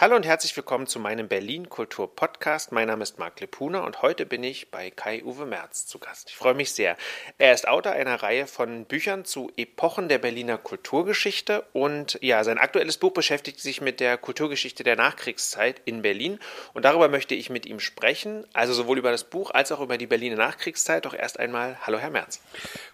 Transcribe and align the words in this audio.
Hallo 0.00 0.14
und 0.14 0.24
herzlich 0.24 0.56
willkommen 0.56 0.86
zu 0.86 1.00
meinem 1.00 1.26
Berlin 1.26 1.68
Kultur 1.68 2.14
Podcast. 2.14 2.70
Mein 2.70 2.86
Name 2.86 3.02
ist 3.02 3.18
Marc 3.18 3.40
Lepuna 3.40 3.80
und 3.80 4.00
heute 4.00 4.26
bin 4.26 4.44
ich 4.44 4.70
bei 4.70 4.92
Kai-Uwe 4.92 5.44
Merz 5.44 5.86
zu 5.86 5.98
Gast. 5.98 6.30
Ich 6.30 6.36
freue 6.36 6.54
mich 6.54 6.70
sehr. 6.70 6.96
Er 7.36 7.52
ist 7.52 7.66
Autor 7.66 7.94
einer 7.94 8.22
Reihe 8.22 8.46
von 8.46 8.84
Büchern 8.84 9.24
zu 9.24 9.50
Epochen 9.56 10.08
der 10.08 10.18
Berliner 10.18 10.56
Kulturgeschichte 10.56 11.64
und 11.72 12.16
ja, 12.22 12.44
sein 12.44 12.58
aktuelles 12.58 12.98
Buch 12.98 13.10
beschäftigt 13.10 13.58
sich 13.58 13.80
mit 13.80 13.98
der 13.98 14.18
Kulturgeschichte 14.18 14.84
der 14.84 14.94
Nachkriegszeit 14.94 15.82
in 15.84 16.02
Berlin 16.02 16.38
und 16.74 16.84
darüber 16.84 17.08
möchte 17.08 17.34
ich 17.34 17.50
mit 17.50 17.66
ihm 17.66 17.80
sprechen, 17.80 18.46
also 18.52 18.74
sowohl 18.74 18.98
über 18.98 19.10
das 19.10 19.24
Buch 19.24 19.50
als 19.50 19.72
auch 19.72 19.80
über 19.80 19.98
die 19.98 20.06
Berliner 20.06 20.36
Nachkriegszeit. 20.36 21.06
Doch 21.06 21.14
erst 21.14 21.40
einmal, 21.40 21.76
hallo 21.84 21.98
Herr 21.98 22.10
Merz. 22.10 22.40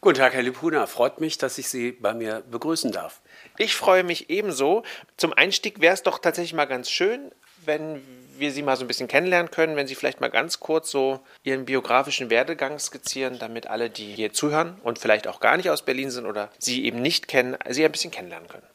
Guten 0.00 0.16
Tag, 0.16 0.33
Herr 0.33 0.42
Lepuna. 0.42 0.86
Freut 0.86 1.20
mich, 1.20 1.36
dass 1.36 1.59
ich 1.59 1.69
Sie 1.69 1.92
bei 1.92 2.14
mir 2.14 2.42
begrüßen 2.50 2.92
darf. 2.92 3.20
Ich 3.56 3.74
freue 3.74 4.04
mich 4.04 4.30
ebenso. 4.30 4.82
Zum 5.16 5.32
Einstieg 5.32 5.80
wäre 5.80 5.94
es 5.94 6.02
doch 6.02 6.18
tatsächlich 6.18 6.54
mal 6.54 6.64
ganz 6.64 6.90
schön, 6.90 7.30
wenn 7.64 8.02
wir 8.36 8.50
Sie 8.50 8.62
mal 8.62 8.77
so 8.77 8.84
ein 8.84 8.88
bisschen 8.88 9.08
kennenlernen 9.08 9.50
können, 9.50 9.77
wenn 9.77 9.86
Sie 9.86 9.94
vielleicht 9.94 10.20
mal 10.20 10.30
ganz 10.30 10.58
kurz 10.60 10.90
so 10.90 11.20
Ihren 11.44 11.64
biografischen 11.64 12.30
Werdegang 12.30 12.78
skizzieren, 12.78 13.38
damit 13.38 13.68
alle, 13.68 13.90
die 13.90 14.12
hier 14.12 14.32
zuhören 14.32 14.77
und 14.82 14.98
vielleicht 14.98 15.28
auch 15.28 15.40
gar 15.40 15.56
nicht 15.56 15.70
aus 15.70 15.82
Berlin 15.82 16.10
sind 16.10 16.27
oder 16.27 16.50
Sie 16.58 16.84
eben 16.84 17.00
nicht 17.00 17.28
kennen, 17.28 17.56
Sie 17.68 17.84
ein 17.84 17.92
bisschen 17.92 18.10
kennenlernen 18.10 18.48
können. 18.48 18.66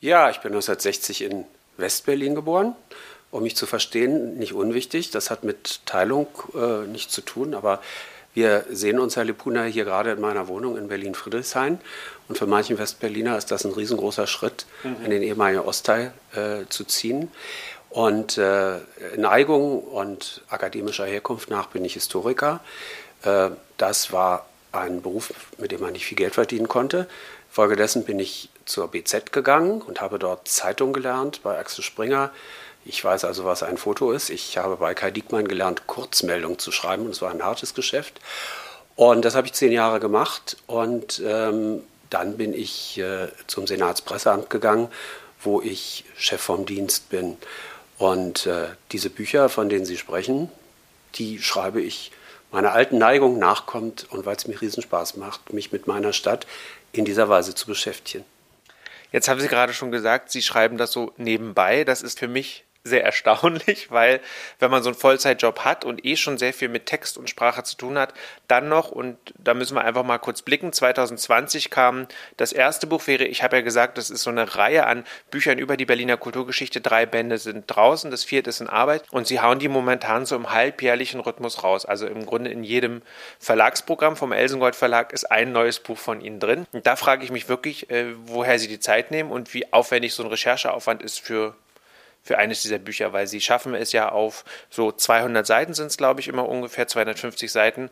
Ja, 0.00 0.30
ich 0.30 0.36
bin 0.36 0.52
1960 0.52 1.22
in 1.22 1.44
Westberlin 1.76 2.34
geboren. 2.34 2.76
Um 3.30 3.42
mich 3.42 3.56
zu 3.56 3.66
verstehen, 3.66 4.38
nicht 4.38 4.54
unwichtig. 4.54 5.10
Das 5.10 5.30
hat 5.30 5.44
mit 5.44 5.84
Teilung 5.84 6.28
äh, 6.54 6.86
nichts 6.86 7.12
zu 7.12 7.20
tun, 7.20 7.54
aber 7.54 7.82
wir 8.38 8.66
sehen 8.70 9.00
uns, 9.00 9.16
Herr 9.16 9.24
Lipuna, 9.24 9.64
hier 9.64 9.84
gerade 9.84 10.12
in 10.12 10.20
meiner 10.20 10.46
Wohnung 10.46 10.76
in 10.78 10.86
Berlin-Friedrichshain. 10.86 11.80
Und 12.28 12.38
für 12.38 12.46
manchen 12.46 12.78
Westberliner 12.78 13.36
ist 13.36 13.50
das 13.50 13.64
ein 13.64 13.72
riesengroßer 13.72 14.28
Schritt, 14.28 14.64
mhm. 14.84 15.04
in 15.04 15.10
den 15.10 15.22
ehemaligen 15.22 15.62
Ostteil 15.62 16.12
äh, 16.36 16.64
zu 16.68 16.84
ziehen. 16.84 17.32
Und 17.90 18.38
äh, 18.38 18.76
Neigung 19.16 19.82
und 19.82 20.42
akademischer 20.48 21.04
Herkunft 21.04 21.50
nach 21.50 21.66
bin 21.66 21.84
ich 21.84 21.94
Historiker. 21.94 22.60
Äh, 23.24 23.50
das 23.76 24.12
war 24.12 24.46
ein 24.70 25.02
Beruf, 25.02 25.32
mit 25.58 25.72
dem 25.72 25.80
man 25.80 25.94
nicht 25.94 26.06
viel 26.06 26.16
Geld 26.16 26.34
verdienen 26.34 26.68
konnte. 26.68 27.08
Folgedessen 27.50 28.04
bin 28.04 28.20
ich 28.20 28.50
zur 28.66 28.86
BZ 28.88 29.32
gegangen 29.32 29.82
und 29.82 30.00
habe 30.00 30.20
dort 30.20 30.46
Zeitung 30.46 30.92
gelernt 30.92 31.42
bei 31.42 31.58
Axel 31.58 31.82
Springer 31.82 32.30
ich 32.88 33.04
weiß 33.04 33.24
also, 33.24 33.44
was 33.44 33.62
ein 33.62 33.76
Foto 33.76 34.12
ist. 34.12 34.30
Ich 34.30 34.56
habe 34.56 34.76
bei 34.76 34.94
Kai 34.94 35.10
Diekmann 35.10 35.46
gelernt, 35.46 35.86
Kurzmeldungen 35.86 36.58
zu 36.58 36.72
schreiben 36.72 37.04
und 37.04 37.10
es 37.10 37.20
war 37.20 37.30
ein 37.30 37.44
hartes 37.44 37.74
Geschäft. 37.74 38.20
Und 38.96 39.24
das 39.24 39.34
habe 39.34 39.46
ich 39.46 39.52
zehn 39.52 39.72
Jahre 39.72 40.00
gemacht 40.00 40.56
und 40.66 41.22
ähm, 41.24 41.82
dann 42.10 42.38
bin 42.38 42.54
ich 42.54 42.98
äh, 42.98 43.28
zum 43.46 43.66
Senatspresseamt 43.66 44.48
gegangen, 44.48 44.88
wo 45.40 45.60
ich 45.60 46.04
Chef 46.16 46.40
vom 46.40 46.64
Dienst 46.64 47.10
bin. 47.10 47.36
Und 47.98 48.46
äh, 48.46 48.68
diese 48.90 49.10
Bücher, 49.10 49.50
von 49.50 49.68
denen 49.68 49.84
Sie 49.84 49.98
sprechen, 49.98 50.50
die 51.16 51.40
schreibe 51.42 51.82
ich 51.82 52.10
meiner 52.50 52.72
alten 52.72 52.96
Neigung 52.96 53.38
nachkommt 53.38 54.06
und 54.10 54.24
weil 54.24 54.36
es 54.36 54.48
mir 54.48 54.58
Riesenspaß 54.58 55.16
macht, 55.16 55.52
mich 55.52 55.72
mit 55.72 55.86
meiner 55.86 56.14
Stadt 56.14 56.46
in 56.92 57.04
dieser 57.04 57.28
Weise 57.28 57.54
zu 57.54 57.66
beschäftigen. 57.66 58.24
Jetzt 59.12 59.28
haben 59.28 59.40
Sie 59.40 59.48
gerade 59.48 59.74
schon 59.74 59.90
gesagt, 59.90 60.30
Sie 60.30 60.42
schreiben 60.42 60.78
das 60.78 60.92
so 60.92 61.12
nebenbei. 61.18 61.84
Das 61.84 62.02
ist 62.02 62.18
für 62.18 62.28
mich 62.28 62.64
sehr 62.88 63.04
erstaunlich, 63.04 63.90
weil 63.90 64.20
wenn 64.58 64.70
man 64.70 64.82
so 64.82 64.90
einen 64.90 64.98
Vollzeitjob 64.98 65.60
hat 65.60 65.84
und 65.84 66.04
eh 66.04 66.16
schon 66.16 66.38
sehr 66.38 66.52
viel 66.52 66.68
mit 66.68 66.86
Text 66.86 67.18
und 67.18 67.30
Sprache 67.30 67.62
zu 67.62 67.76
tun 67.76 67.98
hat, 67.98 68.14
dann 68.48 68.68
noch, 68.68 68.90
und 68.90 69.16
da 69.38 69.54
müssen 69.54 69.74
wir 69.74 69.84
einfach 69.84 70.04
mal 70.04 70.18
kurz 70.18 70.42
blicken, 70.42 70.72
2020 70.72 71.70
kam 71.70 72.06
das 72.36 72.52
erste 72.52 72.86
Buch, 72.86 73.06
wäre, 73.06 73.24
ich 73.24 73.42
habe 73.42 73.56
ja 73.56 73.62
gesagt, 73.62 73.98
das 73.98 74.10
ist 74.10 74.22
so 74.22 74.30
eine 74.30 74.56
Reihe 74.56 74.86
an 74.86 75.04
Büchern 75.30 75.58
über 75.58 75.76
die 75.76 75.86
Berliner 75.86 76.16
Kulturgeschichte, 76.16 76.80
drei 76.80 77.06
Bände 77.06 77.38
sind 77.38 77.64
draußen, 77.66 78.10
das 78.10 78.24
vierte 78.24 78.50
ist 78.50 78.60
in 78.60 78.68
Arbeit 78.68 79.04
und 79.10 79.26
sie 79.26 79.40
hauen 79.40 79.58
die 79.58 79.68
momentan 79.68 80.26
so 80.26 80.36
im 80.36 80.52
halbjährlichen 80.52 81.20
Rhythmus 81.20 81.62
raus. 81.62 81.84
Also 81.84 82.06
im 82.06 82.26
Grunde 82.26 82.50
in 82.50 82.64
jedem 82.64 83.02
Verlagsprogramm 83.38 84.16
vom 84.16 84.32
Elsengold 84.32 84.76
Verlag 84.76 85.12
ist 85.12 85.30
ein 85.30 85.52
neues 85.52 85.80
Buch 85.80 85.98
von 85.98 86.20
ihnen 86.20 86.40
drin. 86.40 86.66
Und 86.72 86.86
da 86.86 86.96
frage 86.96 87.24
ich 87.24 87.30
mich 87.30 87.48
wirklich, 87.48 87.90
äh, 87.90 88.06
woher 88.26 88.58
sie 88.58 88.68
die 88.68 88.80
Zeit 88.80 89.10
nehmen 89.10 89.30
und 89.30 89.54
wie 89.54 89.72
aufwendig 89.72 90.14
so 90.14 90.22
ein 90.22 90.28
Rechercheaufwand 90.28 91.02
ist 91.02 91.20
für 91.20 91.54
für 92.28 92.36
eines 92.36 92.60
dieser 92.60 92.78
Bücher, 92.78 93.14
weil 93.14 93.26
sie 93.26 93.40
schaffen 93.40 93.74
es 93.74 93.92
ja 93.92 94.10
auf 94.10 94.44
so 94.68 94.92
200 94.92 95.46
Seiten 95.46 95.72
sind 95.72 95.86
es, 95.86 95.96
glaube 95.96 96.20
ich, 96.20 96.28
immer 96.28 96.46
ungefähr 96.46 96.86
250 96.86 97.50
Seiten, 97.50 97.88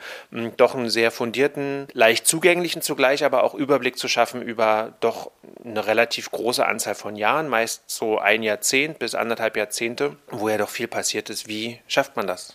doch 0.59 0.75
einen 0.75 0.91
sehr 0.91 1.11
fundierten, 1.11 1.89
leicht 1.95 2.27
zugänglichen 2.27 2.83
zugleich, 2.83 3.25
aber 3.25 3.45
auch 3.45 3.55
Überblick 3.55 3.97
zu 3.97 4.09
schaffen 4.09 4.43
über 4.43 4.93
doch 5.01 5.31
eine 5.65 5.87
relativ 5.87 6.31
große 6.31 6.67
Anzahl 6.67 6.95
von 6.95 7.17
Jahren, 7.17 7.49
meist 7.49 7.85
so 7.87 8.19
ein 8.19 8.43
Jahrzehnt 8.43 8.99
bis 8.99 9.15
anderthalb 9.15 9.57
Jahrzehnte, 9.57 10.17
wo 10.29 10.51
ja 10.51 10.59
doch 10.59 10.69
viel 10.69 10.87
passiert 10.87 11.31
ist. 11.31 11.49
Wie 11.49 11.81
schafft 11.89 12.17
man 12.17 12.27
das? 12.27 12.55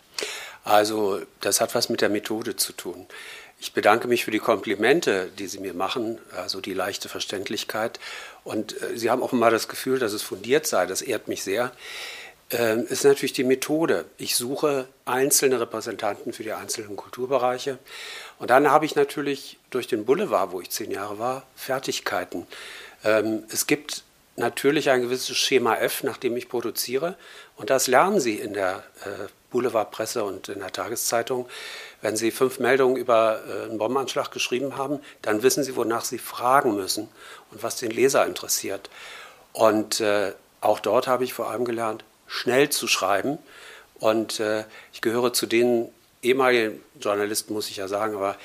Also 0.63 1.21
das 1.39 1.61
hat 1.61 1.75
was 1.75 1.89
mit 1.89 2.01
der 2.01 2.09
Methode 2.09 2.55
zu 2.55 2.73
tun. 2.73 3.07
Ich 3.59 3.73
bedanke 3.73 4.07
mich 4.07 4.25
für 4.25 4.31
die 4.31 4.39
Komplimente, 4.39 5.29
die 5.37 5.47
Sie 5.47 5.59
mir 5.59 5.75
machen, 5.75 6.17
also 6.35 6.61
die 6.61 6.73
leichte 6.73 7.09
Verständlichkeit. 7.09 7.99
Und 8.43 8.81
äh, 8.81 8.97
Sie 8.97 9.09
haben 9.09 9.21
offenbar 9.21 9.51
das 9.51 9.67
Gefühl, 9.67 9.99
dass 9.99 10.13
es 10.13 10.23
fundiert 10.23 10.65
sei. 10.65 10.87
Das 10.87 11.01
ehrt 11.03 11.27
mich 11.27 11.43
sehr. 11.43 11.71
Ähm, 12.49 12.85
ist 12.89 13.05
natürlich 13.05 13.33
die 13.33 13.43
Methode. 13.43 14.05
Ich 14.17 14.35
suche 14.35 14.87
einzelne 15.05 15.59
Repräsentanten 15.59 16.33
für 16.33 16.43
die 16.43 16.53
einzelnen 16.53 16.95
Kulturbereiche. 16.95 17.77
Und 18.39 18.49
dann 18.49 18.69
habe 18.69 18.85
ich 18.85 18.95
natürlich 18.95 19.59
durch 19.69 19.87
den 19.87 20.05
Boulevard, 20.05 20.51
wo 20.51 20.59
ich 20.59 20.71
zehn 20.71 20.89
Jahre 20.89 21.19
war, 21.19 21.45
Fertigkeiten. 21.55 22.47
Ähm, 23.03 23.43
es 23.51 23.67
gibt 23.67 24.03
natürlich 24.35 24.89
ein 24.89 25.01
gewisses 25.01 25.37
Schema 25.37 25.77
F, 25.77 26.03
nach 26.03 26.17
dem 26.17 26.35
ich 26.35 26.49
produziere. 26.49 27.15
Und 27.55 27.69
das 27.69 27.87
lernen 27.87 28.19
Sie 28.19 28.35
in 28.35 28.53
der 28.53 28.83
äh, 29.05 29.27
Boulevardpresse 29.51 30.23
und 30.23 30.49
in 30.49 30.59
der 30.59 30.71
Tageszeitung. 30.71 31.47
Wenn 32.01 32.15
Sie 32.15 32.31
fünf 32.31 32.59
Meldungen 32.59 32.95
über 32.95 33.41
äh, 33.47 33.65
einen 33.65 33.77
Bombenanschlag 33.77 34.31
geschrieben 34.31 34.77
haben, 34.77 34.99
dann 35.21 35.43
wissen 35.43 35.63
Sie, 35.63 35.75
wonach 35.75 36.03
Sie 36.03 36.17
fragen 36.17 36.75
müssen 36.75 37.09
und 37.51 37.61
was 37.61 37.75
den 37.75 37.91
Leser 37.91 38.25
interessiert. 38.25 38.89
Und 39.53 39.99
äh, 39.99 40.33
auch 40.61 40.79
dort 40.79 41.07
habe 41.07 41.23
ich 41.23 41.33
vor 41.33 41.49
allem 41.49 41.65
gelernt, 41.65 42.03
schnell 42.27 42.69
zu 42.69 42.87
schreiben. 42.87 43.37
Und 43.99 44.39
äh, 44.39 44.63
ich 44.93 45.01
gehöre 45.01 45.33
zu 45.33 45.45
den 45.45 45.89
ehemaligen 46.23 46.81
Journalisten, 46.99 47.53
muss 47.53 47.69
ich 47.69 47.77
ja 47.77 47.87
sagen, 47.87 48.15
aber 48.15 48.35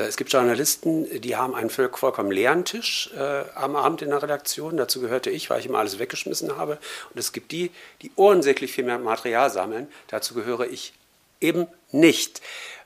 es 0.00 0.16
gibt 0.16 0.32
Journalisten, 0.32 1.20
die 1.20 1.36
haben 1.36 1.54
einen 1.54 1.68
vollkommen 1.68 2.30
leeren 2.30 2.64
Tisch 2.64 3.10
äh, 3.14 3.44
am 3.54 3.76
Abend 3.76 4.00
in 4.00 4.08
der 4.08 4.22
Redaktion. 4.22 4.78
Dazu 4.78 5.00
gehörte 5.00 5.28
ich, 5.28 5.50
weil 5.50 5.60
ich 5.60 5.66
immer 5.66 5.78
alles 5.78 5.98
weggeschmissen 5.98 6.56
habe. 6.56 6.78
Und 7.10 7.18
es 7.18 7.32
gibt 7.32 7.52
die, 7.52 7.70
die 8.00 8.10
unsäglich 8.16 8.72
viel 8.72 8.84
mehr 8.84 8.98
Material 8.98 9.50
sammeln. 9.50 9.88
Dazu 10.08 10.32
gehöre 10.32 10.66
ich 10.66 10.94
eben 11.42 11.66
nicht. 11.90 12.40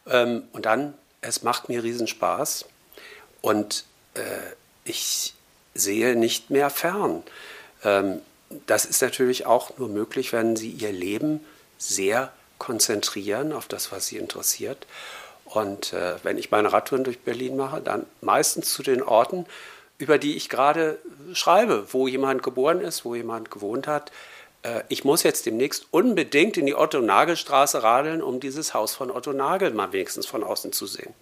Ähm, 0.06 0.44
und 0.52 0.66
dann, 0.66 0.94
es 1.20 1.42
macht 1.42 1.68
mir 1.68 1.84
Riesenspaß 1.84 2.64
und 3.40 3.84
äh, 4.14 4.20
ich 4.84 5.34
sehe 5.74 6.16
nicht 6.16 6.50
mehr 6.50 6.70
fern. 6.70 7.22
Ähm, 7.84 8.20
das 8.66 8.84
ist 8.84 9.02
natürlich 9.02 9.46
auch 9.46 9.78
nur 9.78 9.88
möglich, 9.88 10.32
wenn 10.32 10.56
Sie 10.56 10.70
Ihr 10.70 10.92
Leben 10.92 11.44
sehr 11.78 12.32
konzentrieren 12.58 13.52
auf 13.52 13.68
das, 13.68 13.92
was 13.92 14.06
Sie 14.06 14.16
interessiert. 14.16 14.86
Und 15.46 15.92
äh, 15.92 16.16
wenn 16.22 16.38
ich 16.38 16.50
meine 16.50 16.72
Radtouren 16.72 17.04
durch 17.04 17.20
Berlin 17.20 17.56
mache, 17.56 17.80
dann 17.80 18.06
meistens 18.20 18.72
zu 18.72 18.82
den 18.82 19.02
Orten, 19.02 19.46
über 19.98 20.18
die 20.18 20.36
ich 20.36 20.48
gerade 20.48 20.98
schreibe, 21.32 21.86
wo 21.92 22.06
jemand 22.06 22.42
geboren 22.42 22.80
ist, 22.80 23.04
wo 23.04 23.14
jemand 23.14 23.50
gewohnt 23.50 23.86
hat, 23.86 24.12
äh, 24.62 24.82
ich 24.88 25.04
muss 25.04 25.22
jetzt 25.22 25.46
demnächst 25.46 25.86
unbedingt 25.90 26.56
in 26.56 26.66
die 26.66 26.74
Otto-Nagel-Straße 26.74 27.82
radeln, 27.82 28.22
um 28.22 28.40
dieses 28.40 28.74
Haus 28.74 28.94
von 28.94 29.10
Otto 29.10 29.32
Nagel 29.32 29.70
mal 29.70 29.92
wenigstens 29.92 30.26
von 30.26 30.42
außen 30.42 30.72
zu 30.72 30.86
sehen. 30.86 31.14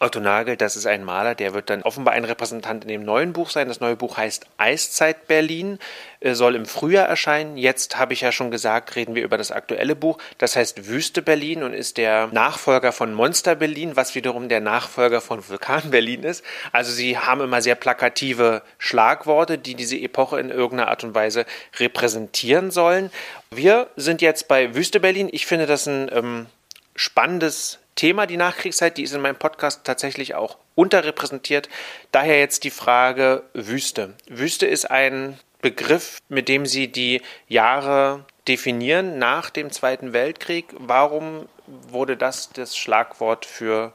Otto 0.00 0.20
Nagel, 0.20 0.56
das 0.56 0.76
ist 0.76 0.86
ein 0.86 1.02
Maler, 1.02 1.34
der 1.34 1.54
wird 1.54 1.70
dann 1.70 1.82
offenbar 1.82 2.14
ein 2.14 2.24
Repräsentant 2.24 2.84
in 2.84 2.88
dem 2.88 3.02
neuen 3.04 3.32
Buch 3.32 3.50
sein. 3.50 3.68
Das 3.68 3.80
neue 3.80 3.96
Buch 3.96 4.16
heißt 4.16 4.46
Eiszeit 4.56 5.26
Berlin, 5.26 5.78
äh, 6.20 6.34
soll 6.34 6.54
im 6.54 6.66
Frühjahr 6.66 7.08
erscheinen. 7.08 7.56
Jetzt 7.56 7.98
habe 7.98 8.12
ich 8.12 8.20
ja 8.20 8.30
schon 8.30 8.50
gesagt, 8.50 8.94
reden 8.94 9.14
wir 9.14 9.24
über 9.24 9.36
das 9.36 9.50
aktuelle 9.50 9.96
Buch. 9.96 10.18
Das 10.38 10.54
heißt 10.54 10.86
Wüste 10.86 11.20
Berlin 11.20 11.62
und 11.64 11.72
ist 11.72 11.96
der 11.96 12.28
Nachfolger 12.28 12.92
von 12.92 13.12
Monster 13.12 13.56
Berlin, 13.56 13.96
was 13.96 14.14
wiederum 14.14 14.48
der 14.48 14.60
Nachfolger 14.60 15.20
von 15.20 15.48
Vulkan 15.48 15.90
Berlin 15.90 16.22
ist. 16.22 16.44
Also 16.70 16.92
sie 16.92 17.18
haben 17.18 17.40
immer 17.40 17.60
sehr 17.60 17.74
plakative 17.74 18.62
Schlagworte, 18.78 19.58
die 19.58 19.74
diese 19.74 19.96
Epoche 19.96 20.38
in 20.38 20.50
irgendeiner 20.50 20.90
Art 20.90 21.02
und 21.02 21.14
Weise 21.14 21.44
repräsentieren 21.78 22.70
sollen. 22.70 23.10
Wir 23.50 23.88
sind 23.96 24.22
jetzt 24.22 24.46
bei 24.46 24.74
Wüste 24.74 25.00
Berlin. 25.00 25.28
Ich 25.32 25.46
finde 25.46 25.66
das 25.66 25.86
ein 25.86 26.08
ähm, 26.12 26.46
spannendes 26.94 27.78
Thema, 27.98 28.26
die 28.26 28.36
Nachkriegszeit, 28.36 28.96
die 28.96 29.02
ist 29.02 29.12
in 29.12 29.20
meinem 29.20 29.36
Podcast 29.36 29.80
tatsächlich 29.82 30.36
auch 30.36 30.56
unterrepräsentiert. 30.76 31.68
Daher 32.12 32.38
jetzt 32.38 32.62
die 32.62 32.70
Frage 32.70 33.42
Wüste. 33.54 34.14
Wüste 34.28 34.66
ist 34.66 34.88
ein 34.88 35.36
Begriff, 35.60 36.18
mit 36.28 36.48
dem 36.48 36.64
Sie 36.64 36.86
die 36.86 37.20
Jahre 37.48 38.24
definieren 38.46 39.18
nach 39.18 39.50
dem 39.50 39.72
Zweiten 39.72 40.12
Weltkrieg. 40.12 40.66
Warum 40.78 41.48
wurde 41.66 42.16
das 42.16 42.50
das 42.50 42.76
Schlagwort 42.76 43.44
für 43.44 43.92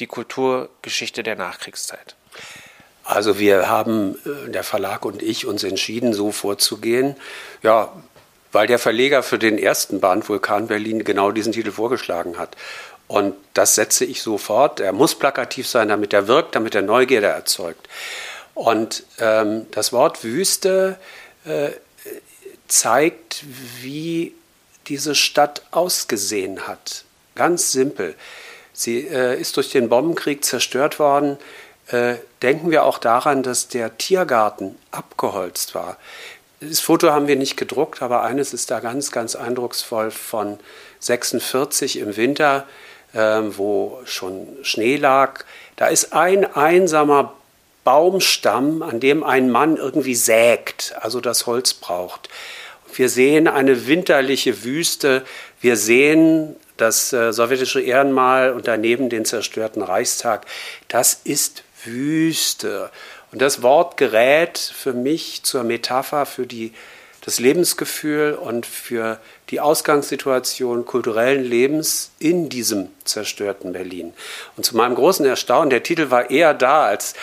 die 0.00 0.08
Kulturgeschichte 0.08 1.22
der 1.22 1.36
Nachkriegszeit? 1.36 2.16
Also 3.04 3.38
wir 3.38 3.68
haben, 3.68 4.18
äh, 4.26 4.50
der 4.50 4.64
Verlag 4.64 5.04
und 5.04 5.22
ich, 5.22 5.46
uns 5.46 5.62
entschieden, 5.62 6.12
so 6.12 6.32
vorzugehen. 6.32 7.14
Ja, 7.62 7.92
weil 8.50 8.66
der 8.66 8.80
Verleger 8.80 9.22
für 9.22 9.38
den 9.38 9.56
ersten 9.58 10.00
Band 10.00 10.28
Vulkan 10.28 10.66
Berlin 10.66 11.04
genau 11.04 11.30
diesen 11.30 11.52
Titel 11.52 11.70
vorgeschlagen 11.70 12.38
hat. 12.38 12.56
Und 13.08 13.34
das 13.54 13.76
setze 13.76 14.04
ich 14.04 14.22
sofort. 14.22 14.80
Er 14.80 14.92
muss 14.92 15.14
plakativ 15.14 15.68
sein, 15.68 15.88
damit 15.88 16.12
er 16.12 16.26
wirkt, 16.26 16.54
damit 16.54 16.74
er 16.74 16.82
Neugierde 16.82 17.28
erzeugt. 17.28 17.88
Und 18.54 19.04
ähm, 19.18 19.66
das 19.70 19.92
Wort 19.92 20.24
Wüste 20.24 20.98
äh, 21.44 21.70
zeigt, 22.68 23.44
wie 23.80 24.34
diese 24.88 25.14
Stadt 25.14 25.62
ausgesehen 25.70 26.66
hat. 26.66 27.04
Ganz 27.34 27.72
simpel. 27.72 28.14
Sie 28.72 29.06
äh, 29.06 29.38
ist 29.38 29.56
durch 29.56 29.70
den 29.70 29.88
Bombenkrieg 29.88 30.44
zerstört 30.44 30.98
worden. 30.98 31.38
Äh, 31.88 32.16
denken 32.42 32.70
wir 32.70 32.84
auch 32.84 32.98
daran, 32.98 33.42
dass 33.42 33.68
der 33.68 33.96
Tiergarten 33.98 34.76
abgeholzt 34.90 35.74
war. 35.74 35.96
Das 36.60 36.80
Foto 36.80 37.10
haben 37.10 37.28
wir 37.28 37.36
nicht 37.36 37.56
gedruckt, 37.56 38.02
aber 38.02 38.22
eines 38.22 38.52
ist 38.54 38.70
da 38.70 38.80
ganz, 38.80 39.12
ganz 39.12 39.36
eindrucksvoll 39.36 40.10
von 40.10 40.58
46 41.00 41.98
im 41.98 42.16
Winter, 42.16 42.66
wo 43.12 44.00
schon 44.04 44.48
Schnee 44.62 44.96
lag. 44.96 45.44
Da 45.76 45.86
ist 45.86 46.12
ein 46.12 46.44
einsamer 46.44 47.32
Baumstamm, 47.84 48.82
an 48.82 49.00
dem 49.00 49.22
ein 49.22 49.50
Mann 49.50 49.76
irgendwie 49.76 50.16
sägt, 50.16 50.94
also 51.00 51.20
das 51.20 51.46
Holz 51.46 51.72
braucht. 51.72 52.28
Wir 52.94 53.08
sehen 53.08 53.46
eine 53.46 53.86
winterliche 53.86 54.64
Wüste. 54.64 55.24
Wir 55.60 55.76
sehen 55.76 56.56
das 56.76 57.12
äh, 57.12 57.32
sowjetische 57.32 57.80
Ehrenmal 57.80 58.52
und 58.52 58.66
daneben 58.66 59.08
den 59.08 59.24
zerstörten 59.24 59.82
Reichstag. 59.82 60.46
Das 60.88 61.20
ist 61.24 61.62
Wüste. 61.84 62.90
Und 63.32 63.42
das 63.42 63.62
Wort 63.62 63.96
gerät 63.96 64.58
für 64.58 64.92
mich 64.92 65.42
zur 65.42 65.62
Metapher 65.62 66.26
für 66.26 66.46
die, 66.46 66.72
das 67.26 67.40
Lebensgefühl 67.40 68.34
und 68.34 68.64
für 68.64 69.18
die 69.50 69.60
Ausgangssituation 69.60 70.86
kulturellen 70.86 71.44
Lebens 71.44 72.12
in 72.20 72.48
diesem 72.48 72.88
zerstörten 73.04 73.72
Berlin. 73.72 74.14
Und 74.56 74.64
zu 74.64 74.76
meinem 74.76 74.94
großen 74.94 75.26
Erstaunen, 75.26 75.68
der 75.68 75.82
Titel 75.82 76.10
war 76.10 76.30
eher 76.30 76.54
da 76.54 76.86
als 76.86 77.14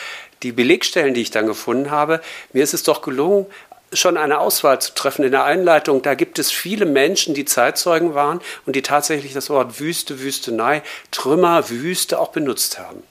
die 0.43 0.51
Belegstellen, 0.51 1.13
die 1.13 1.21
ich 1.21 1.31
dann 1.31 1.47
gefunden 1.47 1.89
habe. 1.89 2.19
Mir 2.51 2.63
ist 2.63 2.73
es 2.73 2.83
doch 2.83 3.01
gelungen, 3.01 3.45
schon 3.93 4.17
eine 4.17 4.39
Auswahl 4.39 4.81
zu 4.81 4.93
treffen 4.93 5.23
in 5.23 5.31
der 5.31 5.45
Einleitung. 5.45 6.01
Da 6.01 6.15
gibt 6.15 6.37
es 6.37 6.51
viele 6.51 6.85
Menschen, 6.85 7.33
die 7.33 7.45
Zeitzeugen 7.45 8.13
waren 8.13 8.41
und 8.65 8.75
die 8.75 8.81
tatsächlich 8.81 9.31
das 9.31 9.49
Wort 9.49 9.79
Wüste, 9.79 10.19
Wüstenei, 10.19 10.83
Trümmer, 11.11 11.69
Wüste 11.69 12.19
auch 12.19 12.29
benutzt 12.29 12.77
haben. 12.77 13.03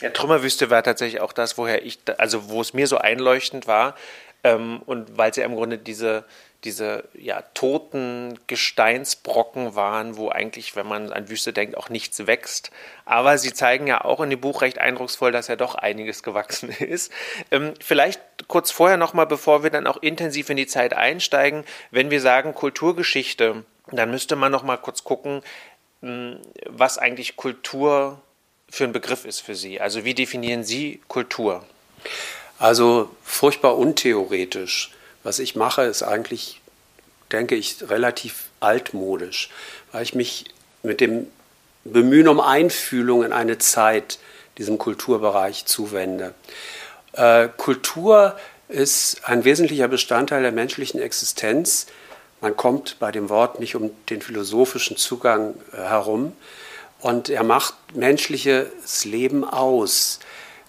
Ja, 0.00 0.10
Trümmerwüste 0.10 0.70
war 0.70 0.82
tatsächlich 0.82 1.20
auch 1.20 1.32
das, 1.32 1.56
woher 1.56 1.86
ich, 1.86 2.00
also 2.18 2.48
wo 2.48 2.60
es 2.60 2.74
mir 2.74 2.88
so 2.88 2.98
einleuchtend 2.98 3.68
war. 3.68 3.94
Ähm, 4.44 4.82
und 4.86 5.16
weil 5.16 5.32
sie 5.32 5.40
ja 5.40 5.46
im 5.46 5.54
Grunde 5.54 5.78
diese, 5.78 6.24
diese 6.64 7.04
ja, 7.14 7.42
toten 7.54 8.38
Gesteinsbrocken 8.46 9.74
waren, 9.74 10.16
wo 10.16 10.28
eigentlich, 10.30 10.76
wenn 10.76 10.86
man 10.86 11.12
an 11.12 11.28
Wüste 11.28 11.52
denkt, 11.52 11.76
auch 11.76 11.88
nichts 11.88 12.26
wächst. 12.26 12.70
Aber 13.04 13.38
sie 13.38 13.52
zeigen 13.52 13.86
ja 13.86 14.04
auch 14.04 14.20
in 14.20 14.30
dem 14.30 14.40
Buch 14.40 14.62
recht 14.62 14.78
eindrucksvoll, 14.78 15.32
dass 15.32 15.48
ja 15.48 15.56
doch 15.56 15.74
einiges 15.74 16.22
gewachsen 16.22 16.70
ist. 16.78 17.12
Ähm, 17.50 17.74
vielleicht 17.80 18.20
kurz 18.48 18.70
vorher 18.70 18.96
nochmal, 18.96 19.26
bevor 19.26 19.62
wir 19.62 19.70
dann 19.70 19.86
auch 19.86 19.98
intensiv 20.02 20.50
in 20.50 20.56
die 20.56 20.66
Zeit 20.66 20.92
einsteigen, 20.92 21.64
wenn 21.90 22.10
wir 22.10 22.20
sagen 22.20 22.54
Kulturgeschichte, 22.54 23.64
dann 23.90 24.10
müsste 24.10 24.36
man 24.36 24.52
nochmal 24.52 24.78
kurz 24.78 25.04
gucken, 25.04 25.42
hm, 26.00 26.38
was 26.66 26.98
eigentlich 26.98 27.36
Kultur 27.36 28.20
für 28.68 28.84
ein 28.84 28.92
Begriff 28.92 29.24
ist 29.24 29.40
für 29.40 29.54
Sie. 29.54 29.80
Also 29.80 30.04
wie 30.04 30.14
definieren 30.14 30.64
Sie 30.64 31.00
Kultur? 31.06 31.64
Also 32.62 33.10
furchtbar 33.24 33.76
untheoretisch. 33.76 34.92
Was 35.24 35.40
ich 35.40 35.56
mache, 35.56 35.82
ist 35.82 36.04
eigentlich, 36.04 36.60
denke 37.32 37.56
ich, 37.56 37.78
relativ 37.90 38.50
altmodisch, 38.60 39.50
weil 39.90 40.04
ich 40.04 40.14
mich 40.14 40.44
mit 40.84 41.00
dem 41.00 41.26
Bemühen 41.82 42.28
um 42.28 42.38
Einfühlung 42.38 43.24
in 43.24 43.32
eine 43.32 43.58
Zeit 43.58 44.20
diesem 44.58 44.78
Kulturbereich 44.78 45.64
zuwende. 45.64 46.34
Äh, 47.14 47.48
Kultur 47.56 48.36
ist 48.68 49.22
ein 49.24 49.42
wesentlicher 49.42 49.88
Bestandteil 49.88 50.42
der 50.42 50.52
menschlichen 50.52 51.00
Existenz. 51.00 51.86
Man 52.40 52.56
kommt 52.56 53.00
bei 53.00 53.10
dem 53.10 53.28
Wort 53.28 53.58
nicht 53.58 53.74
um 53.74 53.90
den 54.08 54.22
philosophischen 54.22 54.96
Zugang 54.96 55.54
äh, 55.72 55.78
herum. 55.78 56.32
Und 57.00 57.28
er 57.28 57.42
macht 57.42 57.74
menschliches 57.92 59.04
Leben 59.04 59.42
aus. 59.42 60.20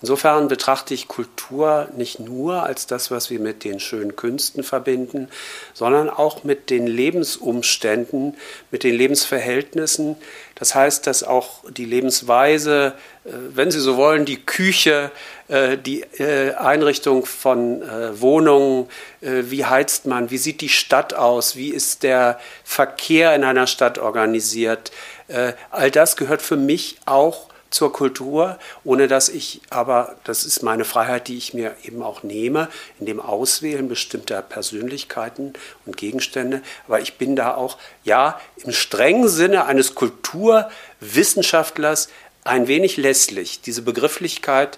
Insofern 0.04 0.50
betrachte 0.50 0.94
ich 0.94 1.08
Kultur 1.08 1.88
nicht 1.96 2.20
nur 2.20 2.64
als 2.64 2.88
das, 2.88 3.10
was 3.10 3.30
wir 3.30 3.40
mit 3.40 3.64
den 3.64 3.80
schönen 3.80 4.18
Künsten 4.18 4.62
verbinden, 4.62 5.30
sondern 5.74 6.10
auch 6.10 6.44
mit 6.44 6.70
den 6.70 6.88
Lebensumständen, 6.88 8.36
mit 8.70 8.84
den 8.84 8.96
Lebensverhältnissen. 8.96 10.18
Das 10.56 10.76
heißt, 10.76 11.08
dass 11.08 11.24
auch 11.24 11.64
die 11.70 11.86
Lebensweise, 11.86 12.96
äh, 13.24 13.30
wenn 13.54 13.72
Sie 13.72 13.80
so 13.80 13.96
wollen, 13.96 14.26
die 14.26 14.46
Küche, 14.46 15.10
äh, 15.48 15.78
die 15.78 16.02
äh, 16.20 16.54
Einrichtung 16.56 17.26
von 17.26 17.82
Wohnungen, 18.20 18.90
wie 19.22 19.64
heizt 19.64 20.06
man, 20.06 20.32
wie 20.32 20.38
sieht 20.38 20.60
die 20.60 20.68
Stadt 20.68 21.14
aus, 21.14 21.56
wie 21.56 21.70
ist 21.70 22.04
der 22.04 22.42
Verkehr 22.66 23.34
in 23.36 23.46
einer 23.46 23.68
Stadt 23.68 24.00
organisiert, 24.00 24.92
all 25.72 25.92
das 25.92 26.18
gehört 26.18 26.42
für 26.42 26.58
mich 26.58 26.98
auch 27.06 27.48
zur 27.74 27.92
Kultur, 27.92 28.60
ohne 28.84 29.08
dass 29.08 29.30
ich 29.30 29.62
aber, 29.72 30.16
das 30.26 30.46
ist 30.46 30.62
meine 30.62 30.86
Freiheit, 30.86 31.28
die 31.28 31.38
ich 31.38 31.56
mir 31.56 31.76
eben 31.84 32.04
auch 32.04 32.22
nehme, 32.22 32.70
in 33.00 33.08
dem 33.08 33.20
Auswählen 33.20 33.90
bestimmter 33.90 34.44
Persönlichkeiten 34.44 35.54
und 35.86 35.98
Gegenstände. 35.98 36.62
Aber 36.88 37.02
ich 37.02 37.18
bin 37.18 37.36
da 37.36 37.56
auch, 37.56 37.80
ja, 38.04 38.40
im 38.64 38.72
strengen 38.72 39.28
Sinne 39.28 39.66
eines 39.66 39.96
Kulturwissenschaftlers 39.96 42.10
ein 42.44 42.68
wenig 42.68 42.98
lässlich. 42.98 43.62
Diese 43.62 43.82
Begrifflichkeit 43.82 44.78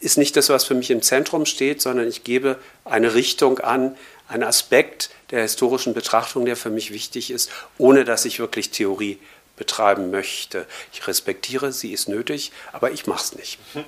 ist 0.00 0.18
nicht 0.18 0.36
das, 0.36 0.48
was 0.48 0.64
für 0.64 0.74
mich 0.74 0.90
im 0.90 1.02
Zentrum 1.02 1.46
steht, 1.46 1.80
sondern 1.80 2.08
ich 2.08 2.24
gebe 2.24 2.58
eine 2.84 3.14
Richtung 3.14 3.60
an, 3.60 3.96
einen 4.26 4.42
Aspekt 4.42 5.10
der 5.30 5.42
historischen 5.42 5.94
Betrachtung, 5.94 6.46
der 6.46 6.56
für 6.56 6.70
mich 6.70 6.92
wichtig 6.92 7.30
ist, 7.30 7.48
ohne 7.78 8.04
dass 8.04 8.24
ich 8.24 8.40
wirklich 8.40 8.70
Theorie 8.70 9.20
betreiben 9.58 10.10
möchte. 10.10 10.66
Ich 10.92 11.06
respektiere, 11.06 11.72
sie 11.72 11.92
ist 11.92 12.08
nötig, 12.08 12.52
aber 12.72 12.90
ich 12.92 13.06
mache 13.06 13.22
es 13.22 13.34
nicht. 13.34 13.58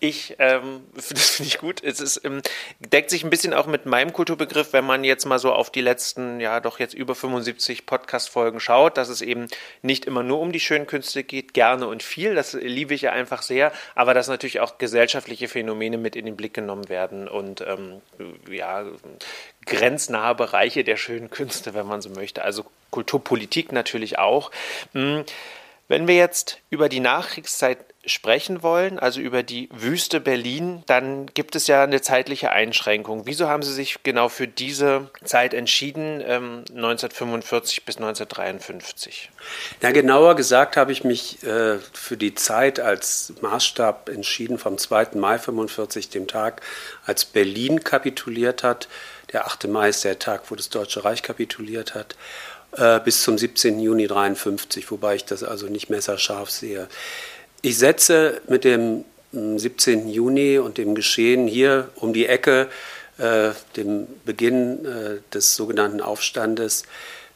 Ich, 0.00 0.36
ähm, 0.38 0.84
das 0.94 1.30
finde 1.30 1.48
ich 1.48 1.58
gut. 1.58 1.82
Es 1.82 1.98
ist, 1.98 2.22
ähm, 2.24 2.42
deckt 2.78 3.08
sich 3.08 3.24
ein 3.24 3.30
bisschen 3.30 3.54
auch 3.54 3.66
mit 3.66 3.86
meinem 3.86 4.12
Kulturbegriff, 4.12 4.74
wenn 4.74 4.84
man 4.84 5.02
jetzt 5.02 5.24
mal 5.24 5.38
so 5.38 5.50
auf 5.50 5.70
die 5.70 5.80
letzten, 5.80 6.40
ja 6.40 6.60
doch 6.60 6.78
jetzt 6.78 6.92
über 6.92 7.14
75 7.14 7.86
Podcast-Folgen 7.86 8.60
schaut, 8.60 8.98
dass 8.98 9.08
es 9.08 9.22
eben 9.22 9.48
nicht 9.80 10.04
immer 10.04 10.22
nur 10.22 10.40
um 10.40 10.52
die 10.52 10.60
schönen 10.60 10.86
Künste 10.86 11.24
geht, 11.24 11.54
gerne 11.54 11.86
und 11.86 12.02
viel, 12.02 12.34
das 12.34 12.52
liebe 12.52 12.92
ich 12.92 13.02
ja 13.02 13.12
einfach 13.12 13.40
sehr, 13.40 13.72
aber 13.94 14.12
dass 14.12 14.28
natürlich 14.28 14.60
auch 14.60 14.76
gesellschaftliche 14.76 15.48
Phänomene 15.48 15.96
mit 15.96 16.16
in 16.16 16.26
den 16.26 16.36
Blick 16.36 16.52
genommen 16.52 16.90
werden 16.90 17.26
und 17.26 17.62
ähm, 17.62 18.02
ja, 18.50 18.84
grenznahe 19.66 20.34
Bereiche 20.34 20.84
der 20.84 20.96
schönen 20.96 21.30
Künste, 21.30 21.74
wenn 21.74 21.86
man 21.86 22.02
so 22.02 22.10
möchte. 22.10 22.42
Also 22.42 22.64
Kulturpolitik 22.90 23.72
natürlich 23.72 24.18
auch. 24.18 24.50
Hm, 24.92 25.24
wenn 25.88 26.08
wir 26.08 26.16
jetzt 26.16 26.58
über 26.70 26.88
die 26.88 27.00
Nachkriegszeit 27.00 27.78
sprechen 28.06 28.62
wollen, 28.62 28.98
also 28.98 29.20
über 29.20 29.42
die 29.42 29.68
Wüste 29.72 30.20
Berlin, 30.20 30.82
dann 30.86 31.26
gibt 31.26 31.56
es 31.56 31.66
ja 31.66 31.82
eine 31.82 32.00
zeitliche 32.00 32.50
Einschränkung. 32.50 33.26
Wieso 33.26 33.48
haben 33.48 33.62
Sie 33.62 33.72
sich 33.72 34.02
genau 34.02 34.28
für 34.28 34.46
diese 34.46 35.10
Zeit 35.24 35.54
entschieden, 35.54 36.22
1945 36.22 37.78
ähm, 37.78 37.82
bis 37.86 37.96
1953? 37.96 39.30
Ja, 39.82 39.90
genauer 39.90 40.36
gesagt 40.36 40.76
habe 40.76 40.92
ich 40.92 41.04
mich 41.04 41.42
äh, 41.44 41.78
für 41.92 42.16
die 42.16 42.34
Zeit 42.34 42.80
als 42.80 43.32
Maßstab 43.40 44.08
entschieden 44.08 44.58
vom 44.58 44.78
2. 44.78 45.10
Mai 45.14 45.34
1945, 45.34 46.10
dem 46.10 46.26
Tag, 46.26 46.62
als 47.06 47.24
Berlin 47.24 47.84
kapituliert 47.84 48.62
hat. 48.62 48.88
Der 49.34 49.48
8. 49.48 49.66
Mai 49.66 49.88
ist 49.88 50.04
der 50.04 50.20
Tag, 50.20 50.42
wo 50.48 50.54
das 50.54 50.68
Deutsche 50.68 51.04
Reich 51.04 51.24
kapituliert 51.24 51.96
hat. 51.96 52.14
Äh, 52.76 53.00
bis 53.00 53.22
zum 53.24 53.36
17. 53.36 53.80
Juni 53.80 54.06
53, 54.06 54.88
wobei 54.92 55.16
ich 55.16 55.24
das 55.24 55.42
also 55.42 55.66
nicht 55.66 55.90
messerscharf 55.90 56.50
sehe. 56.50 56.88
Ich 57.60 57.76
setze 57.76 58.40
mit 58.48 58.62
dem 58.62 59.04
17. 59.32 60.08
Juni 60.08 60.58
und 60.58 60.78
dem 60.78 60.94
Geschehen 60.94 61.48
hier 61.48 61.90
um 61.96 62.12
die 62.12 62.26
Ecke, 62.26 62.68
äh, 63.18 63.50
dem 63.76 64.06
Beginn 64.24 64.84
äh, 64.84 65.18
des 65.32 65.56
sogenannten 65.56 66.00
Aufstandes 66.00 66.84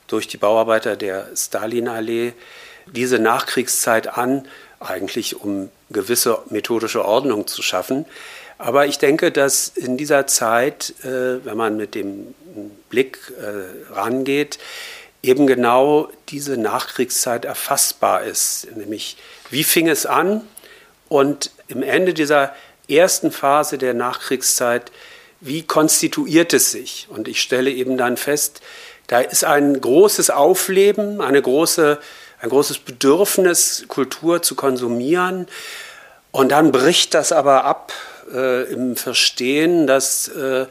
durch 0.06 0.28
die 0.28 0.36
Bauarbeiter 0.36 0.94
der 0.94 1.26
Stalinallee, 1.34 2.32
diese 2.86 3.18
Nachkriegszeit 3.18 4.16
an, 4.16 4.46
eigentlich 4.78 5.40
um 5.40 5.68
gewisse 5.90 6.38
methodische 6.50 7.04
Ordnung 7.04 7.48
zu 7.48 7.60
schaffen. 7.60 8.06
Aber 8.58 8.86
ich 8.86 8.98
denke, 8.98 9.30
dass 9.30 9.68
in 9.68 9.96
dieser 9.96 10.26
Zeit, 10.26 10.92
äh, 11.04 11.44
wenn 11.44 11.56
man 11.56 11.76
mit 11.76 11.94
dem 11.94 12.34
Blick 12.90 13.32
äh, 13.40 13.94
rangeht, 13.94 14.58
eben 15.22 15.46
genau 15.46 16.10
diese 16.28 16.56
Nachkriegszeit 16.56 17.44
erfassbar 17.44 18.24
ist. 18.24 18.66
Nämlich, 18.76 19.16
wie 19.50 19.64
fing 19.64 19.88
es 19.88 20.06
an? 20.06 20.42
Und 21.08 21.50
im 21.68 21.82
Ende 21.82 22.14
dieser 22.14 22.54
ersten 22.88 23.30
Phase 23.30 23.78
der 23.78 23.94
Nachkriegszeit, 23.94 24.90
wie 25.40 25.62
konstituiert 25.62 26.52
es 26.52 26.72
sich? 26.72 27.06
Und 27.10 27.28
ich 27.28 27.40
stelle 27.40 27.70
eben 27.70 27.96
dann 27.96 28.16
fest, 28.16 28.60
da 29.06 29.20
ist 29.20 29.44
ein 29.44 29.80
großes 29.80 30.30
Aufleben, 30.30 31.20
eine 31.20 31.40
große, 31.40 31.98
ein 32.40 32.48
großes 32.48 32.80
Bedürfnis, 32.80 33.84
Kultur 33.88 34.42
zu 34.42 34.54
konsumieren. 34.54 35.46
Und 36.30 36.50
dann 36.50 36.72
bricht 36.72 37.14
das 37.14 37.32
aber 37.32 37.64
ab 37.64 37.92
äh, 38.32 38.72
im 38.72 38.96
Verstehen, 38.96 39.86
dass 39.86 40.28
äh, 40.28 40.66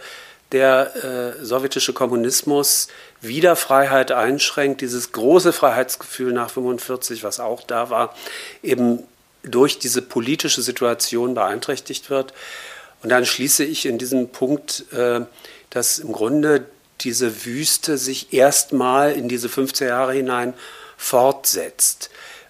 der 0.52 1.36
äh, 1.40 1.46
sowjetische 1.46 1.94
Kommunismus 1.94 2.88
wieder 3.22 3.56
Freiheit 3.56 4.12
einschränkt, 4.12 4.82
dieses 4.82 5.12
große 5.12 5.52
Freiheitsgefühl 5.52 6.32
nach 6.32 6.50
45, 6.50 7.24
was 7.24 7.40
auch 7.40 7.64
da 7.64 7.90
war, 7.90 8.16
eben 8.64 9.04
durch 9.44 9.80
diese 9.80 10.02
politische 10.02 10.62
Situation 10.62 11.34
beeinträchtigt 11.34 12.10
wird. 12.10 12.34
Und 13.04 13.10
dann 13.10 13.26
schließe 13.26 13.64
ich 13.64 13.86
in 13.86 13.98
diesem 13.98 14.30
Punkt, 14.30 14.86
äh, 14.94 15.22
dass 15.70 16.00
im 16.00 16.12
Grunde 16.12 16.66
diese 17.02 17.46
Wüste 17.46 17.98
sich 17.98 18.34
erstmal 18.34 19.12
in 19.14 19.28
diese 19.28 19.50
15 19.50 19.88
Jahre 19.88 20.14
hinein 20.14 20.54
fortsetzt. 20.98 22.10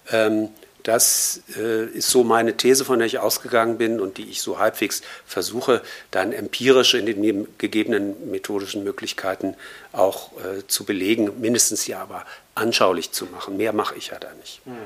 Ähm, 0.10 0.50
das 0.88 1.42
äh, 1.58 1.86
ist 1.88 2.10
so 2.10 2.24
meine 2.24 2.56
These, 2.56 2.86
von 2.86 3.00
der 3.00 3.08
ich 3.08 3.20
ausgegangen 3.20 3.78
bin 3.78 4.00
und 4.00 4.18
die 4.18 4.30
ich 4.30 4.42
so 4.42 4.58
halbwegs 4.58 5.02
versuche, 5.26 5.82
dann 6.12 6.32
empirisch 6.32 6.94
in 6.94 7.06
den 7.06 7.48
gegebenen 7.58 8.32
methodischen 8.32 8.86
Möglichkeiten 8.86 9.56
auch 9.92 10.32
äh, 10.38 10.66
zu 10.68 10.86
belegen, 10.86 11.42
mindestens 11.42 11.88
ja 11.88 12.02
aber 12.02 12.26
anschaulich 12.56 13.12
zu 13.12 13.26
machen. 13.26 13.58
Mehr 13.58 13.74
mache 13.74 13.96
ich 13.96 14.08
ja 14.08 14.20
da 14.20 14.34
nicht. 14.36 14.66
Mhm. 14.66 14.78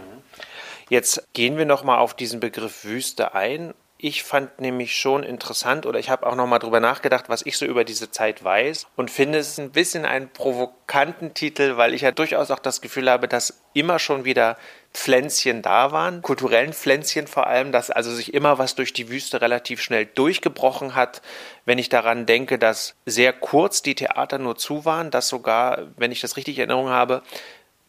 Jetzt 0.89 1.23
gehen 1.33 1.57
wir 1.57 1.65
noch 1.65 1.83
mal 1.83 1.99
auf 1.99 2.15
diesen 2.15 2.39
Begriff 2.39 2.83
Wüste 2.83 3.35
ein 3.35 3.75
ich 4.03 4.23
fand 4.23 4.59
nämlich 4.59 4.95
schon 4.95 5.21
interessant 5.21 5.85
oder 5.85 5.99
ich 5.99 6.09
habe 6.09 6.25
auch 6.25 6.35
noch 6.35 6.47
mal 6.47 6.57
drüber 6.57 6.79
nachgedacht, 6.79 7.29
was 7.29 7.45
ich 7.45 7.57
so 7.57 7.65
über 7.65 7.83
diese 7.83 8.09
Zeit 8.09 8.43
weiß 8.43 8.87
und 8.95 9.11
finde 9.11 9.37
es 9.37 9.59
ein 9.59 9.71
bisschen 9.71 10.05
einen 10.05 10.29
provokanten 10.29 11.35
Titel, 11.35 11.77
weil 11.77 11.93
ich 11.93 12.01
ja 12.01 12.11
durchaus 12.11 12.49
auch 12.49 12.59
das 12.59 12.81
Gefühl 12.81 13.11
habe, 13.11 13.27
dass 13.27 13.61
immer 13.73 13.99
schon 13.99 14.25
wieder 14.25 14.57
Pflänzchen 14.93 15.61
da 15.61 15.91
waren, 15.91 16.23
kulturellen 16.23 16.73
Pflänzchen 16.73 17.27
vor 17.27 17.45
allem, 17.45 17.71
dass 17.71 17.91
also 17.91 18.11
sich 18.11 18.33
immer 18.33 18.57
was 18.57 18.73
durch 18.73 18.91
die 18.91 19.09
Wüste 19.09 19.39
relativ 19.39 19.81
schnell 19.81 20.05
durchgebrochen 20.05 20.95
hat. 20.95 21.21
Wenn 21.65 21.77
ich 21.77 21.89
daran 21.89 22.25
denke, 22.25 22.57
dass 22.57 22.95
sehr 23.05 23.33
kurz 23.33 23.83
die 23.83 23.95
Theater 23.95 24.39
nur 24.39 24.57
zu 24.57 24.83
waren, 24.83 25.11
dass 25.11 25.29
sogar, 25.29 25.89
wenn 25.95 26.11
ich 26.11 26.21
das 26.21 26.37
richtig 26.37 26.57
in 26.57 26.69
Erinnerung 26.69 26.89
habe, 26.89 27.21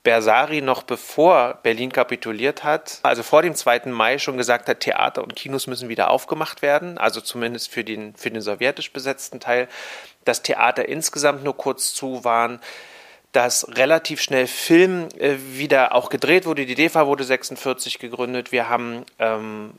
Bersari 0.02 0.62
noch 0.62 0.82
bevor 0.82 1.60
Berlin 1.62 1.92
kapituliert 1.92 2.64
hat, 2.64 2.98
also 3.04 3.22
vor 3.22 3.42
dem 3.42 3.54
2. 3.54 3.86
Mai 3.86 4.18
schon 4.18 4.36
gesagt 4.36 4.68
hat, 4.68 4.80
Theater 4.80 5.22
und 5.22 5.36
Kinos 5.36 5.68
müssen 5.68 5.88
wieder 5.88 6.10
aufgemacht 6.10 6.60
werden, 6.60 6.98
also 6.98 7.20
zumindest 7.20 7.70
für 7.70 7.84
den, 7.84 8.14
für 8.16 8.30
den 8.30 8.42
sowjetisch 8.42 8.92
besetzten 8.92 9.38
Teil, 9.38 9.68
dass 10.24 10.42
Theater 10.42 10.88
insgesamt 10.88 11.44
nur 11.44 11.56
kurz 11.56 11.94
zu 11.94 12.24
waren, 12.24 12.60
dass 13.30 13.66
relativ 13.76 14.20
schnell 14.20 14.46
Film 14.46 15.08
äh, 15.18 15.36
wieder 15.52 15.94
auch 15.94 16.10
gedreht 16.10 16.46
wurde. 16.46 16.66
Die 16.66 16.74
DEFA 16.74 17.06
wurde 17.06 17.24
46 17.24 17.98
gegründet. 17.98 18.52
Wir 18.52 18.68
haben 18.68 19.06
ähm, 19.18 19.72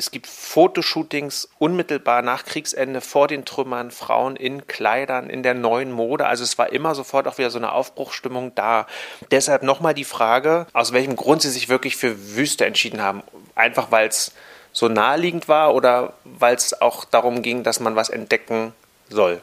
es 0.00 0.10
gibt 0.10 0.26
Fotoshootings 0.26 1.46
unmittelbar 1.58 2.22
nach 2.22 2.46
Kriegsende 2.46 3.02
vor 3.02 3.28
den 3.28 3.44
Trümmern, 3.44 3.90
Frauen 3.90 4.34
in 4.34 4.66
Kleidern, 4.66 5.28
in 5.28 5.42
der 5.42 5.52
neuen 5.52 5.92
Mode. 5.92 6.26
Also 6.26 6.42
es 6.42 6.56
war 6.56 6.72
immer 6.72 6.94
sofort 6.94 7.28
auch 7.28 7.36
wieder 7.36 7.50
so 7.50 7.58
eine 7.58 7.72
Aufbruchstimmung 7.72 8.54
da. 8.54 8.86
Deshalb 9.30 9.62
nochmal 9.62 9.92
die 9.92 10.04
Frage, 10.04 10.66
aus 10.72 10.94
welchem 10.94 11.16
Grund 11.16 11.42
Sie 11.42 11.50
sich 11.50 11.68
wirklich 11.68 11.96
für 11.96 12.34
Wüste 12.34 12.64
entschieden 12.64 13.02
haben. 13.02 13.22
Einfach 13.54 13.90
weil 13.90 14.08
es 14.08 14.32
so 14.72 14.88
naheliegend 14.88 15.48
war 15.48 15.74
oder 15.74 16.14
weil 16.24 16.54
es 16.54 16.80
auch 16.80 17.04
darum 17.04 17.42
ging, 17.42 17.62
dass 17.62 17.78
man 17.78 17.94
was 17.94 18.08
entdecken 18.08 18.72
soll? 19.10 19.42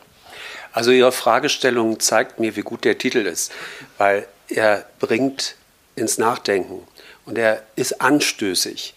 Also 0.72 0.90
Ihre 0.90 1.12
Fragestellung 1.12 2.00
zeigt 2.00 2.40
mir, 2.40 2.56
wie 2.56 2.62
gut 2.62 2.84
der 2.84 2.98
Titel 2.98 3.28
ist, 3.28 3.52
weil 4.00 4.28
er 4.50 4.86
bringt 4.98 5.56
ins 5.96 6.18
Nachdenken 6.18 6.82
und 7.26 7.38
er 7.38 7.62
ist 7.76 8.02
anstößig. 8.02 8.96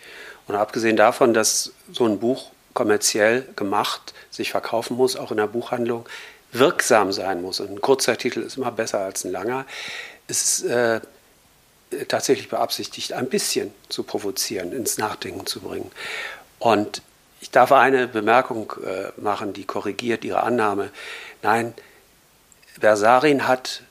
Und 0.50 0.56
abgesehen 0.56 0.96
davon, 0.96 1.32
dass 1.32 1.70
so 1.92 2.06
ein 2.06 2.18
Buch 2.18 2.50
kommerziell 2.74 3.46
gemacht 3.54 4.12
sich 4.30 4.50
verkaufen 4.50 4.96
muss, 4.96 5.14
auch 5.14 5.30
in 5.30 5.36
der 5.36 5.46
Buchhandlung, 5.46 6.08
wirksam 6.50 7.12
sein 7.12 7.40
muss. 7.40 7.60
Und 7.60 7.70
ein 7.70 7.80
kurzer 7.80 8.18
Titel 8.18 8.40
ist 8.40 8.56
immer 8.56 8.72
besser 8.72 8.98
als 8.98 9.24
ein 9.24 9.30
langer. 9.30 9.64
ist 10.26 10.64
äh, 10.64 11.00
tatsächlich 12.08 12.48
beabsichtigt, 12.48 13.12
ein 13.12 13.28
bisschen 13.28 13.72
zu 13.90 14.02
provozieren, 14.02 14.72
ins 14.72 14.98
Nachdenken 14.98 15.46
zu 15.46 15.60
bringen. 15.60 15.92
Und 16.58 17.00
ich 17.40 17.52
darf 17.52 17.70
eine 17.70 18.08
Bemerkung 18.08 18.72
äh, 18.84 19.20
machen, 19.20 19.52
die 19.52 19.64
korrigiert 19.64 20.24
Ihre 20.24 20.42
Annahme. 20.42 20.90
Nein, 21.42 21.74
Bersarin 22.80 23.46
hat 23.46 23.82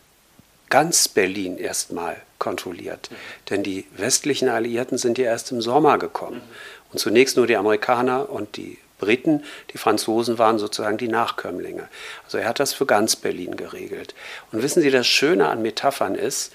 ganz 0.69 1.07
Berlin 1.07 1.57
erstmal 1.57 2.21
kontrolliert. 2.39 3.09
Mhm. 3.11 3.15
Denn 3.49 3.63
die 3.63 3.85
westlichen 3.95 4.49
Alliierten 4.49 4.97
sind 4.97 5.17
ja 5.17 5.25
erst 5.25 5.51
im 5.51 5.61
Sommer 5.61 5.97
gekommen. 5.97 6.37
Mhm. 6.37 6.91
Und 6.91 6.99
zunächst 6.99 7.37
nur 7.37 7.45
die 7.45 7.57
Amerikaner 7.57 8.29
und 8.29 8.57
die 8.57 8.77
Briten, 8.97 9.43
die 9.73 9.77
Franzosen 9.77 10.37
waren 10.37 10.59
sozusagen 10.59 10.97
die 10.97 11.07
Nachkömmlinge. 11.07 11.87
Also 12.25 12.37
er 12.37 12.47
hat 12.47 12.59
das 12.59 12.73
für 12.73 12.85
ganz 12.85 13.15
Berlin 13.15 13.55
geregelt. 13.55 14.13
Und 14.51 14.61
wissen 14.61 14.81
Sie, 14.81 14.91
das 14.91 15.07
Schöne 15.07 15.47
an 15.47 15.61
Metaphern 15.61 16.15
ist, 16.15 16.51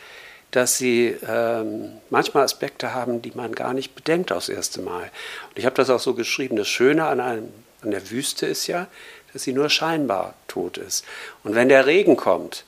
dass 0.54 0.78
sie 0.78 1.16
ähm, 1.26 1.94
manchmal 2.10 2.44
Aspekte 2.44 2.94
haben, 2.94 3.22
die 3.22 3.32
man 3.34 3.56
gar 3.56 3.74
nicht 3.74 3.96
bedenkt 3.96 4.30
aufs 4.30 4.48
erste 4.48 4.80
Mal. 4.82 5.10
Und 5.48 5.58
ich 5.58 5.66
habe 5.66 5.74
das 5.74 5.90
auch 5.90 5.98
so 5.98 6.14
geschrieben. 6.14 6.54
Das 6.54 6.68
Schöne 6.68 7.06
an, 7.06 7.18
einem, 7.18 7.48
an 7.82 7.90
der 7.90 8.08
Wüste 8.10 8.46
ist 8.46 8.68
ja, 8.68 8.86
dass 9.32 9.42
sie 9.42 9.52
nur 9.52 9.68
scheinbar 9.68 10.34
tot 10.46 10.78
ist. 10.78 11.04
Und 11.42 11.56
wenn 11.56 11.68
der 11.68 11.86
Regen 11.86 12.16
kommt, 12.16 12.64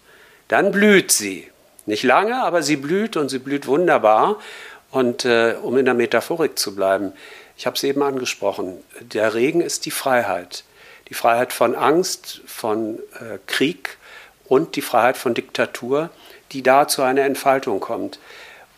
dann 0.49 0.73
blüht 0.73 1.12
sie. 1.12 1.49
Nicht 1.87 2.02
lange, 2.02 2.43
aber 2.43 2.62
sie 2.62 2.76
blüht 2.76 3.16
und 3.16 3.28
sie 3.28 3.38
blüht 3.38 3.66
wunderbar. 3.66 4.40
Und 4.90 5.25
äh, 5.25 5.57
um 5.62 5.76
in 5.76 5.85
der 5.85 5.95
Metaphorik 5.95 6.59
zu 6.59 6.75
bleiben, 6.75 7.12
ich 7.57 7.66
habe 7.66 7.76
es 7.76 7.85
eben 7.85 8.02
angesprochen, 8.02 8.83
der 9.00 9.35
Regen 9.35 9.61
ist 9.61 9.87
die 9.87 9.90
Freiheit. 9.90 10.64
Die 11.09 11.14
Freiheit 11.14 11.52
von 11.52 11.75
Angst, 11.75 12.43
von 12.47 12.99
äh, 13.14 13.38
Krieg 13.47 13.97
und 14.45 14.76
die 14.76 14.83
Freiheit 14.83 15.16
von 15.16 15.35
Diktatur, 15.35 16.11
die 16.52 16.62
da 16.62 16.88
zu 16.88 17.02
einer 17.02 17.23
Entfaltung 17.23 17.81
kommt. 17.81 18.19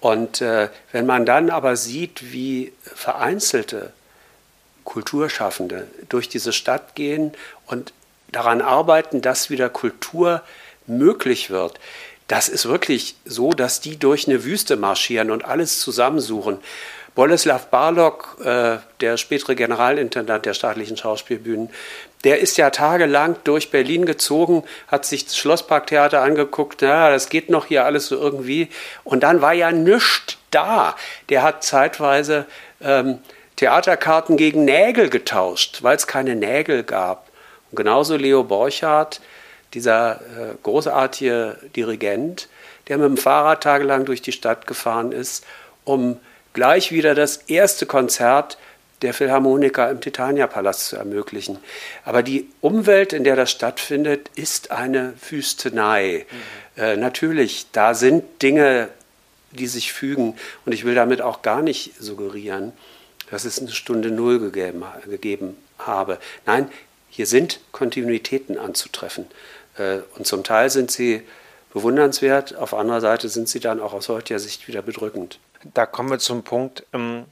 Und 0.01 0.41
äh, 0.41 0.69
wenn 0.93 1.07
man 1.07 1.27
dann 1.27 1.51
aber 1.51 1.77
sieht, 1.77 2.33
wie 2.33 2.73
vereinzelte 2.83 3.93
Kulturschaffende 4.85 5.87
durch 6.09 6.29
diese 6.29 6.53
Stadt 6.53 6.95
gehen 6.95 7.33
und 7.67 7.93
daran 8.31 8.61
arbeiten, 8.61 9.21
dass 9.21 9.51
wieder 9.51 9.69
Kultur 9.69 10.43
möglich 10.87 11.51
wird, 11.51 11.79
das 12.29 12.49
ist 12.49 12.69
wirklich 12.69 13.17
so, 13.25 13.53
dass 13.53 13.81
die 13.81 13.99
durch 13.99 14.29
eine 14.29 14.45
Wüste 14.45 14.77
marschieren 14.77 15.31
und 15.31 15.45
alles 15.45 15.81
zusammensuchen. 15.81 16.59
Boleslav 17.15 17.67
Barlok, 17.67 18.37
äh, 18.45 18.77
der 19.01 19.17
spätere 19.17 19.57
Generalintendant 19.57 20.47
der 20.47 20.55
staatlichen 20.55 20.97
Schauspielbühnen, 20.97 21.69
der 22.23 22.39
ist 22.39 22.59
ja 22.59 22.71
tagelang 22.71 23.37
durch 23.45 23.71
Berlin 23.71 24.07
gezogen, 24.07 24.63
hat 24.87 25.05
sich 25.05 25.25
das 25.25 25.37
Schlossparktheater 25.37 26.23
angeguckt, 26.23 26.83
na, 26.83 27.11
das 27.11 27.29
geht 27.29 27.51
noch 27.51 27.67
hier 27.67 27.85
alles 27.85 28.07
so 28.07 28.17
irgendwie. 28.17 28.69
Und 29.03 29.25
dann 29.25 29.41
war 29.41 29.53
ja 29.53 29.73
nichts 29.73 30.37
da. 30.51 30.95
Der 31.29 31.43
hat 31.43 31.65
zeitweise 31.65 32.47
ähm, 32.81 33.19
Theaterkarten 33.57 34.37
gegen 34.37 34.65
Nägel 34.65 35.09
getauscht, 35.11 35.83
weil 35.83 35.97
es 35.97 36.07
keine 36.07 36.37
Nägel 36.37 36.85
gab. 36.85 37.29
Und 37.71 37.77
genauso 37.77 38.17
Leo 38.17 38.45
Borchardt, 38.45 39.21
dieser 39.75 40.17
äh, 40.17 40.55
großartige 40.63 41.57
Dirigent, 41.77 42.49
der 42.89 42.99
mit 42.99 43.07
dem 43.07 43.17
Fahrrad 43.17 43.63
tagelang 43.63 44.05
durch 44.05 44.23
die 44.23 44.33
Stadt 44.33 44.67
gefahren 44.67 45.13
ist, 45.13 45.45
um 45.85 46.19
gleich 46.53 46.91
wieder 46.91 47.15
das 47.15 47.37
erste 47.49 47.87
Konzert 47.87 48.59
der 49.03 49.15
Philharmoniker 49.15 49.91
im 49.91 50.01
Titania-Palast 50.01 50.87
zu 50.87 50.97
ermöglichen. 50.97 51.59
Aber 52.05 52.23
die 52.23 52.49
Umwelt, 52.61 53.13
in 53.13 53.25
der 53.25 53.37
das 53.37 53.51
stattfindet, 53.51 54.31
ist 54.35 54.71
eine 54.71 55.15
Wüstenei. 55.29 56.27
Mhm. 56.77 56.83
Äh, 56.83 56.97
natürlich, 56.97 57.67
da 57.73 57.95
sind 57.95 58.43
Dinge, 58.43 58.89
die 59.53 59.67
sich 59.67 59.93
fügen. 59.93 60.37
Und 60.67 60.73
ich 60.73 60.85
will 60.85 60.95
damit 60.95 61.23
auch 61.23 61.43
gar 61.43 61.63
nicht 61.63 61.93
suggerieren, 62.01 62.73
dass 63.31 63.45
es 63.45 63.61
eine 63.61 63.71
Stunde 63.71 64.11
Null 64.11 64.41
gegeben, 64.41 64.85
gegeben 65.07 65.57
habe. 65.79 66.19
Nein, 66.47 66.69
hier 67.09 67.27
sind 67.27 67.61
Kontinuitäten 67.73 68.59
anzutreffen. 68.59 69.27
Äh, 69.79 70.01
und 70.17 70.27
zum 70.27 70.45
Teil 70.45 70.71
sind 70.71 70.91
sie 70.91 71.23
bewundernswert, 71.73 72.57
auf 72.57 72.75
anderer 72.75 73.01
Seite 73.01 73.29
sind 73.29 73.49
sie 73.49 73.61
dann 73.61 73.81
auch 73.81 73.93
aus 73.93 74.09
heutiger 74.09 74.39
Sicht 74.39 74.69
wieder 74.69 74.83
bedrückend. 74.83 75.39
Da 75.75 75.87
kommen 75.87 76.11
wir 76.11 76.19
zum 76.19 76.43
Punkt, 76.43 76.85
ähm, 76.93 77.27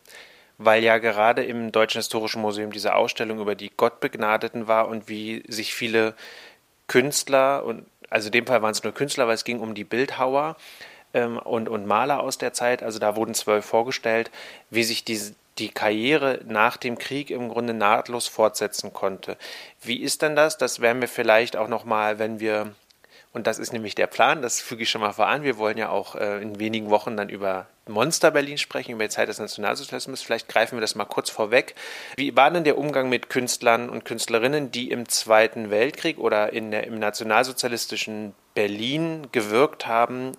weil 0.59 0.83
ja 0.83 0.99
gerade 0.99 1.45
im 1.45 1.73
Deutschen 1.73 1.99
Historischen 1.99 2.43
Museum 2.43 2.73
diese 2.73 2.95
Ausstellung 2.95 3.41
über 3.41 3.55
die 3.55 3.71
Gottbegnadeten 3.77 4.69
war 4.69 4.89
und 4.89 5.09
wie 5.09 5.43
sich 5.49 5.75
viele 5.75 6.15
Künstler, 6.87 7.65
und 7.65 7.87
also 8.11 8.29
in 8.29 8.33
dem 8.33 8.47
Fall 8.47 8.63
waren 8.63 8.73
es 8.73 8.83
nur 8.83 8.95
Künstler, 8.95 9.27
weil 9.27 9.35
es 9.35 9.45
ging 9.45 9.61
um 9.61 9.75
die 9.75 9.85
Bildhauer 9.85 10.57
ähm, 11.15 11.39
und, 11.39 11.69
und 11.69 11.87
Maler 11.87 12.21
aus 12.21 12.39
der 12.39 12.53
Zeit, 12.53 12.83
also 12.83 12.99
da 12.99 13.17
wurden 13.17 13.35
zwölf 13.35 13.65
vorgestellt, 13.65 14.31
wie 14.71 14.85
sich 14.85 15.05
diese, 15.05 15.35
die 15.59 15.71
Karriere 15.71 16.41
nach 16.47 16.77
dem 16.77 16.99
Krieg 16.99 17.31
im 17.31 17.49
Grunde 17.49 17.75
nahtlos 17.75 18.27
fortsetzen 18.29 18.93
konnte. 18.93 19.37
Wie 19.83 20.03
ist 20.03 20.23
denn 20.23 20.37
das? 20.37 20.59
Das 20.59 20.81
werden 20.81 21.01
wir 21.01 21.09
vielleicht 21.09 21.57
auch 21.57 21.69
noch 21.69 21.85
mal, 21.85 22.19
wenn 22.19 22.41
wir 22.41 22.75
und 23.37 23.47
das 23.47 23.59
ist 23.59 23.71
nämlich 23.71 23.95
der 23.95 24.07
Plan, 24.07 24.41
das 24.41 24.63
füge 24.63 24.85
ich 24.85 24.89
schon 24.89 25.03
mal 25.03 25.13
voran. 25.13 25.43
Wir 25.43 25.59
wollen 25.59 25.77
ja 25.77 25.91
auch 25.91 26.15
äh, 26.15 26.41
in 26.41 26.59
wenigen 26.59 26.89
Wochen 26.89 27.19
dann 27.19 27.29
über 27.29 27.67
Monster 27.87 28.31
Berlin 28.31 28.57
sprechen, 28.57 28.93
über 28.93 29.05
die 29.05 29.11
Zeit 29.11 29.29
des 29.29 29.39
Nationalsozialismus. 29.39 30.23
Vielleicht 30.23 30.49
greifen 30.49 30.79
wir 30.79 30.81
das 30.81 30.95
mal 30.95 31.05
kurz 31.05 31.29
vorweg. 31.29 31.75
Wie 32.17 32.35
war 32.35 32.51
denn 32.51 32.65
der 32.65 32.79
Umgang 32.79 33.11
mit 33.11 33.29
Künstlern 33.29 33.91
und 33.91 34.07
Künstlerinnen, 34.07 34.71
die 34.71 34.91
im 34.91 35.07
Zweiten 35.07 35.71
Weltkrieg 35.71 36.17
oder 36.17 36.55
in 36.55 36.71
der, 36.71 36.87
im 36.87 36.99
nationalsozialistischen 36.99 38.35
Berlin 38.55 39.27
gewirkt 39.33 39.87
haben? 39.87 40.33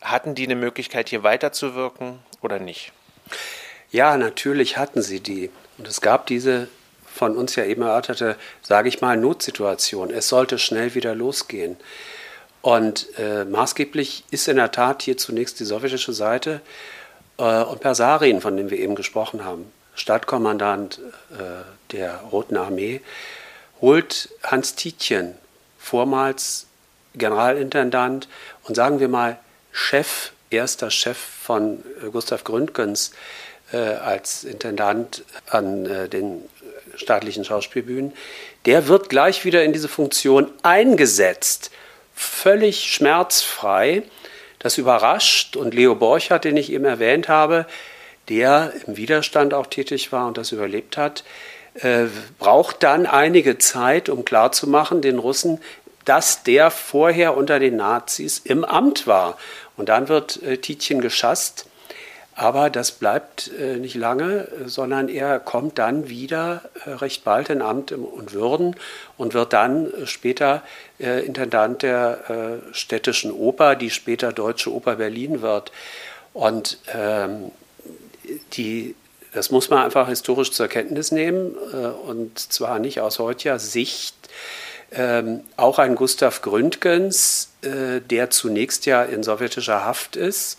Hatten 0.00 0.36
die 0.36 0.44
eine 0.44 0.54
Möglichkeit, 0.54 1.08
hier 1.08 1.24
weiterzuwirken 1.24 2.20
oder 2.40 2.60
nicht? 2.60 2.92
Ja, 3.94 4.16
natürlich 4.16 4.76
hatten 4.76 5.02
sie 5.02 5.20
die. 5.20 5.50
Und 5.78 5.86
es 5.86 6.00
gab 6.00 6.26
diese 6.26 6.66
von 7.06 7.36
uns 7.36 7.54
ja 7.54 7.64
eben 7.64 7.82
erörterte, 7.82 8.34
sage 8.60 8.88
ich 8.88 9.00
mal, 9.00 9.16
Notsituation. 9.16 10.10
Es 10.10 10.28
sollte 10.28 10.58
schnell 10.58 10.96
wieder 10.96 11.14
losgehen. 11.14 11.76
Und 12.60 13.06
äh, 13.20 13.44
maßgeblich 13.44 14.24
ist 14.32 14.48
in 14.48 14.56
der 14.56 14.72
Tat 14.72 15.02
hier 15.02 15.16
zunächst 15.16 15.60
die 15.60 15.64
sowjetische 15.64 16.12
Seite 16.12 16.60
äh, 17.38 17.62
und 17.62 17.82
Persarin, 17.82 18.40
von 18.40 18.56
dem 18.56 18.68
wir 18.68 18.80
eben 18.80 18.96
gesprochen 18.96 19.44
haben, 19.44 19.72
Stadtkommandant 19.94 20.98
äh, 21.30 21.92
der 21.92 22.16
Roten 22.32 22.56
Armee, 22.56 23.00
holt 23.80 24.28
Hans 24.42 24.74
Tietjen, 24.74 25.36
vormals 25.78 26.66
Generalintendant 27.14 28.26
und 28.64 28.74
sagen 28.74 28.98
wir 28.98 29.08
mal 29.08 29.38
Chef, 29.70 30.32
erster 30.50 30.90
Chef 30.90 31.16
von 31.16 31.84
äh, 32.02 32.10
Gustav 32.10 32.42
Gründgens 32.42 33.12
als 33.74 34.44
Intendant 34.44 35.24
an 35.48 35.86
äh, 35.86 36.08
den 36.08 36.42
staatlichen 36.96 37.44
Schauspielbühnen, 37.44 38.12
der 38.66 38.88
wird 38.88 39.08
gleich 39.08 39.44
wieder 39.44 39.64
in 39.64 39.72
diese 39.72 39.88
Funktion 39.88 40.50
eingesetzt, 40.62 41.70
völlig 42.14 42.92
schmerzfrei. 42.92 44.02
Das 44.58 44.78
überrascht 44.78 45.56
und 45.56 45.74
Leo 45.74 45.94
Borchardt, 45.94 46.44
den 46.44 46.56
ich 46.56 46.72
eben 46.72 46.84
erwähnt 46.84 47.28
habe, 47.28 47.66
der 48.28 48.72
im 48.86 48.96
Widerstand 48.96 49.52
auch 49.52 49.66
tätig 49.66 50.12
war 50.12 50.26
und 50.26 50.38
das 50.38 50.52
überlebt 50.52 50.96
hat, 50.96 51.24
äh, 51.74 52.04
braucht 52.38 52.82
dann 52.82 53.06
einige 53.06 53.58
Zeit, 53.58 54.08
um 54.08 54.24
klarzumachen 54.24 55.02
den 55.02 55.18
Russen, 55.18 55.60
dass 56.04 56.42
der 56.42 56.70
vorher 56.70 57.36
unter 57.36 57.58
den 57.58 57.76
Nazis 57.76 58.40
im 58.44 58.64
Amt 58.64 59.06
war. 59.06 59.36
Und 59.76 59.88
dann 59.88 60.08
wird 60.08 60.42
äh, 60.42 60.58
Tietjen 60.58 61.00
geschasst. 61.00 61.66
Aber 62.36 62.68
das 62.68 62.90
bleibt 62.90 63.50
äh, 63.58 63.76
nicht 63.76 63.94
lange, 63.94 64.48
sondern 64.66 65.08
er 65.08 65.38
kommt 65.38 65.78
dann 65.78 66.08
wieder 66.08 66.62
äh, 66.84 66.90
recht 66.90 67.22
bald 67.22 67.48
in 67.48 67.62
Amt 67.62 67.92
und 67.92 68.32
Würden 68.32 68.74
und 69.16 69.34
wird 69.34 69.52
dann 69.52 69.92
äh, 69.92 70.06
später 70.06 70.62
äh, 70.98 71.24
Intendant 71.24 71.82
der 71.82 72.60
äh, 72.70 72.74
städtischen 72.74 73.30
Oper, 73.30 73.76
die 73.76 73.90
später 73.90 74.32
Deutsche 74.32 74.72
Oper 74.72 74.96
Berlin 74.96 75.42
wird. 75.42 75.70
Und 76.32 76.78
ähm, 76.92 77.52
die, 78.54 78.96
das 79.32 79.52
muss 79.52 79.70
man 79.70 79.84
einfach 79.84 80.08
historisch 80.08 80.50
zur 80.50 80.66
Kenntnis 80.66 81.12
nehmen 81.12 81.54
äh, 81.72 81.86
und 81.86 82.36
zwar 82.38 82.80
nicht 82.80 83.00
aus 83.00 83.20
heutiger 83.20 83.60
Sicht. 83.60 84.16
Ähm, 84.90 85.42
auch 85.56 85.78
ein 85.78 85.94
Gustav 85.94 86.42
Gründgens, 86.42 87.50
der 87.62 88.28
zunächst 88.28 88.84
ja 88.86 89.02
in 89.02 89.22
sowjetischer 89.22 89.84
Haft 89.84 90.16
ist, 90.16 90.58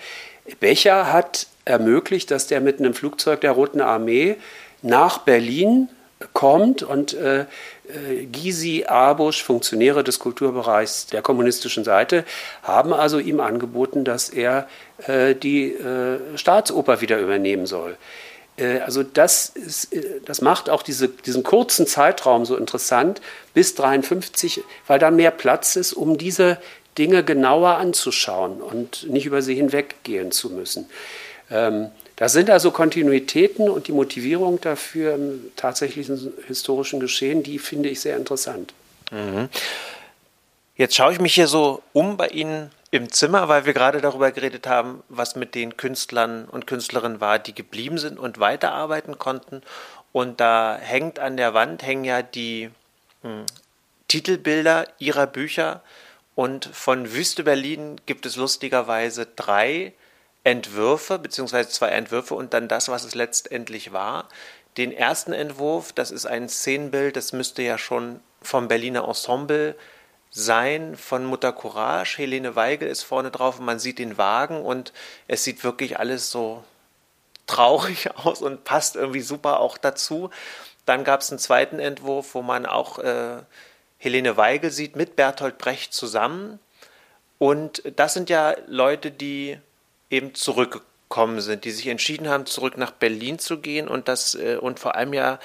Becher 0.62 1.12
hat 1.12 1.48
ermöglicht, 1.66 2.32
dass 2.32 2.48
der 2.48 2.62
mit 2.62 2.80
einem 2.80 2.94
Flugzeug 2.94 3.42
der 3.42 3.52
Roten 3.52 3.82
Armee 3.82 4.38
nach 4.82 5.18
Berlin 5.20 5.90
kommt 6.34 6.84
und 6.84 7.14
äh, 7.14 7.42
äh, 7.42 8.26
Gysi, 8.32 8.86
Abusch, 8.86 9.44
Funktionäre 9.44 10.04
des 10.04 10.20
Kulturbereichs 10.20 11.08
der 11.08 11.22
kommunistischen 11.22 11.84
Seite, 11.84 12.26
haben 12.62 12.94
also 12.94 13.20
ihm 13.20 13.40
angeboten, 13.40 14.04
dass 14.04 14.30
er 14.30 14.68
äh, 15.08 15.34
die 15.34 15.72
äh, 15.72 16.20
Staatsoper 16.36 17.02
wieder 17.02 17.20
übernehmen 17.20 17.66
soll. 17.66 17.98
Äh, 18.58 18.80
also 18.80 19.04
das, 19.04 19.50
ist, 19.50 19.94
äh, 19.94 20.20
das 20.26 20.42
macht 20.42 20.70
auch 20.70 20.84
diese, 20.84 21.08
diesen 21.08 21.44
kurzen 21.44 21.88
Zeitraum 21.88 22.46
so 22.46 22.58
interessant, 22.58 23.22
bis 23.54 23.72
1953, 23.72 24.62
weil 24.88 25.00
da 25.00 25.12
mehr 25.12 25.32
Platz 25.32 25.76
ist, 25.76 25.94
um 25.94 26.18
diese 26.18 26.58
Dinge 26.98 27.24
genauer 27.24 27.78
anzuschauen 27.78 28.62
und 28.62 29.10
nicht 29.10 29.26
über 29.26 29.42
sie 29.42 29.56
hinweggehen 29.56 30.32
zu 30.32 30.50
müssen. 30.50 30.90
Ähm, 31.50 31.90
das 32.20 32.34
sind 32.34 32.50
also 32.50 32.72
Kontinuitäten 32.72 33.70
und 33.70 33.88
die 33.88 33.94
Motivierung 33.94 34.60
dafür 34.60 35.16
im 35.16 35.52
tatsächlichen 35.56 36.34
historischen 36.48 37.00
Geschehen, 37.00 37.44
die 37.44 37.60
finde 37.60 37.88
ich 37.88 38.02
sehr 38.02 38.18
interessant. 38.18 38.74
Mhm. 39.10 39.48
Jetzt 40.76 40.96
schaue 40.96 41.14
ich 41.14 41.22
mich 41.22 41.34
hier 41.34 41.48
so 41.48 41.82
um 41.94 42.18
bei 42.18 42.28
Ihnen 42.28 42.72
im 42.92 43.10
Zimmer, 43.10 43.48
weil 43.48 43.66
wir 43.66 43.72
gerade 43.72 44.02
darüber 44.02 44.34
geredet 44.34 44.68
haben, 44.68 45.02
was 45.08 45.38
mit 45.38 45.56
den 45.56 45.78
Künstlern 45.78 46.44
und 46.44 46.68
Künstlerinnen 46.68 47.22
war, 47.22 47.40
die 47.40 47.56
geblieben 47.56 47.98
sind 47.98 48.20
und 48.20 48.38
weiterarbeiten 48.38 49.18
konnten. 49.18 49.62
Und 50.12 50.42
da 50.42 50.78
hängt 50.78 51.20
an 51.20 51.38
der 51.38 51.54
Wand 51.54 51.84
hängen 51.84 52.04
ja 52.04 52.22
die 52.22 52.70
hm, 53.22 53.46
Titelbilder 54.10 54.88
ihrer 54.98 55.26
Bücher. 55.26 55.82
Und 56.36 56.66
von 56.66 57.14
Wüste 57.14 57.46
Berlin 57.46 57.96
gibt 58.06 58.26
es 58.26 58.36
lustigerweise 58.36 59.26
drei 59.38 59.94
Entwürfe, 60.44 61.20
beziehungsweise 61.20 61.70
zwei 61.70 61.90
Entwürfe 61.90 62.36
und 62.36 62.54
dann 62.54 62.68
das, 62.68 62.90
was 62.90 63.04
es 63.04 63.16
letztendlich 63.16 63.92
war. 63.92 64.30
Den 64.78 64.92
ersten 64.92 65.34
Entwurf, 65.34 65.92
das 65.94 66.12
ist 66.12 66.26
ein 66.26 66.48
Szenenbild, 66.48 67.16
das 67.16 67.34
müsste 67.34 67.62
ja 67.62 67.78
schon 67.78 68.22
vom 68.42 68.68
Berliner 68.68 69.08
Ensemble 69.08 69.76
sein, 70.32 70.96
von 70.96 71.26
Mutter 71.26 71.52
Courage. 71.52 72.18
Helene 72.18 72.56
Weigel 72.56 72.88
ist 72.88 73.04
vorne 73.04 73.32
drauf 73.32 73.60
und 73.60 73.66
man 73.66 73.80
sieht 73.80 74.00
den 74.00 74.18
Wagen 74.18 74.62
und 74.62 74.94
es 75.28 75.44
sieht 75.44 75.64
wirklich 75.64 76.00
alles 76.00 76.32
so 76.32 76.64
traurig 77.48 78.16
aus 78.16 78.42
und 78.42 78.64
passt 78.64 78.96
irgendwie 78.96 79.22
super 79.22 79.60
auch 79.60 79.78
dazu. 79.78 80.30
Dann 80.86 81.04
gab 81.04 81.22
es 81.22 81.32
einen 81.32 81.40
zweiten 81.40 81.80
Entwurf, 81.80 82.34
wo 82.34 82.42
man 82.42 82.66
auch 82.66 83.00
äh, 83.00 83.42
Helene 83.98 84.38
Weigel 84.38 84.72
sieht 84.72 84.96
mit 84.96 85.16
Bertolt 85.16 85.58
Brecht 85.58 85.94
zusammen. 85.94 86.60
Und 87.38 87.84
das 87.96 88.14
sind 88.14 88.30
ja 88.30 88.56
Leute, 88.68 89.12
die 89.12 89.60
eben 90.10 90.36
zurückgekommen 90.36 91.42
sind, 91.42 91.66
die 91.66 91.72
sich 91.72 91.88
entschieden 91.88 92.30
haben, 92.30 92.46
zurück 92.46 92.78
nach 92.78 92.92
Berlin 92.92 93.40
zu 93.40 93.60
gehen 93.60 93.88
und 93.88 94.08
das 94.08 94.36
äh, 94.36 94.58
und 94.58 94.80
vor 94.80 94.96
allem 94.96 95.14
ja 95.14 95.40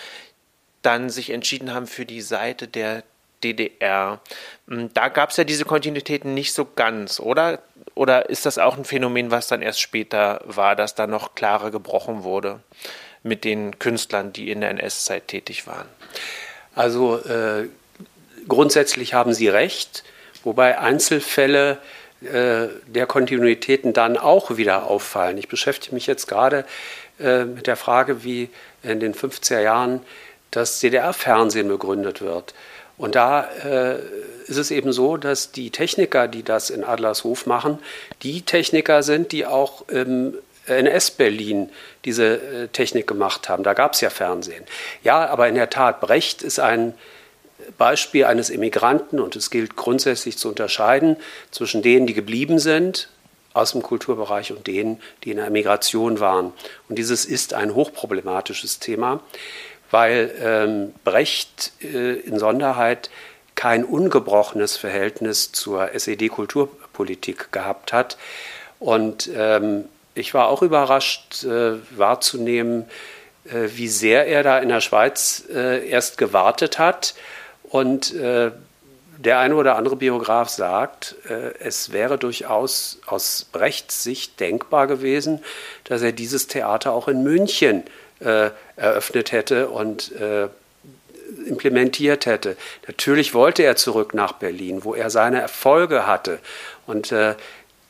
dann 0.82 1.10
sich 1.10 1.30
entschieden 1.30 1.72
haben 1.72 1.86
für 1.86 2.04
die 2.04 2.20
Seite 2.20 2.68
der 2.68 3.04
DDR. 3.42 4.20
Hm, 4.68 4.92
da 4.94 5.08
gab 5.08 5.30
es 5.30 5.36
ja 5.36 5.44
diese 5.44 5.64
Kontinuitäten 5.64 6.34
nicht 6.34 6.52
so 6.52 6.66
ganz, 6.74 7.20
oder? 7.20 7.62
oder 7.94 8.28
ist 8.28 8.46
das 8.46 8.58
auch 8.58 8.76
ein 8.76 8.84
Phänomen, 8.84 9.30
was 9.30 9.48
dann 9.48 9.62
erst 9.62 9.80
später 9.80 10.40
war, 10.44 10.76
dass 10.76 10.94
da 10.94 11.06
noch 11.06 11.34
klarer 11.34 11.70
gebrochen 11.70 12.24
wurde 12.24 12.60
mit 13.22 13.44
den 13.44 13.78
Künstlern, 13.78 14.32
die 14.32 14.50
in 14.50 14.60
der 14.60 14.70
NS-Zeit 14.70 15.28
tätig 15.28 15.66
waren? 15.66 15.88
Also 16.74 17.18
äh, 17.18 17.68
grundsätzlich 18.48 19.14
haben 19.14 19.32
Sie 19.32 19.48
recht, 19.48 20.02
wobei 20.42 20.78
Einzelfälle 20.78 21.78
äh, 22.26 22.68
der 22.86 23.06
Kontinuitäten 23.06 23.92
dann 23.92 24.16
auch 24.16 24.56
wieder 24.56 24.86
auffallen. 24.86 25.38
Ich 25.38 25.48
beschäftige 25.48 25.94
mich 25.94 26.06
jetzt 26.06 26.26
gerade 26.26 26.64
äh, 27.20 27.44
mit 27.44 27.66
der 27.66 27.76
Frage, 27.76 28.24
wie 28.24 28.50
in 28.82 29.00
den 29.00 29.14
50er 29.14 29.60
Jahren 29.60 30.00
das 30.50 30.80
DDR-Fernsehen 30.80 31.68
begründet 31.68 32.20
wird. 32.22 32.54
Und 32.96 33.16
da 33.16 33.48
äh, 33.64 33.98
ist 34.46 34.56
es 34.56 34.70
eben 34.70 34.92
so, 34.92 35.16
dass 35.16 35.50
die 35.50 35.70
Techniker, 35.70 36.28
die 36.28 36.44
das 36.44 36.70
in 36.70 36.84
Adlershof 36.84 37.46
machen, 37.46 37.78
die 38.22 38.42
Techniker 38.42 39.02
sind, 39.02 39.32
die 39.32 39.46
auch 39.46 39.88
im 39.88 40.34
NS-Berlin 40.66 41.70
diese 42.04 42.36
äh, 42.36 42.68
Technik 42.68 43.06
gemacht 43.06 43.48
haben. 43.48 43.64
Da 43.64 43.74
gab 43.74 43.94
es 43.94 44.00
ja 44.00 44.10
Fernsehen. 44.10 44.64
Ja, 45.02 45.26
aber 45.26 45.48
in 45.48 45.56
der 45.56 45.70
Tat, 45.70 46.00
Brecht 46.00 46.42
ist 46.42 46.60
ein 46.60 46.94
Beispiel 47.78 48.24
eines 48.24 48.50
Immigranten 48.50 49.20
und 49.20 49.36
es 49.36 49.50
gilt 49.50 49.76
grundsätzlich 49.76 50.38
zu 50.38 50.48
unterscheiden 50.48 51.16
zwischen 51.50 51.82
denen, 51.82 52.06
die 52.06 52.14
geblieben 52.14 52.58
sind 52.58 53.08
aus 53.52 53.72
dem 53.72 53.82
Kulturbereich 53.82 54.52
und 54.52 54.66
denen, 54.66 55.00
die 55.22 55.30
in 55.30 55.36
der 55.36 55.50
Migration 55.50 56.20
waren. 56.20 56.52
Und 56.88 56.98
dieses 56.98 57.24
ist 57.24 57.54
ein 57.54 57.74
hochproblematisches 57.74 58.80
Thema, 58.80 59.20
weil 59.90 60.34
ähm, 60.40 60.92
Brecht 61.04 61.72
äh, 61.80 62.14
in 62.14 62.38
Sonderheit 62.38 63.10
kein 63.54 63.84
ungebrochenes 63.84 64.76
Verhältnis 64.76 65.52
zur 65.52 65.94
SED-Kulturpolitik 65.94 67.52
gehabt 67.52 67.92
hat. 67.92 68.18
Und 68.80 69.30
ähm, 69.34 69.84
ich 70.16 70.34
war 70.34 70.48
auch 70.48 70.62
überrascht 70.62 71.44
äh, 71.44 71.74
wahrzunehmen, 71.96 72.86
äh, 73.44 73.68
wie 73.74 73.88
sehr 73.88 74.26
er 74.26 74.42
da 74.42 74.58
in 74.58 74.68
der 74.68 74.80
Schweiz 74.80 75.44
äh, 75.52 75.88
erst 75.88 76.18
gewartet 76.18 76.80
hat 76.80 77.14
und 77.74 78.14
äh, 78.14 78.52
der 79.18 79.40
eine 79.40 79.56
oder 79.56 79.74
andere 79.74 79.96
Biograf 79.96 80.48
sagt, 80.48 81.16
äh, 81.28 81.58
es 81.58 81.90
wäre 81.90 82.18
durchaus 82.18 83.00
aus 83.04 83.48
Brechts 83.50 84.04
Sicht 84.04 84.38
denkbar 84.38 84.86
gewesen, 84.86 85.42
dass 85.82 86.00
er 86.00 86.12
dieses 86.12 86.46
Theater 86.46 86.92
auch 86.92 87.08
in 87.08 87.24
München 87.24 87.82
äh, 88.20 88.50
eröffnet 88.76 89.32
hätte 89.32 89.70
und 89.70 90.12
äh, 90.12 90.46
implementiert 91.48 92.26
hätte. 92.26 92.56
Natürlich 92.86 93.34
wollte 93.34 93.64
er 93.64 93.74
zurück 93.74 94.14
nach 94.14 94.34
Berlin, 94.34 94.84
wo 94.84 94.94
er 94.94 95.10
seine 95.10 95.40
Erfolge 95.40 96.06
hatte. 96.06 96.38
Und 96.86 97.10
äh, 97.10 97.34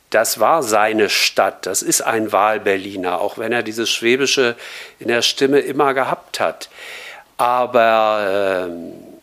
das 0.09 0.39
war 0.39 0.63
seine 0.63 1.09
Stadt. 1.09 1.67
Das 1.67 1.83
ist 1.83 2.01
ein 2.01 2.31
Wahlberliner, 2.31 3.21
auch 3.21 3.37
wenn 3.37 3.51
er 3.51 3.61
dieses 3.61 3.91
Schwäbische 3.91 4.55
in 4.97 5.09
der 5.09 5.21
Stimme 5.21 5.59
immer 5.59 5.93
gehabt 5.93 6.39
hat. 6.39 6.69
Aber 7.37 8.65
ähm, 8.67 9.14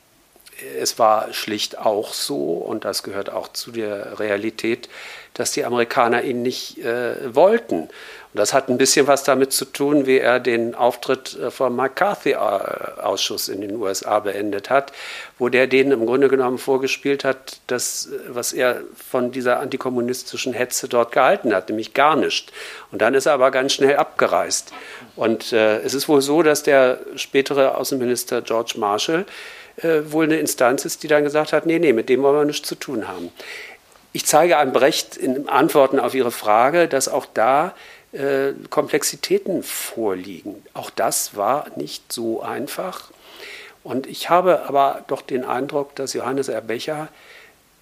es 0.79 0.99
war 0.99 1.33
schlicht 1.33 1.79
auch 1.79 2.13
so, 2.13 2.55
und 2.55 2.85
das 2.85 3.03
gehört 3.03 3.31
auch 3.31 3.49
zu 3.49 3.71
der 3.73 4.19
Realität, 4.19 4.89
dass 5.35 5.53
die 5.53 5.65
Amerikaner 5.65 6.23
ihn 6.23 6.43
nicht 6.43 6.79
äh, 6.79 7.35
wollten. 7.35 7.89
Und 8.35 8.39
das 8.39 8.55
hat 8.55 8.69
ein 8.69 8.79
bisschen 8.79 9.07
was 9.07 9.25
damit 9.25 9.53
zu 9.53 9.67
tun, 9.67 10.07
wie 10.07 10.19
er 10.19 10.41
den 10.41 10.75
Auftritt 10.75 11.39
äh, 11.39 11.51
vom 11.51 11.77
McCarthy-Ausschuss 11.77 13.49
in 13.49 13.61
den 13.61 13.77
USA 13.77 14.21
beendet 14.21 14.71
hat, 14.71 14.93
wo 15.39 15.49
der 15.49 15.67
denen 15.67 15.93
im 15.93 16.07
Grunde 16.07 16.29
genommen 16.29 16.59
vorgespielt 16.59 17.25
hat, 17.25 17.59
das, 17.67 18.07
äh, 18.07 18.19
was 18.29 18.53
er 18.53 18.83
von 18.97 19.33
dieser 19.33 19.61
antikommunistischen 19.61 20.53
Hetze 20.53 20.89
dort 20.89 21.13
gehalten 21.13 21.55
hat, 21.55 21.69
nämlich 21.69 21.95
gar 21.95 22.17
nicht. 22.17 22.53
Und 22.91 23.01
dann 23.01 23.15
ist 23.15 23.27
er 23.27 23.35
aber 23.35 23.51
ganz 23.51 23.75
schnell 23.75 23.97
abgereist. 23.97 24.73
Und 25.17 25.53
äh, 25.53 25.81
es 25.81 25.95
ist 25.95 26.09
wohl 26.09 26.21
so, 26.21 26.43
dass 26.43 26.63
der 26.63 27.01
spätere 27.17 27.77
Außenminister 27.77 28.43
George 28.43 28.75
Marshall 28.77 29.25
äh, 29.77 30.01
wohl 30.11 30.25
eine 30.25 30.39
Instanz 30.39 30.85
ist, 30.85 31.03
die 31.03 31.09
dann 31.09 31.25
gesagt 31.25 31.53
hat, 31.53 31.67
nee, 31.67 31.79
nee, 31.79 31.93
mit 31.93 32.09
dem 32.09 32.23
wollen 32.23 32.37
wir 32.37 32.45
nichts 32.45 32.69
zu 32.69 32.75
tun 32.75 33.09
haben. 33.09 33.31
Ich 34.13 34.27
zeige 34.27 34.59
an 34.59 34.73
Brecht 34.73 35.17
in 35.17 35.49
Antworten 35.49 35.99
auf 35.99 36.15
Ihre 36.15 36.31
Frage, 36.31 36.89
dass 36.89 37.09
auch 37.09 37.27
da 37.33 37.75
äh, 38.13 38.53
Komplexitäten 38.69 39.63
vorliegen. 39.63 40.63
Auch 40.75 40.91
das 40.91 41.35
war 41.35 41.67
nicht 41.77 42.13
so 42.13 42.43
einfach. 42.43 43.11
Und 43.83 44.07
ich 44.07 44.29
habe 44.29 44.63
aber 44.69 45.05
doch 45.09 45.23
den 45.23 45.45
Eindruck, 45.45 45.97
dass 45.97 46.13
Johannes 46.13 46.49
Erbecher 46.49 47.09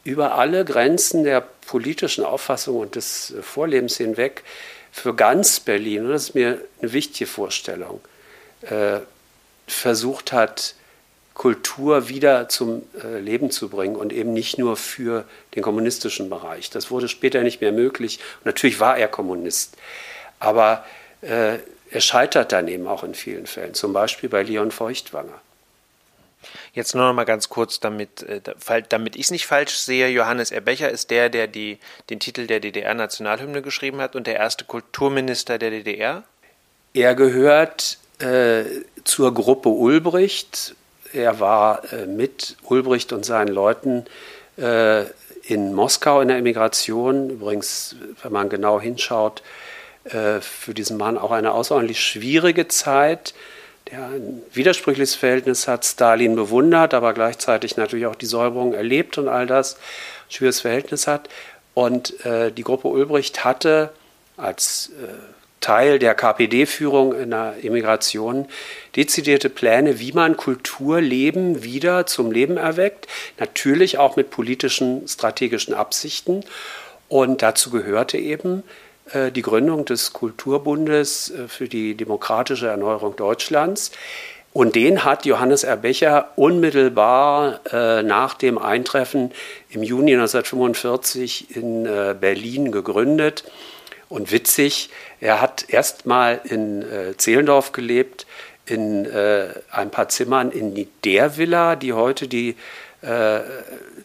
über 0.04 0.36
alle 0.36 0.64
Grenzen 0.64 1.24
der 1.24 1.40
politischen 1.66 2.24
Auffassung 2.24 2.78
und 2.78 2.94
des 2.94 3.34
Vorlebens 3.42 3.96
hinweg 3.96 4.44
für 4.92 5.14
ganz 5.14 5.60
Berlin, 5.60 6.06
und 6.06 6.12
das 6.12 6.24
ist 6.28 6.34
mir 6.34 6.60
eine 6.80 6.92
wichtige 6.92 7.28
Vorstellung, 7.28 8.00
äh, 8.62 9.00
versucht 9.66 10.32
hat, 10.32 10.74
Kultur 11.40 12.10
wieder 12.10 12.50
zum 12.50 12.82
äh, 13.02 13.18
Leben 13.18 13.50
zu 13.50 13.70
bringen 13.70 13.96
und 13.96 14.12
eben 14.12 14.34
nicht 14.34 14.58
nur 14.58 14.76
für 14.76 15.24
den 15.54 15.62
kommunistischen 15.62 16.28
Bereich. 16.28 16.68
Das 16.68 16.90
wurde 16.90 17.08
später 17.08 17.42
nicht 17.42 17.62
mehr 17.62 17.72
möglich. 17.72 18.18
Und 18.40 18.44
natürlich 18.44 18.78
war 18.78 18.98
er 18.98 19.08
Kommunist. 19.08 19.74
Aber 20.38 20.84
äh, 21.22 21.56
er 21.90 22.00
scheitert 22.02 22.52
dann 22.52 22.68
eben 22.68 22.86
auch 22.86 23.04
in 23.04 23.14
vielen 23.14 23.46
Fällen, 23.46 23.72
zum 23.72 23.94
Beispiel 23.94 24.28
bei 24.28 24.42
Leon 24.42 24.70
Feuchtwanger. 24.70 25.40
Jetzt 26.74 26.94
nur 26.94 27.06
noch 27.06 27.14
mal 27.14 27.24
ganz 27.24 27.48
kurz, 27.48 27.80
damit, 27.80 28.22
äh, 28.24 28.42
damit 28.90 29.16
ich 29.16 29.22
es 29.22 29.30
nicht 29.30 29.46
falsch 29.46 29.78
sehe. 29.78 30.08
Johannes 30.08 30.50
Erbecher 30.50 30.90
ist 30.90 31.10
der, 31.10 31.30
der 31.30 31.46
die, 31.46 31.78
den 32.10 32.20
Titel 32.20 32.48
der 32.48 32.60
DDR-Nationalhymne 32.60 33.62
geschrieben 33.62 34.02
hat 34.02 34.14
und 34.14 34.26
der 34.26 34.36
erste 34.36 34.66
Kulturminister 34.66 35.56
der 35.56 35.70
DDR? 35.70 36.22
Er 36.92 37.14
gehört 37.14 37.96
äh, 38.18 38.64
zur 39.04 39.32
Gruppe 39.32 39.70
Ulbricht. 39.70 40.74
Er 41.12 41.40
war 41.40 41.92
äh, 41.92 42.06
mit 42.06 42.56
Ulbricht 42.64 43.12
und 43.12 43.24
seinen 43.24 43.48
Leuten 43.48 44.04
äh, 44.56 45.04
in 45.42 45.74
Moskau 45.74 46.20
in 46.20 46.28
der 46.28 46.36
Emigration. 46.36 47.30
Übrigens, 47.30 47.96
wenn 48.22 48.32
man 48.32 48.48
genau 48.48 48.80
hinschaut, 48.80 49.42
äh, 50.04 50.40
für 50.40 50.74
diesen 50.74 50.96
Mann 50.96 51.18
auch 51.18 51.32
eine 51.32 51.52
außerordentlich 51.52 52.00
schwierige 52.00 52.68
Zeit, 52.68 53.34
der 53.90 54.04
ein 54.04 54.42
widersprüchliches 54.52 55.14
Verhältnis 55.16 55.66
hat, 55.66 55.84
Stalin 55.84 56.36
bewundert, 56.36 56.94
aber 56.94 57.12
gleichzeitig 57.12 57.76
natürlich 57.76 58.06
auch 58.06 58.14
die 58.14 58.26
Säuberung 58.26 58.72
erlebt 58.74 59.18
und 59.18 59.28
all 59.28 59.46
das, 59.46 59.74
ein 59.74 59.78
schwieriges 60.30 60.60
Verhältnis 60.60 61.06
hat. 61.06 61.28
Und 61.74 62.14
die 62.24 62.62
Gruppe 62.62 62.88
Ulbricht 62.88 63.44
hatte 63.44 63.90
als 64.36 64.90
Teil 65.60 65.98
der 65.98 66.14
KPD-Führung 66.14 67.14
in 67.14 67.30
der 67.30 67.54
Emigration 67.62 68.46
dezidierte 68.96 69.50
Pläne, 69.50 70.00
wie 70.00 70.12
man 70.12 70.36
Kulturleben 70.36 71.62
wieder 71.62 72.06
zum 72.06 72.32
Leben 72.32 72.56
erweckt, 72.56 73.06
natürlich 73.38 73.98
auch 73.98 74.16
mit 74.16 74.30
politischen, 74.30 75.06
strategischen 75.06 75.74
Absichten. 75.74 76.44
Und 77.08 77.42
dazu 77.42 77.70
gehörte 77.70 78.16
eben 78.16 78.62
äh, 79.12 79.30
die 79.30 79.42
Gründung 79.42 79.84
des 79.84 80.12
Kulturbundes 80.12 81.30
äh, 81.30 81.48
für 81.48 81.68
die 81.68 81.94
demokratische 81.94 82.68
Erneuerung 82.68 83.16
Deutschlands. 83.16 83.92
Und 84.52 84.74
den 84.74 85.04
hat 85.04 85.26
Johannes 85.26 85.62
Erbecher 85.62 86.30
unmittelbar 86.34 87.60
äh, 87.72 88.02
nach 88.02 88.34
dem 88.34 88.58
Eintreffen 88.58 89.30
im 89.68 89.82
Juni 89.82 90.12
1945 90.14 91.56
in 91.56 91.86
äh, 91.86 92.16
Berlin 92.18 92.72
gegründet. 92.72 93.44
Und 94.10 94.32
witzig, 94.32 94.90
er 95.20 95.40
hat 95.40 95.66
erst 95.68 96.04
mal 96.04 96.40
in 96.42 96.82
äh, 96.82 97.16
Zehlendorf 97.16 97.70
gelebt, 97.70 98.26
in 98.66 99.06
äh, 99.06 99.50
ein 99.70 99.90
paar 99.90 100.08
Zimmern 100.08 100.50
in 100.50 100.88
der 101.04 101.36
Villa, 101.36 101.76
die 101.76 101.92
heute 101.92 102.26
die 102.26 102.56
äh, 103.02 103.40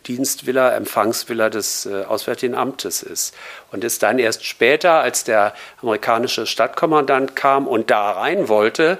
Dienstvilla, 0.07 0.75
Empfangsvilla 0.75 1.49
des 1.49 1.87
äh, 1.87 2.03
Auswärtigen 2.03 2.53
Amtes 2.53 3.01
ist. 3.01 3.35
Und 3.71 3.83
ist 3.83 4.03
dann 4.03 4.19
erst 4.19 4.45
später, 4.45 5.01
als 5.01 5.23
der 5.23 5.55
amerikanische 5.81 6.45
Stadtkommandant 6.45 7.35
kam 7.35 7.67
und 7.67 7.89
da 7.89 8.11
rein 8.11 8.47
wollte, 8.47 8.99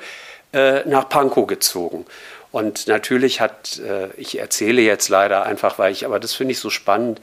äh, 0.54 0.84
nach 0.86 1.08
Pankow 1.08 1.46
gezogen. 1.46 2.08
Und 2.52 2.88
natürlich 2.88 3.42
hat, 3.42 3.78
äh, 3.78 4.08
ich 4.18 4.40
erzähle 4.40 4.82
jetzt 4.82 5.10
leider 5.10 5.46
einfach, 5.46 5.78
weil 5.78 5.92
ich, 5.92 6.04
aber 6.04 6.20
das 6.20 6.34
finde 6.34 6.54
ich 6.54 6.60
so 6.60 6.72
spannend, 6.72 7.22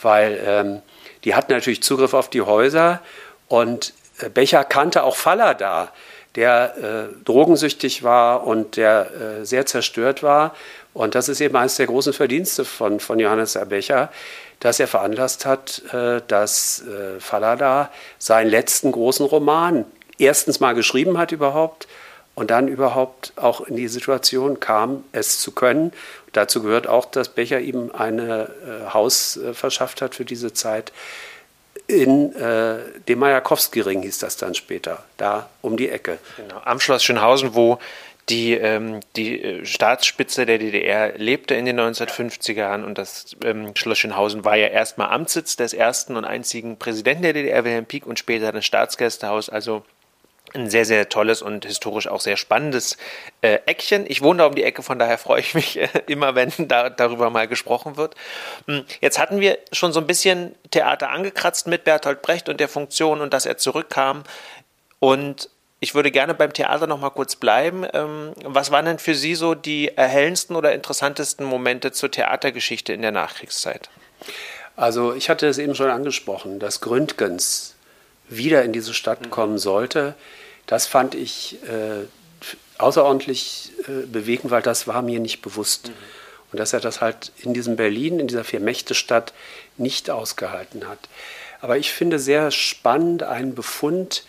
weil 0.00 0.40
ähm, 0.46 0.82
die 1.24 1.34
hatten 1.34 1.52
natürlich 1.52 1.82
Zugriff 1.82 2.14
auf 2.14 2.30
die 2.30 2.42
Häuser 2.42 3.00
und 3.48 3.92
äh, 4.20 4.28
Becher 4.28 4.64
kannte 4.64 5.02
auch 5.02 5.16
Faller 5.16 5.54
da, 5.54 5.92
der 6.36 6.76
äh, 6.76 7.24
drogensüchtig 7.24 8.02
war 8.02 8.46
und 8.46 8.76
der 8.76 9.10
äh, 9.40 9.44
sehr 9.46 9.66
zerstört 9.66 10.22
war. 10.22 10.54
Und 10.92 11.14
das 11.14 11.28
ist 11.28 11.40
eben 11.40 11.56
eines 11.56 11.76
der 11.76 11.86
großen 11.86 12.12
Verdienste 12.12 12.64
von, 12.64 13.00
von 13.00 13.18
Johannes 13.18 13.56
Erbecher, 13.56 14.10
dass 14.60 14.80
er 14.80 14.88
veranlasst 14.88 15.46
hat, 15.46 15.82
äh, 15.92 16.20
dass 16.26 16.82
äh, 16.82 17.20
Fallada 17.20 17.90
seinen 18.18 18.50
letzten 18.50 18.92
großen 18.92 19.26
Roman 19.26 19.84
erstens 20.18 20.60
mal 20.60 20.74
geschrieben 20.74 21.18
hat 21.18 21.32
überhaupt 21.32 21.88
und 22.34 22.50
dann 22.50 22.68
überhaupt 22.68 23.32
auch 23.36 23.60
in 23.60 23.76
die 23.76 23.88
Situation 23.88 24.60
kam, 24.60 25.04
es 25.12 25.38
zu 25.38 25.52
können. 25.52 25.92
Dazu 26.32 26.62
gehört 26.62 26.86
auch, 26.86 27.04
dass 27.04 27.28
Becher 27.28 27.60
ihm 27.60 27.92
ein 27.96 28.18
äh, 28.18 28.46
Haus 28.92 29.38
verschafft 29.52 30.02
hat 30.02 30.14
für 30.14 30.24
diese 30.24 30.52
Zeit 30.52 30.92
in 31.86 32.34
äh, 32.34 32.78
dem 33.08 33.18
Majakowski-Ring 33.18 34.02
hieß 34.02 34.18
das 34.18 34.36
dann 34.36 34.54
später, 34.54 35.04
da 35.16 35.50
um 35.60 35.76
die 35.76 35.90
Ecke. 35.90 36.18
Genau, 36.36 36.60
am 36.64 36.80
Schloss 36.80 37.04
Schönhausen, 37.04 37.54
wo 37.54 37.78
die, 38.30 38.54
ähm, 38.54 39.00
die 39.16 39.42
äh, 39.42 39.66
Staatsspitze 39.66 40.46
der 40.46 40.58
DDR 40.58 41.18
lebte 41.18 41.54
in 41.54 41.66
den 41.66 41.78
1950er 41.78 42.54
Jahren 42.54 42.84
und 42.84 42.96
das 42.96 43.36
ähm, 43.44 43.76
Schloss 43.76 43.98
Schönhausen 43.98 44.46
war 44.46 44.56
ja 44.56 44.68
erstmal 44.68 45.10
Amtssitz 45.10 45.56
des 45.56 45.74
ersten 45.74 46.16
und 46.16 46.24
einzigen 46.24 46.78
Präsidenten 46.78 47.22
der 47.22 47.34
DDR, 47.34 47.64
Wilhelm 47.64 47.84
Pieck, 47.84 48.06
und 48.06 48.18
später 48.18 48.50
das 48.50 48.64
Staatsgästehaus. 48.64 49.50
Also 49.50 49.84
ein 50.54 50.70
sehr, 50.70 50.84
sehr 50.84 51.08
tolles 51.08 51.42
und 51.42 51.64
historisch 51.64 52.06
auch 52.06 52.20
sehr 52.20 52.36
spannendes 52.36 52.96
äh, 53.42 53.58
Eckchen. 53.66 54.04
Ich 54.08 54.22
wohne 54.22 54.38
da 54.38 54.46
um 54.46 54.54
die 54.54 54.62
Ecke, 54.62 54.82
von 54.82 54.98
daher 54.98 55.18
freue 55.18 55.40
ich 55.40 55.54
mich 55.54 55.78
äh, 55.78 55.88
immer, 56.06 56.34
wenn 56.34 56.52
da, 56.58 56.90
darüber 56.90 57.30
mal 57.30 57.48
gesprochen 57.48 57.96
wird. 57.96 58.14
Hm, 58.66 58.84
jetzt 59.00 59.18
hatten 59.18 59.40
wir 59.40 59.58
schon 59.72 59.92
so 59.92 60.00
ein 60.00 60.06
bisschen 60.06 60.54
Theater 60.70 61.10
angekratzt 61.10 61.66
mit 61.66 61.84
Bertolt 61.84 62.22
Brecht 62.22 62.48
und 62.48 62.60
der 62.60 62.68
Funktion 62.68 63.20
und 63.20 63.34
dass 63.34 63.46
er 63.46 63.56
zurückkam. 63.56 64.22
Und 65.00 65.50
ich 65.80 65.94
würde 65.94 66.10
gerne 66.10 66.34
beim 66.34 66.52
Theater 66.52 66.86
noch 66.86 66.98
mal 66.98 67.10
kurz 67.10 67.36
bleiben. 67.36 67.86
Ähm, 67.92 68.32
was 68.44 68.70
waren 68.70 68.86
denn 68.86 68.98
für 68.98 69.14
Sie 69.14 69.34
so 69.34 69.54
die 69.54 69.94
erhellendsten 69.96 70.56
oder 70.56 70.72
interessantesten 70.72 71.44
Momente 71.44 71.92
zur 71.92 72.10
Theatergeschichte 72.10 72.92
in 72.92 73.02
der 73.02 73.12
Nachkriegszeit? 73.12 73.90
Also 74.76 75.12
ich 75.14 75.28
hatte 75.28 75.46
es 75.46 75.58
eben 75.58 75.74
schon 75.74 75.90
angesprochen, 75.90 76.58
dass 76.58 76.80
Gründgens 76.80 77.74
wieder 78.28 78.62
in 78.64 78.72
diese 78.72 78.94
Stadt 78.94 79.30
kommen 79.30 79.58
sollte. 79.58 80.14
Das 80.66 80.86
fand 80.86 81.14
ich 81.14 81.58
äh, 81.64 82.06
außerordentlich 82.78 83.72
äh, 83.86 84.06
bewegend, 84.06 84.50
weil 84.50 84.62
das 84.62 84.86
war 84.86 85.02
mir 85.02 85.20
nicht 85.20 85.42
bewusst. 85.42 85.88
Mhm. 85.88 85.94
Und 86.52 86.60
dass 86.60 86.72
er 86.72 86.80
das 86.80 87.00
halt 87.00 87.32
in 87.38 87.52
diesem 87.52 87.76
Berlin, 87.76 88.20
in 88.20 88.28
dieser 88.28 88.44
Vier-Mächte-Stadt 88.44 89.32
nicht 89.76 90.08
ausgehalten 90.10 90.86
hat. 90.86 91.00
Aber 91.60 91.78
ich 91.78 91.92
finde 91.92 92.18
sehr 92.18 92.50
spannend 92.50 93.22
einen 93.22 93.54
Befund, 93.54 94.24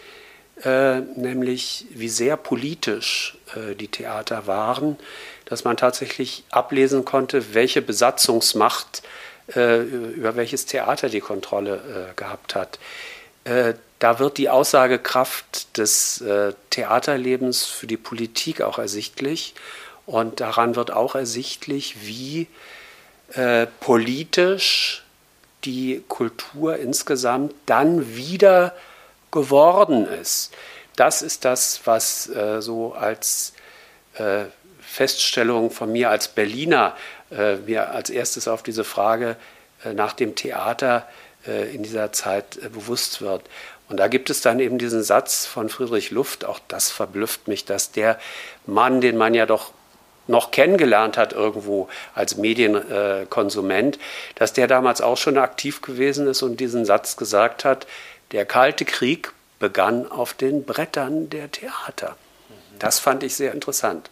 äh, 0.64 1.02
nämlich 1.02 1.86
wie 1.92 2.10
sehr 2.10 2.38
politisch 2.38 3.38
äh, 3.56 3.76
die 3.76 3.90
Theater 3.90 4.48
waren, 4.48 4.98
dass 5.46 5.64
man 5.64 5.78
tatsächlich 5.78 6.44
ablesen 6.50 7.06
konnte, 7.06 7.54
welche 7.54 7.82
Besatzungsmacht 7.82 9.04
äh, 9.54 9.82
über 9.84 10.36
welches 10.36 10.66
Theater 10.66 11.10
die 11.10 11.20
Kontrolle 11.20 12.10
äh, 12.12 12.14
gehabt 12.16 12.56
hat. 12.56 12.80
Äh, 14.06 14.08
da 14.08 14.20
wird 14.20 14.38
die 14.38 14.50
Aussagekraft 14.50 15.78
des 15.78 16.24
Theaterlebens 16.70 17.66
für 17.66 17.88
die 17.88 17.98
Politik 17.98 18.62
auch 18.62 18.78
ersichtlich 18.78 19.56
und 20.06 20.40
daran 20.40 20.76
wird 20.76 20.92
auch 20.92 21.16
ersichtlich, 21.16 22.06
wie 22.06 22.48
politisch 23.80 25.04
die 25.64 26.04
Kultur 26.08 26.78
insgesamt 26.78 27.56
dann 27.66 28.16
wieder 28.16 28.76
geworden 29.32 30.08
ist. 30.08 30.54
Das 30.96 31.22
ist 31.22 31.44
das, 31.44 31.82
was 31.86 32.30
äh, 32.30 32.62
so 32.62 32.94
als 32.94 33.54
äh, 34.14 34.46
Feststellung 34.80 35.72
von 35.72 35.92
mir 35.92 36.10
als 36.10 36.30
Berliner 36.30 36.96
äh, 37.32 37.58
mir 37.58 37.92
als 37.92 38.10
erstes 38.10 38.48
auf 38.48 38.64
diese 38.64 38.84
Frage 38.84 39.36
äh, 39.84 39.94
nach 39.94 40.14
dem 40.14 40.36
Theater 40.36 41.06
äh, 41.48 41.74
in 41.76 41.84
dieser 41.84 42.12
Zeit 42.14 42.58
äh, 42.58 42.70
bewusst 42.70 43.22
wird. 43.22 43.44
Und 43.88 43.98
da 43.98 44.08
gibt 44.08 44.30
es 44.30 44.42
dann 44.42 44.60
eben 44.60 44.78
diesen 44.78 45.04
Satz 45.04 45.46
von 45.46 45.70
Friedrich 45.70 46.12
Luft, 46.12 46.46
auch 46.46 46.60
das 46.68 46.90
verblüfft 46.90 47.48
mich, 47.48 47.66
dass 47.66 47.92
der 47.92 48.20
Mann, 48.66 49.00
den 49.02 49.18
man 49.18 49.34
ja 49.34 49.46
doch 49.46 49.72
noch 50.28 50.50
kennengelernt 50.50 51.18
hat 51.18 51.34
irgendwo 51.34 51.88
als 52.16 52.36
Medienkonsument, 52.38 54.00
dass 54.34 54.54
der 54.54 54.68
damals 54.68 55.02
auch 55.02 55.18
schon 55.18 55.38
aktiv 55.38 55.82
gewesen 55.82 56.28
ist 56.28 56.42
und 56.42 56.60
diesen 56.60 56.84
Satz 56.84 57.16
gesagt 57.16 57.64
hat, 57.64 57.86
der 58.32 58.46
Kalte 58.46 58.86
Krieg 58.86 59.34
begann 59.60 60.12
auf 60.12 60.34
den 60.34 60.66
Brettern 60.66 61.30
der 61.30 61.52
Theater. 61.52 62.18
Das 62.80 63.00
fand 63.00 63.24
ich 63.24 63.36
sehr 63.36 63.54
interessant. 63.54 64.10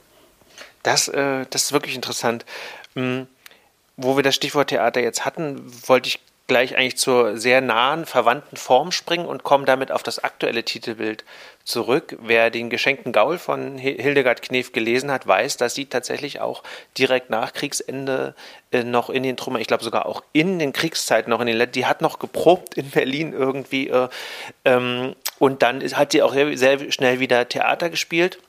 Das, 0.84 1.08
äh, 1.08 1.46
das 1.50 1.64
ist 1.64 1.72
wirklich 1.74 1.96
interessant. 1.96 2.46
Mhm. 2.94 3.28
Wo 3.98 4.16
wir 4.16 4.24
das 4.24 4.36
Stichwort 4.36 4.70
Theater 4.70 5.02
jetzt 5.02 5.26
hatten, 5.26 5.62
wollte 5.88 6.10
ich 6.10 6.20
gleich 6.48 6.76
eigentlich 6.76 6.98
zur 6.98 7.38
sehr 7.38 7.62
nahen, 7.62 8.06
verwandten 8.06 8.58
Form 8.58 8.92
springen 8.92 9.26
und 9.26 9.44
komme 9.44 9.66
damit 9.66 9.92
auf 9.92 10.04
das 10.04 10.24
aktuelle 10.24 10.64
Titelbild 10.64 11.24
zurück. 11.64 12.18
Wer 12.22 12.50
den 12.50 12.70
geschenkten 12.70 13.14
Gaul 13.14 13.38
von 13.38 13.78
Hildegard 13.78 14.42
Knef 14.42 14.74
gelesen 14.74 15.10
hat, 15.10 15.26
weiß, 15.26 15.56
dass 15.56 15.74
sie 15.74 15.86
tatsächlich 15.86 16.42
auch 16.42 16.64
direkt 16.98 17.30
nach 17.30 17.54
Kriegsende 17.54 18.36
äh, 18.72 18.84
noch 18.84 19.10
in 19.10 19.24
den 19.24 19.38
Trümmern, 19.38 19.62
ich 19.62 19.68
glaube 19.68 19.84
sogar 19.84 20.06
auch 20.06 20.22
in 20.34 20.60
den 20.60 20.74
Kriegszeiten 20.74 21.30
noch 21.30 21.40
in 21.40 21.48
den 21.48 21.72
die 21.72 21.86
hat 21.86 22.02
noch 22.02 22.20
geprobt 22.20 22.76
in 22.76 22.90
Berlin 22.90 23.32
irgendwie 23.32 23.88
äh, 23.88 24.10
ähm, 24.66 25.16
und 25.40 25.62
dann 25.62 25.82
hat 25.82 26.12
sie 26.12 26.22
auch 26.22 26.34
sehr, 26.34 26.58
sehr 26.58 26.92
schnell 26.92 27.20
wieder 27.22 27.48
Theater 27.48 27.90
gespielt 27.90 28.40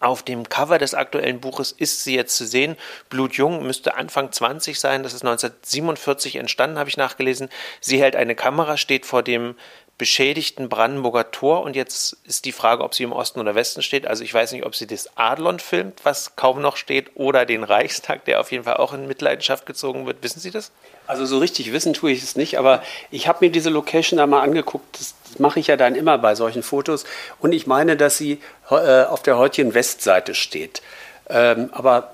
auf 0.00 0.22
dem 0.22 0.48
Cover 0.48 0.78
des 0.78 0.94
aktuellen 0.94 1.40
Buches 1.40 1.72
ist 1.72 2.02
sie 2.04 2.14
jetzt 2.14 2.36
zu 2.36 2.46
sehen. 2.46 2.76
Blutjung 3.08 3.64
müsste 3.64 3.94
Anfang 3.94 4.32
20 4.32 4.78
sein. 4.78 5.02
Das 5.02 5.12
ist 5.12 5.22
1947 5.22 6.36
entstanden, 6.36 6.78
habe 6.78 6.88
ich 6.88 6.96
nachgelesen. 6.96 7.48
Sie 7.80 8.00
hält 8.00 8.16
eine 8.16 8.34
Kamera, 8.34 8.76
steht 8.76 9.06
vor 9.06 9.22
dem 9.22 9.54
beschädigten 9.98 10.68
Brandenburger 10.68 11.30
Tor 11.30 11.62
und 11.62 11.76
jetzt 11.76 12.16
ist 12.24 12.44
die 12.44 12.50
Frage, 12.50 12.82
ob 12.82 12.94
sie 12.94 13.04
im 13.04 13.12
Osten 13.12 13.38
oder 13.38 13.54
Westen 13.54 13.82
steht. 13.82 14.06
Also 14.06 14.24
ich 14.24 14.34
weiß 14.34 14.50
nicht, 14.50 14.64
ob 14.64 14.74
sie 14.74 14.86
das 14.88 15.16
Adlon 15.16 15.60
filmt, 15.60 16.00
was 16.02 16.34
kaum 16.34 16.60
noch 16.60 16.76
steht, 16.76 17.12
oder 17.14 17.46
den 17.46 17.62
Reichstag, 17.62 18.24
der 18.24 18.40
auf 18.40 18.50
jeden 18.50 18.64
Fall 18.64 18.78
auch 18.78 18.94
in 18.94 19.06
Mitleidenschaft 19.06 19.64
gezogen 19.64 20.06
wird. 20.06 20.22
Wissen 20.22 20.40
Sie 20.40 20.50
das? 20.50 20.72
Also 21.06 21.24
so 21.24 21.38
richtig 21.38 21.72
wissen 21.72 21.92
tue 21.92 22.10
ich 22.10 22.22
es 22.22 22.34
nicht, 22.34 22.58
aber 22.58 22.82
ich 23.12 23.28
habe 23.28 23.44
mir 23.44 23.52
diese 23.52 23.70
Location 23.70 24.16
da 24.16 24.26
mal 24.26 24.40
angeguckt. 24.40 24.98
Das 24.98 25.14
mache 25.40 25.60
ich 25.60 25.66
ja 25.68 25.76
dann 25.76 25.94
immer 25.94 26.18
bei 26.18 26.34
solchen 26.34 26.62
Fotos. 26.62 27.04
Und 27.40 27.52
ich 27.52 27.66
meine, 27.66 27.96
dass 27.96 28.18
sie 28.18 28.40
äh, 28.70 29.04
auf 29.04 29.22
der 29.22 29.38
heutigen 29.38 29.74
Westseite 29.74 30.34
steht. 30.34 30.82
Ähm, 31.28 31.70
aber 31.72 32.12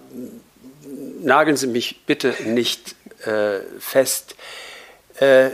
nageln 1.21 1.57
Sie 1.57 1.67
mich 1.67 2.05
bitte 2.07 2.35
nicht 2.45 2.95
äh, 3.27 3.61
fest. 3.79 4.35
Äh, 5.19 5.51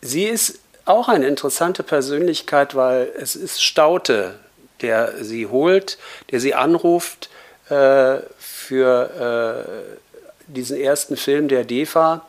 sie 0.00 0.24
ist 0.24 0.58
auch 0.84 1.08
eine 1.08 1.26
interessante 1.26 1.82
Persönlichkeit, 1.82 2.74
weil 2.74 3.12
es 3.16 3.36
ist 3.36 3.62
Staute, 3.62 4.38
der 4.80 5.24
sie 5.24 5.46
holt, 5.46 5.98
der 6.30 6.40
sie 6.40 6.54
anruft 6.54 7.28
äh, 7.68 8.18
für 8.38 9.66
äh, 9.66 10.52
diesen 10.52 10.78
ersten 10.78 11.16
Film 11.16 11.48
der 11.48 11.64
DEFA. 11.64 12.24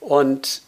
Und 0.00 0.62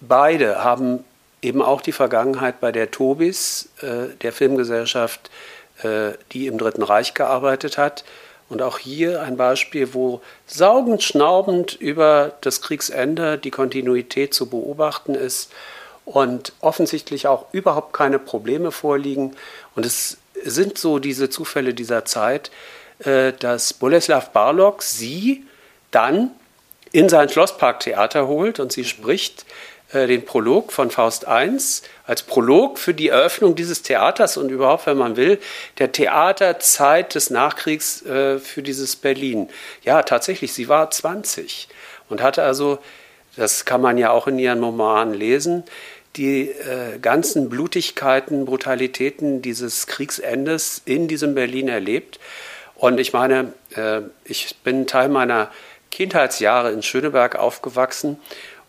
beide 0.00 0.62
haben 0.62 1.04
eben 1.42 1.62
auch 1.62 1.80
die 1.80 1.92
Vergangenheit 1.92 2.60
bei 2.60 2.72
der 2.72 2.90
Tobis, 2.90 3.70
äh, 3.80 4.14
der 4.22 4.32
Filmgesellschaft, 4.32 5.30
äh, 5.82 6.12
die 6.32 6.46
im 6.46 6.58
Dritten 6.58 6.82
Reich 6.82 7.14
gearbeitet 7.14 7.78
hat. 7.78 8.04
Und 8.48 8.62
auch 8.62 8.78
hier 8.78 9.22
ein 9.22 9.36
Beispiel, 9.36 9.92
wo 9.92 10.22
saugend, 10.46 11.02
schnaubend 11.02 11.74
über 11.74 12.32
das 12.40 12.62
Kriegsende 12.62 13.36
die 13.36 13.50
Kontinuität 13.50 14.32
zu 14.32 14.48
beobachten 14.48 15.14
ist 15.14 15.52
und 16.06 16.52
offensichtlich 16.60 17.26
auch 17.26 17.52
überhaupt 17.52 17.92
keine 17.92 18.18
Probleme 18.18 18.72
vorliegen. 18.72 19.36
Und 19.76 19.84
es 19.84 20.16
sind 20.44 20.78
so 20.78 20.98
diese 20.98 21.28
Zufälle 21.28 21.74
dieser 21.74 22.06
Zeit, 22.06 22.50
äh, 23.00 23.32
dass 23.34 23.74
Boleslav 23.74 24.30
Barlok 24.30 24.82
sie 24.82 25.44
dann 25.90 26.30
in 26.90 27.08
sein 27.08 27.28
Schlossparktheater 27.28 28.26
holt 28.26 28.60
und 28.60 28.72
sie 28.72 28.84
spricht 28.84 29.44
den 29.92 30.24
Prolog 30.24 30.72
von 30.72 30.90
Faust 30.90 31.24
I 31.28 31.56
als 32.06 32.22
Prolog 32.22 32.78
für 32.78 32.92
die 32.92 33.08
Eröffnung 33.08 33.54
dieses 33.54 33.82
Theaters 33.82 34.36
und 34.36 34.50
überhaupt, 34.50 34.86
wenn 34.86 34.98
man 34.98 35.16
will, 35.16 35.38
der 35.78 35.92
Theaterzeit 35.92 37.14
des 37.14 37.30
Nachkriegs 37.30 38.04
äh, 38.04 38.38
für 38.38 38.62
dieses 38.62 38.96
Berlin. 38.96 39.48
Ja, 39.82 40.02
tatsächlich, 40.02 40.52
sie 40.52 40.68
war 40.68 40.90
20 40.90 41.68
und 42.10 42.22
hatte 42.22 42.42
also, 42.42 42.78
das 43.36 43.64
kann 43.64 43.80
man 43.80 43.96
ja 43.96 44.10
auch 44.10 44.26
in 44.26 44.38
ihren 44.38 44.62
Romanen 44.62 45.14
lesen, 45.14 45.64
die 46.16 46.50
äh, 46.50 46.98
ganzen 47.00 47.48
Blutigkeiten, 47.48 48.44
Brutalitäten 48.44 49.40
dieses 49.40 49.86
Kriegsendes 49.86 50.82
in 50.84 51.08
diesem 51.08 51.34
Berlin 51.34 51.68
erlebt. 51.68 52.18
Und 52.74 52.98
ich 53.00 53.12
meine, 53.12 53.52
äh, 53.74 54.00
ich 54.24 54.56
bin 54.64 54.86
Teil 54.86 55.08
meiner 55.08 55.50
Kindheitsjahre 55.90 56.72
in 56.72 56.82
Schöneberg 56.82 57.36
aufgewachsen. 57.36 58.18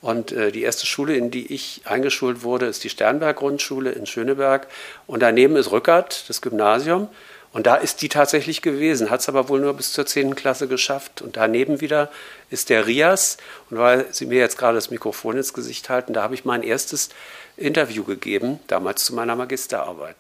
Und 0.01 0.31
äh, 0.31 0.51
die 0.51 0.61
erste 0.61 0.85
Schule, 0.85 1.15
in 1.15 1.29
die 1.29 1.53
ich 1.53 1.81
eingeschult 1.85 2.43
wurde, 2.43 2.67
ist 2.67 2.83
die 2.83 2.89
Sternberg-Grundschule 2.89 3.91
in 3.91 4.05
Schöneberg. 4.05 4.67
Und 5.07 5.21
daneben 5.21 5.55
ist 5.55 5.71
Rückert, 5.71 6.29
das 6.29 6.41
Gymnasium. 6.41 7.09
Und 7.51 7.65
da 7.65 7.75
ist 7.75 8.01
die 8.01 8.09
tatsächlich 8.09 8.61
gewesen, 8.61 9.09
hat 9.09 9.21
es 9.21 9.29
aber 9.29 9.49
wohl 9.49 9.59
nur 9.59 9.73
bis 9.73 9.91
zur 9.91 10.05
10. 10.05 10.35
Klasse 10.35 10.67
geschafft. 10.67 11.21
Und 11.21 11.35
daneben 11.35 11.81
wieder 11.81 12.11
ist 12.49 12.69
der 12.69 12.85
Rias. 12.85 13.37
Und 13.69 13.77
weil 13.77 14.05
Sie 14.11 14.27
mir 14.27 14.39
jetzt 14.39 14.57
gerade 14.57 14.75
das 14.75 14.91
Mikrofon 14.91 15.35
ins 15.35 15.53
Gesicht 15.53 15.89
halten, 15.89 16.13
da 16.13 16.21
habe 16.21 16.35
ich 16.35 16.45
mein 16.45 16.63
erstes 16.63 17.09
Interview 17.57 18.03
gegeben, 18.03 18.59
damals 18.67 19.03
zu 19.03 19.15
meiner 19.15 19.35
Magisterarbeit. 19.35 20.15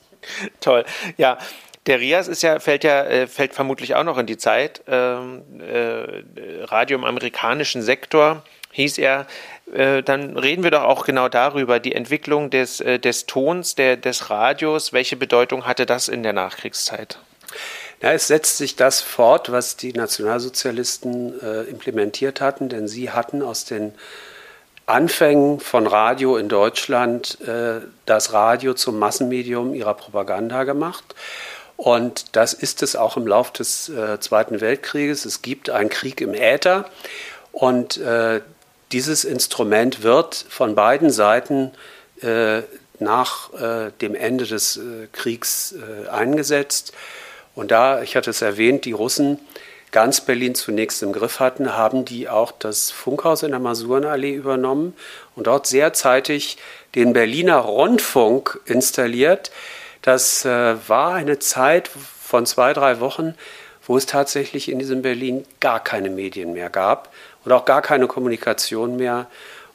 Toll. 0.60 0.84
Ja, 1.16 1.38
der 1.86 2.00
Rias 2.00 2.26
ist 2.28 2.42
ja, 2.42 2.58
fällt 2.58 2.84
ja, 2.84 3.04
äh, 3.04 3.26
fällt 3.26 3.54
vermutlich 3.54 3.94
auch 3.94 4.04
noch 4.04 4.18
in 4.18 4.26
die 4.26 4.38
Zeit. 4.38 4.82
Ähm, 4.86 5.42
äh, 5.60 6.64
Radio 6.64 6.96
im 6.96 7.04
amerikanischen 7.04 7.82
Sektor 7.82 8.42
hieß 8.72 8.98
er, 8.98 9.26
äh, 9.72 10.02
dann 10.02 10.36
reden 10.36 10.64
wir 10.64 10.70
doch 10.70 10.82
auch 10.82 11.04
genau 11.04 11.28
darüber, 11.28 11.78
die 11.78 11.94
Entwicklung 11.94 12.50
des, 12.50 12.80
äh, 12.80 12.98
des 12.98 13.26
Tons, 13.26 13.74
der, 13.74 13.96
des 13.96 14.28
Radios. 14.28 14.92
Welche 14.92 15.16
Bedeutung 15.16 15.66
hatte 15.66 15.86
das 15.86 16.08
in 16.08 16.22
der 16.22 16.32
Nachkriegszeit? 16.32 17.18
Ja, 18.02 18.12
es 18.12 18.26
setzt 18.26 18.58
sich 18.58 18.74
das 18.74 19.00
fort, 19.00 19.52
was 19.52 19.76
die 19.76 19.92
Nationalsozialisten 19.92 21.40
äh, 21.40 21.62
implementiert 21.62 22.40
hatten, 22.40 22.68
denn 22.68 22.88
sie 22.88 23.10
hatten 23.10 23.42
aus 23.42 23.64
den 23.64 23.94
Anfängen 24.86 25.60
von 25.60 25.86
Radio 25.86 26.36
in 26.36 26.48
Deutschland 26.48 27.40
äh, 27.46 27.80
das 28.04 28.32
Radio 28.32 28.74
zum 28.74 28.98
Massenmedium 28.98 29.74
ihrer 29.74 29.94
Propaganda 29.94 30.64
gemacht. 30.64 31.14
Und 31.76 32.36
das 32.36 32.52
ist 32.52 32.82
es 32.82 32.96
auch 32.96 33.16
im 33.16 33.26
Lauf 33.26 33.52
des 33.52 33.88
äh, 33.88 34.18
Zweiten 34.18 34.60
Weltkrieges. 34.60 35.24
Es 35.24 35.40
gibt 35.42 35.70
einen 35.70 35.88
Krieg 35.88 36.20
im 36.20 36.34
Äther 36.34 36.84
und 37.52 37.98
äh, 37.98 38.40
dieses 38.92 39.24
Instrument 39.24 40.02
wird 40.02 40.44
von 40.48 40.74
beiden 40.74 41.10
Seiten 41.10 41.72
äh, 42.20 42.62
nach 42.98 43.52
äh, 43.54 43.90
dem 44.00 44.14
Ende 44.14 44.46
des 44.46 44.76
äh, 44.76 45.08
Kriegs 45.12 45.74
eingesetzt. 46.10 46.92
Und 47.54 47.70
da, 47.70 48.02
ich 48.02 48.16
hatte 48.16 48.30
es 48.30 48.42
erwähnt, 48.42 48.84
die 48.84 48.92
Russen 48.92 49.38
ganz 49.92 50.22
Berlin 50.22 50.54
zunächst 50.54 51.02
im 51.02 51.12
Griff 51.12 51.38
hatten, 51.38 51.76
haben 51.76 52.04
die 52.04 52.28
auch 52.28 52.50
das 52.50 52.90
Funkhaus 52.90 53.42
in 53.42 53.50
der 53.50 53.60
Masurenallee 53.60 54.34
übernommen 54.34 54.96
und 55.36 55.46
dort 55.46 55.66
sehr 55.66 55.92
zeitig 55.92 56.56
den 56.94 57.12
Berliner 57.12 57.58
Rundfunk 57.58 58.58
installiert. 58.64 59.52
Das 60.00 60.44
äh, 60.44 60.76
war 60.88 61.14
eine 61.14 61.38
Zeit 61.38 61.88
von 61.88 62.46
zwei, 62.46 62.72
drei 62.72 63.00
Wochen, 63.00 63.34
wo 63.86 63.96
es 63.96 64.06
tatsächlich 64.06 64.70
in 64.70 64.78
diesem 64.78 65.02
Berlin 65.02 65.44
gar 65.60 65.82
keine 65.82 66.08
Medien 66.10 66.54
mehr 66.54 66.70
gab 66.70 67.11
und 67.44 67.52
auch 67.52 67.64
gar 67.64 67.82
keine 67.82 68.06
Kommunikation 68.06 68.96
mehr. 68.96 69.26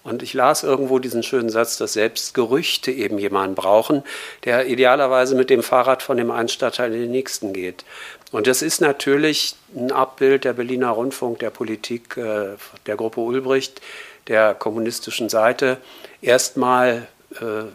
Und 0.03 0.23
ich 0.23 0.34
las 0.34 0.63
irgendwo 0.63 0.99
diesen 0.99 1.21
schönen 1.21 1.49
Satz, 1.49 1.77
dass 1.77 1.93
selbst 1.93 2.34
Gerüchte 2.34 2.91
eben 2.91 3.19
jemanden 3.19 3.56
brauchen, 3.56 4.03
der 4.45 4.67
idealerweise 4.67 5.36
mit 5.36 5.49
dem 5.49 5.62
Fahrrad 5.62 6.01
von 6.01 6.15
dem 6.15 6.32
einen 6.32 6.47
Stadtteil 6.47 6.93
in 6.93 7.01
den 7.01 7.12
nächsten 7.12 7.51
geht. 7.51 7.84
Und 8.32 8.47
das 8.47 8.62
ist 8.62 8.80
natürlich 8.80 9.56
ein 9.75 9.91
Abbild 9.91 10.45
der 10.45 10.53
Berliner 10.53 10.91
Rundfunk, 10.91 11.39
der 11.39 11.49
Politik 11.49 12.15
äh, 12.15 12.56
der 12.86 12.95
Gruppe 12.95 13.19
Ulbricht, 13.19 13.82
der 14.27 14.53
kommunistischen 14.53 15.27
Seite. 15.27 15.77
Erstmal 16.21 17.08
äh, 17.41 17.65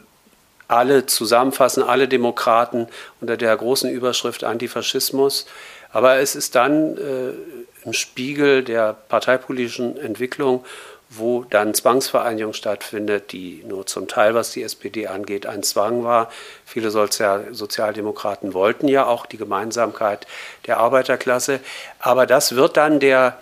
alle 0.68 1.04
zusammenfassen, 1.04 1.82
alle 1.82 2.08
Demokraten 2.08 2.86
unter 3.20 3.36
der 3.36 3.54
großen 3.54 3.90
Überschrift 3.90 4.42
Antifaschismus. 4.42 5.44
Aber 5.90 6.16
es 6.16 6.34
ist 6.34 6.54
dann 6.54 6.96
im 7.84 7.92
Spiegel 7.92 8.62
der 8.62 8.92
parteipolitischen 9.08 9.96
Entwicklung 9.96 10.64
wo 11.14 11.44
dann 11.44 11.74
Zwangsvereinigung 11.74 12.54
stattfindet, 12.54 13.32
die 13.32 13.62
nur 13.66 13.86
zum 13.86 14.08
Teil, 14.08 14.34
was 14.34 14.52
die 14.52 14.62
SPD 14.62 15.06
angeht, 15.08 15.46
ein 15.46 15.62
Zwang 15.62 16.04
war. 16.04 16.30
Viele 16.64 16.90
Sozial 16.90 17.48
Sozialdemokraten 17.52 18.54
wollten 18.54 18.88
ja 18.88 19.06
auch 19.06 19.26
die 19.26 19.36
Gemeinsamkeit 19.36 20.26
der 20.66 20.78
Arbeiterklasse. 20.78 21.60
Aber 21.98 22.26
das 22.26 22.56
wird 22.56 22.76
dann 22.76 22.98
der 22.98 23.36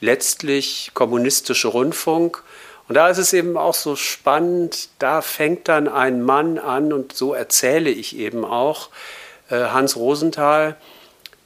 letztlich 0.00 0.92
kommunistische 0.94 1.68
Rundfunk. 1.68 2.42
Und 2.88 2.94
da 2.94 3.08
ist 3.08 3.18
es 3.18 3.32
eben 3.32 3.56
auch 3.56 3.74
so 3.74 3.96
spannend, 3.96 4.88
da 4.98 5.20
fängt 5.20 5.68
dann 5.68 5.88
ein 5.88 6.22
Mann 6.22 6.58
an, 6.58 6.92
und 6.92 7.14
so 7.14 7.34
erzähle 7.34 7.90
ich 7.90 8.16
eben 8.16 8.44
auch, 8.44 8.90
äh, 9.50 9.56
Hans 9.56 9.96
Rosenthal, 9.96 10.76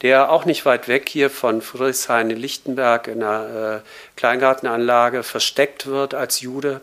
der 0.03 0.29
auch 0.31 0.43
nicht 0.45 0.65
weit 0.65 0.87
weg 0.87 1.09
hier 1.09 1.29
von 1.29 1.61
Friedrichshain 1.61 2.29
in 2.29 2.37
Lichtenberg 2.37 3.07
in 3.07 3.23
einer 3.23 3.77
äh, 3.77 3.79
Kleingartenanlage 4.17 5.23
versteckt 5.23 5.87
wird 5.87 6.13
als 6.13 6.41
Jude 6.41 6.81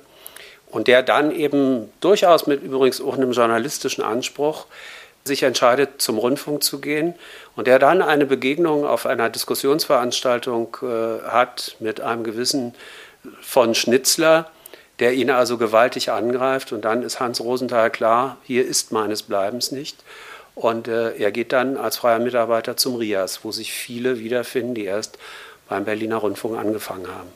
und 0.71 0.89
der 0.89 1.03
dann 1.03 1.31
eben 1.31 1.93
durchaus 2.01 2.47
mit 2.47 2.63
übrigens 2.63 3.01
auch 3.01 3.15
einem 3.15 3.33
journalistischen 3.33 4.03
Anspruch 4.03 4.67
sich 5.25 5.43
entscheidet, 5.43 6.01
zum 6.01 6.17
Rundfunk 6.17 6.65
zu 6.65 6.81
gehen 6.81 7.15
und 7.57 7.67
der 7.67 7.79
dann 7.79 8.01
eine 8.01 8.25
Begegnung 8.25 8.87
auf 8.87 9.05
einer 9.05 9.29
Diskussionsveranstaltung 9.29 10.79
äh, 10.83 11.29
hat 11.29 11.77
mit 11.79 12.01
einem 12.01 12.25
gewissen 12.25 12.75
von 13.43 13.75
Schnitzler, 13.75 14.51
der 14.99 15.13
ihn 15.13 15.31
also 15.31 15.59
gewaltig 15.59 16.11
angreift 16.11 16.73
und 16.73 16.87
dann 16.87 17.03
ist 17.03 17.21
Hans 17.21 17.43
Rosenthal 17.43 17.91
klar, 17.91 18.39
hier 18.45 18.67
ist 18.67 18.93
meines 18.93 19.23
Bleibens 19.23 19.73
nicht. 19.73 19.99
Und 20.61 20.89
äh, 20.89 21.17
er 21.17 21.33
geht 21.33 21.55
dann 21.55 21.79
als 21.79 21.97
freier 21.97 22.19
Mitarbeiter 22.19 22.77
zum 22.77 22.97
RIAS, 22.97 23.45
wo 23.45 23.51
sich 23.51 23.73
viele 23.73 24.19
wiederfinden, 24.19 24.75
die 24.75 24.85
erst 24.85 25.17
beim 25.71 25.87
Berliner 25.87 26.17
Rundfunk 26.17 26.59
angefangen 26.59 27.09
haben. 27.09 27.31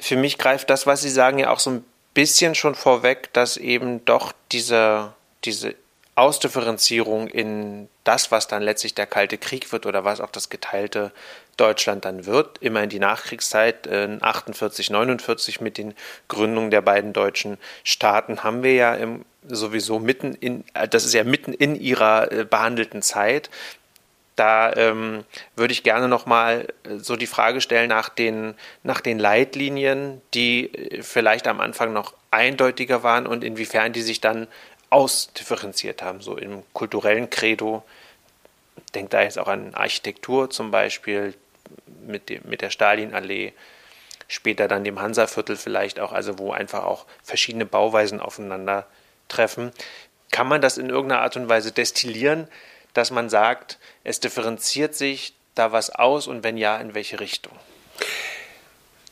Für 0.00 0.16
mich 0.16 0.38
greift 0.38 0.68
das, 0.68 0.84
was 0.84 1.00
Sie 1.00 1.08
sagen, 1.08 1.38
ja 1.38 1.50
auch 1.50 1.60
so 1.60 1.70
ein 1.70 1.84
bisschen 2.14 2.56
schon 2.56 2.74
vorweg, 2.74 3.32
dass 3.32 3.58
eben 3.58 4.04
doch 4.06 4.32
diese, 4.50 5.12
diese 5.44 5.76
Ausdifferenzierung 6.16 7.28
in 7.28 7.88
das, 8.02 8.32
was 8.32 8.48
dann 8.48 8.62
letztlich 8.62 8.92
der 8.92 9.06
Kalte 9.06 9.38
Krieg 9.38 9.70
wird 9.70 9.86
oder 9.86 10.02
was 10.02 10.20
auch 10.20 10.30
das 10.30 10.48
geteilte 10.48 11.12
Deutschland 11.58 12.04
dann 12.04 12.24
wird, 12.24 12.58
immer 12.62 12.82
in 12.82 12.88
die 12.88 12.98
Nachkriegszeit, 12.98 13.86
äh, 13.86 14.18
48, 14.20 14.90
49 14.90 15.60
mit 15.60 15.76
den 15.76 15.94
Gründungen 16.28 16.70
der 16.70 16.80
beiden 16.80 17.12
deutschen 17.12 17.58
Staaten, 17.84 18.42
haben 18.42 18.62
wir 18.62 18.74
ja 18.74 18.94
im 18.94 19.24
sowieso 19.48 19.98
mitten 19.98 20.34
in, 20.34 20.64
äh, 20.74 20.88
das 20.88 21.04
ist 21.04 21.14
ja 21.14 21.24
mitten 21.24 21.52
in 21.52 21.74
ihrer 21.74 22.30
äh, 22.30 22.44
behandelten 22.44 23.02
Zeit. 23.02 23.50
Da 24.36 24.72
ähm, 24.74 25.24
würde 25.56 25.72
ich 25.72 25.82
gerne 25.82 26.06
nochmal 26.06 26.68
äh, 26.84 26.98
so 26.98 27.16
die 27.16 27.26
Frage 27.26 27.60
stellen 27.60 27.88
nach 27.88 28.08
den, 28.08 28.54
nach 28.82 29.00
den 29.00 29.18
Leitlinien, 29.18 30.22
die 30.34 30.70
vielleicht 31.02 31.48
am 31.48 31.60
Anfang 31.60 31.92
noch 31.92 32.14
eindeutiger 32.30 33.02
waren 33.02 33.26
und 33.26 33.42
inwiefern 33.42 33.92
die 33.92 34.02
sich 34.02 34.20
dann 34.20 34.46
ausdifferenziert 34.90 36.02
haben, 36.02 36.20
so 36.20 36.36
im 36.36 36.62
kulturellen 36.72 37.30
Credo. 37.30 37.82
Denkt 38.94 39.12
da 39.12 39.22
jetzt 39.22 39.38
auch 39.38 39.48
an 39.48 39.74
Architektur 39.74 40.50
zum 40.50 40.70
Beispiel 40.70 41.34
mit, 42.06 42.28
dem, 42.28 42.42
mit 42.44 42.62
der 42.62 42.70
Stalinallee, 42.70 43.52
später 44.26 44.68
dann 44.68 44.84
dem 44.84 45.00
Hansaviertel 45.00 45.56
vielleicht 45.56 46.00
auch, 46.00 46.12
also 46.12 46.38
wo 46.38 46.52
einfach 46.52 46.84
auch 46.84 47.06
verschiedene 47.22 47.66
Bauweisen 47.66 48.20
aufeinander 48.20 48.86
treffen. 49.28 49.72
Kann 50.30 50.48
man 50.48 50.60
das 50.60 50.78
in 50.78 50.90
irgendeiner 50.90 51.22
Art 51.22 51.36
und 51.36 51.48
Weise 51.48 51.72
destillieren, 51.72 52.48
dass 52.92 53.10
man 53.10 53.30
sagt, 53.30 53.78
es 54.04 54.20
differenziert 54.20 54.94
sich 54.94 55.34
da 55.54 55.72
was 55.72 55.90
aus 55.90 56.26
und 56.26 56.44
wenn 56.44 56.56
ja, 56.56 56.76
in 56.76 56.94
welche 56.94 57.20
Richtung? 57.20 57.56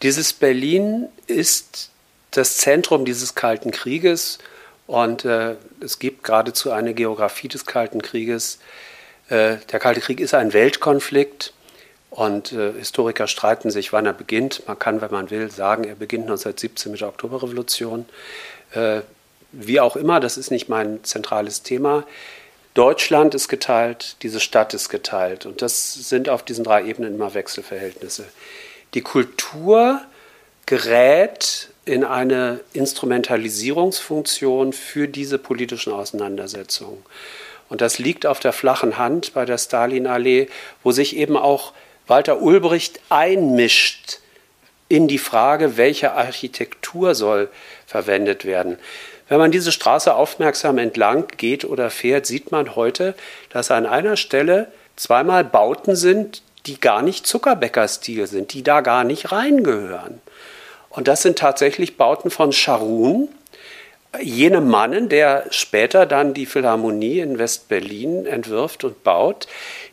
Dieses 0.03 0.33
Berlin 0.33 1.09
ist 1.27 1.91
das 2.31 2.59
Zentrum 2.59 3.05
dieses 3.05 3.35
Kalten 3.35 3.71
Krieges 3.71 4.39
und 4.87 5.25
äh, 5.25 5.57
es 5.81 5.99
gibt 5.99 6.23
geradezu 6.23 6.71
eine 6.71 6.95
Geografie 6.95 7.49
des 7.49 7.65
Kalten 7.65 8.03
Krieges. 8.03 8.59
Äh, 9.29 9.57
der 9.73 9.81
Kalte 9.81 10.01
Krieg 10.01 10.21
ist 10.21 10.35
ein 10.35 10.53
Weltkonflikt 10.53 11.55
und 12.11 12.53
äh, 12.53 12.73
Historiker 12.73 13.27
streiten 13.27 13.71
sich, 13.71 13.93
wann 13.93 14.07
er 14.07 14.13
beginnt. 14.13 14.63
Man 14.67 14.79
kann, 14.79 15.01
wenn 15.01 15.11
man 15.11 15.31
will, 15.31 15.51
sagen, 15.51 15.85
er 15.85 15.97
beginnt 15.97 16.25
1917 16.25 16.93
mit 16.93 17.01
der 17.01 17.09
Oktoberrevolution. 17.09 18.07
Äh, 18.73 19.01
wie 19.53 19.81
auch 19.81 19.97
immer, 19.97 20.21
das 20.21 20.37
ist 20.37 20.51
nicht 20.51 20.69
mein 20.69 21.03
zentrales 21.05 21.63
Thema. 21.63 22.05
Deutschland 22.75 23.35
ist 23.35 23.49
geteilt, 23.49 24.17
diese 24.23 24.39
Stadt 24.39 24.75
ist 24.75 24.91
geteilt. 24.91 25.47
Und 25.47 25.63
das 25.63 25.95
sind 25.95 26.29
auf 26.29 26.43
diesen 26.43 26.65
drei 26.65 26.85
Ebenen 26.85 27.15
immer 27.15 27.33
Wechselverhältnisse. 27.33 28.25
Die 28.95 29.01
Kultur 29.01 30.03
gerät 30.67 31.71
in 31.87 32.05
eine 32.05 32.61
Instrumentalisierungsfunktion 32.73 34.73
für 34.73 35.09
diese 35.09 35.39
politischen 35.39 35.93
Auseinandersetzungen. 35.93 37.03
Und 37.69 37.81
das 37.81 37.99
liegt 37.99 38.27
auf 38.27 38.41
der 38.41 38.53
flachen 38.53 38.99
Hand 38.99 39.35
bei 39.35 39.45
der 39.45 39.59
Stalinallee, 39.59 40.49
wo 40.83 40.93
sich 40.93 41.17
eben 41.17 41.37
auch 41.37 41.73
Walter 42.07 42.41
Ulbricht 42.41 43.01
einmischt 43.09 44.21
in 44.89 45.09
die 45.09 45.19
Frage, 45.19 45.77
welche 45.77 46.13
Architektur 46.13 47.15
soll 47.15 47.49
verwendet 47.87 48.45
werden. 48.45 48.79
Wenn 49.29 49.39
man 49.39 49.51
diese 49.51 49.73
Straße 49.73 50.15
aufmerksam 50.15 50.79
entlang 50.79 51.27
geht 51.37 51.65
oder 51.65 51.91
fährt, 51.91 52.27
sieht 52.27 52.53
man 52.53 52.77
heute, 52.77 53.15
dass 53.51 53.73
an 53.73 53.87
einer 53.87 54.17
Stelle 54.17 54.71
zweimal 54.95 55.45
Bauten 55.45 55.97
sind, 55.97 56.43
die 56.67 56.79
gar 56.79 57.03
nicht 57.03 57.27
Zuckerbäckerstil 57.27 58.27
sind, 58.27 58.53
die 58.53 58.63
da 58.63 58.81
gar 58.81 59.03
nicht 59.03 59.33
reingehören. 59.33 60.21
Und 60.91 61.09
das 61.09 61.23
sind 61.23 61.39
tatsächlich 61.39 61.97
Bauten 61.97 62.31
von 62.31 62.53
Scharun, 62.53 63.29
jenem 64.21 64.69
Mannen, 64.69 65.09
der 65.09 65.47
später 65.51 66.07
dann 66.07 66.33
die 66.33 66.47
Philharmonie 66.47 67.21
in 67.21 67.39
West-Berlin 67.39 68.27
entwirft 68.27 68.85
und 68.85 69.05
baut, 69.05 69.47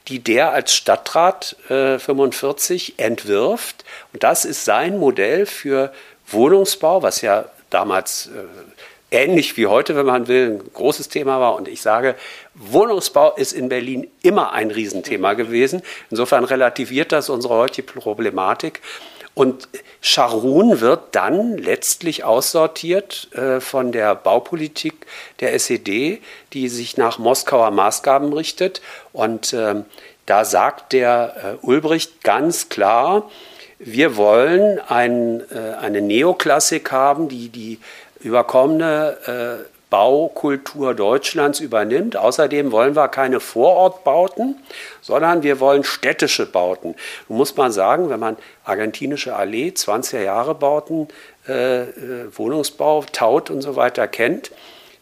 die 0.08 0.20
der 0.20 0.51
als 0.51 0.74
Stadtrat 0.74 1.56
äh, 1.70 1.97
45 1.97 2.95
entwirft. 2.97 3.86
Und 4.12 4.24
das 4.24 4.45
ist 4.45 4.66
sein 4.66 4.97
Modell 4.97 5.45
für 5.45 5.93
Wohnungsbau, 6.28 7.01
was 7.01 7.22
ja 7.22 7.45
damals 7.70 8.28
äh, 8.28 8.43
ähnlich 9.14 9.56
wie 9.58 9.68
heute, 9.68 9.95
wenn 9.95 10.06
man 10.06 10.28
will, 10.28 10.60
ein 10.60 10.74
großes 10.74 11.08
Thema 11.08 11.39
war. 11.39 11.56
Und 11.56 11.68
ich 11.68 11.82
sage, 11.82 12.16
Wohnungsbau 12.56 13.36
ist 13.36 13.54
in 13.54 13.70
Berlin 13.70 14.10
immer 14.24 14.51
ein 14.54 14.72
Riesenthema 14.72 15.34
gewesen. 15.34 15.82
Insofern 16.10 16.43
relativiert 16.43 17.12
das 17.12 17.30
unsere 17.30 17.54
heutige 17.54 17.91
Problematik. 17.93 18.82
Und 19.36 19.68
Scharun 20.02 20.80
wird 20.80 21.16
dann 21.16 21.58
letztlich 21.58 22.24
aussortiert 22.24 23.30
äh, 23.34 23.60
von 23.60 23.92
der 23.92 24.14
Baupolitik 24.14 25.08
der 25.40 25.54
SED, 25.54 26.22
die 26.54 26.70
sich 26.70 26.98
nach 26.98 27.18
Moskauer 27.18 27.72
Maßgaben 27.72 28.32
richtet. 28.32 28.82
Und 29.12 29.54
äh, 29.54 29.76
da 30.26 30.46
sagt 30.46 30.94
der 30.94 31.58
äh, 31.62 31.66
Ulbricht 31.66 32.24
ganz 32.24 32.70
klar, 32.70 33.30
wir 33.80 34.16
wollen 34.18 34.80
ein, 34.80 35.42
äh, 35.52 35.78
eine 35.82 36.02
Neoklassik 36.02 36.92
haben, 36.92 37.28
die 37.28 37.50
die 37.50 37.80
überkommene 38.22 39.66
äh, 39.66 39.73
Baukultur 39.94 40.96
Deutschlands 40.96 41.60
übernimmt. 41.60 42.18
Außerdem 42.18 42.72
wollen 42.72 42.96
wir 42.96 43.10
keine 43.10 43.39
Vorortbauten, 43.39 44.56
sondern 45.02 45.44
wir 45.44 45.60
wollen 45.60 45.84
städtische 45.84 46.48
Bauten. 46.48 46.96
Nun 47.30 47.38
muss 47.38 47.56
man 47.58 47.72
sagen, 47.72 48.10
wenn 48.10 48.20
man 48.20 48.38
argentinische 48.64 49.36
Allee, 49.36 49.70
20er 49.70 50.24
Jahre 50.24 50.56
Bauten, 50.56 51.10
äh, 51.48 51.84
äh, 51.84 51.89
Wohnungsbau, 52.36 53.06
Taut 53.12 53.52
und 53.52 53.62
so 53.62 53.76
weiter 53.76 54.08
kennt, 54.08 54.50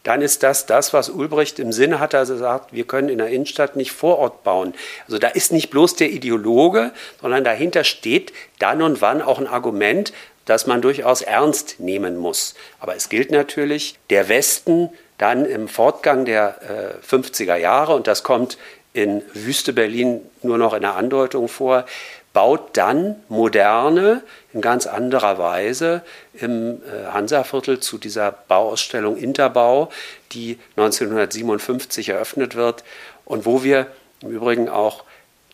dann 0.02 0.20
ist 0.20 0.42
das 0.42 0.66
das, 0.66 0.92
was 0.92 1.08
Ulbricht 1.08 1.58
im 1.58 1.72
Sinne 1.72 1.98
hat, 1.98 2.14
als 2.14 2.28
er 2.28 2.36
sagt, 2.36 2.74
wir 2.74 2.84
können 2.84 3.08
in 3.08 3.16
der 3.16 3.28
Innenstadt 3.28 3.76
nicht 3.76 3.92
Vorort 3.92 4.44
bauen. 4.44 4.74
Also 5.06 5.18
da 5.18 5.28
ist 5.28 5.52
nicht 5.52 5.70
bloß 5.70 5.96
der 5.96 6.10
Ideologe, 6.10 6.90
sondern 7.22 7.44
dahinter 7.44 7.84
steht 7.84 8.34
dann 8.58 8.82
und 8.82 9.00
wann 9.00 9.22
auch 9.22 9.38
ein 9.38 9.46
Argument, 9.46 10.12
das 10.44 10.66
man 10.66 10.82
durchaus 10.82 11.22
ernst 11.22 11.80
nehmen 11.80 12.16
muss. 12.16 12.54
Aber 12.80 12.96
es 12.96 13.08
gilt 13.08 13.30
natürlich, 13.30 13.98
der 14.10 14.28
Westen 14.28 14.90
dann 15.18 15.44
im 15.44 15.68
Fortgang 15.68 16.24
der 16.24 17.00
äh, 17.02 17.06
50er 17.06 17.56
Jahre, 17.56 17.94
und 17.94 18.06
das 18.06 18.22
kommt 18.22 18.58
in 18.92 19.22
Wüste 19.32 19.72
Berlin 19.72 20.20
nur 20.42 20.58
noch 20.58 20.74
in 20.74 20.82
der 20.82 20.96
Andeutung 20.96 21.48
vor, 21.48 21.86
baut 22.32 22.76
dann 22.76 23.16
moderne 23.28 24.22
in 24.52 24.60
ganz 24.60 24.86
anderer 24.86 25.38
Weise 25.38 26.02
im 26.34 26.82
äh, 26.82 27.06
Hansaviertel 27.06 27.80
zu 27.80 27.98
dieser 27.98 28.32
Bauausstellung 28.32 29.16
Interbau, 29.16 29.90
die 30.32 30.58
1957 30.76 32.08
eröffnet 32.08 32.54
wird 32.54 32.84
und 33.24 33.44
wo 33.44 33.62
wir 33.62 33.86
im 34.22 34.30
Übrigen 34.30 34.68
auch 34.68 35.04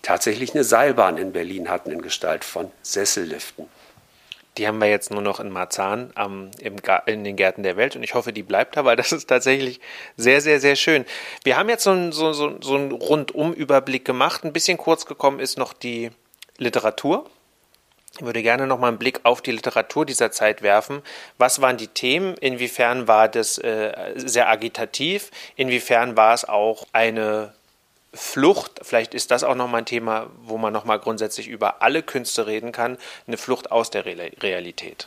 tatsächlich 0.03 0.55
eine 0.55 0.65
Seilbahn 0.65 1.17
in 1.19 1.33
Berlin 1.33 1.69
hatten 1.69 1.91
in 1.91 2.03
Gestalt 2.03 2.45
von 2.45 2.71
Sesselliften. 2.83 3.67
Die 4.59 4.67
haben 4.67 4.81
wir 4.81 4.89
jetzt 4.89 5.11
nur 5.11 5.23
noch 5.23 5.41
in 5.41 5.51
Marzahn 5.51 6.13
ähm, 6.19 6.51
in 7.07 7.25
den 7.25 7.37
Gärten 7.37 7.63
der 7.63 7.77
Welt 7.77 7.97
und 7.97 8.03
ich 8.03 8.15
hoffe, 8.15 8.33
die 8.33 8.43
bleibt 8.43 8.77
da, 8.77 8.85
weil 8.85 8.97
das 8.97 9.13
ist 9.13 9.27
tatsächlich 9.27 9.81
sehr, 10.17 10.41
sehr, 10.41 10.61
sehr 10.61 10.77
schön. 10.77 11.05
Wir 11.45 11.57
haben 11.57 11.69
jetzt 11.69 11.85
so, 11.85 11.93
ein, 11.93 12.13
so, 12.13 12.33
so, 12.33 12.57
so 12.61 12.75
einen 12.75 12.93
Rundumüberblick 12.93 14.05
gemacht. 14.05 14.45
Ein 14.45 14.53
bisschen 14.53 14.77
kurz 14.77 15.07
gekommen 15.07 15.39
ist 15.39 15.59
noch 15.59 15.73
die 15.73 16.11
Literatur. 16.59 17.31
Ich 18.17 18.25
würde 18.25 18.43
gerne 18.43 18.67
noch 18.67 18.81
mal 18.81 18.89
einen 18.89 18.99
Blick 18.99 19.21
auf 19.23 19.43
die 19.43 19.53
Literatur 19.53 20.05
dieser 20.05 20.33
Zeit 20.33 20.63
werfen. 20.63 21.03
Was 21.37 21.61
waren 21.61 21.77
die 21.77 21.87
Themen? 21.87 22.35
Inwiefern 22.39 23.07
war 23.07 23.29
das 23.29 23.59
äh, 23.59 24.13
sehr 24.17 24.49
agitativ? 24.49 25.31
Inwiefern 25.55 26.17
war 26.17 26.35
es 26.35 26.45
auch 26.45 26.85
eine 26.93 27.55
Flucht, 28.19 28.81
vielleicht 28.83 29.15
ist 29.15 29.31
das 29.31 29.45
auch 29.45 29.55
nochmal 29.55 29.83
ein 29.83 29.87
Thema, 29.87 30.29
wo 30.43 30.59
man 30.59 30.73
nochmal 30.73 30.99
grundsätzlich 30.99 31.47
über 31.47 31.83
alle 31.83 32.03
Künste 32.03 32.49
reden 32.49 32.73
kann, 32.73 32.99
eine 33.29 33.37
Flucht 33.37 33.71
aus 33.71 33.91
der 33.91 34.05
Realität. 34.05 35.07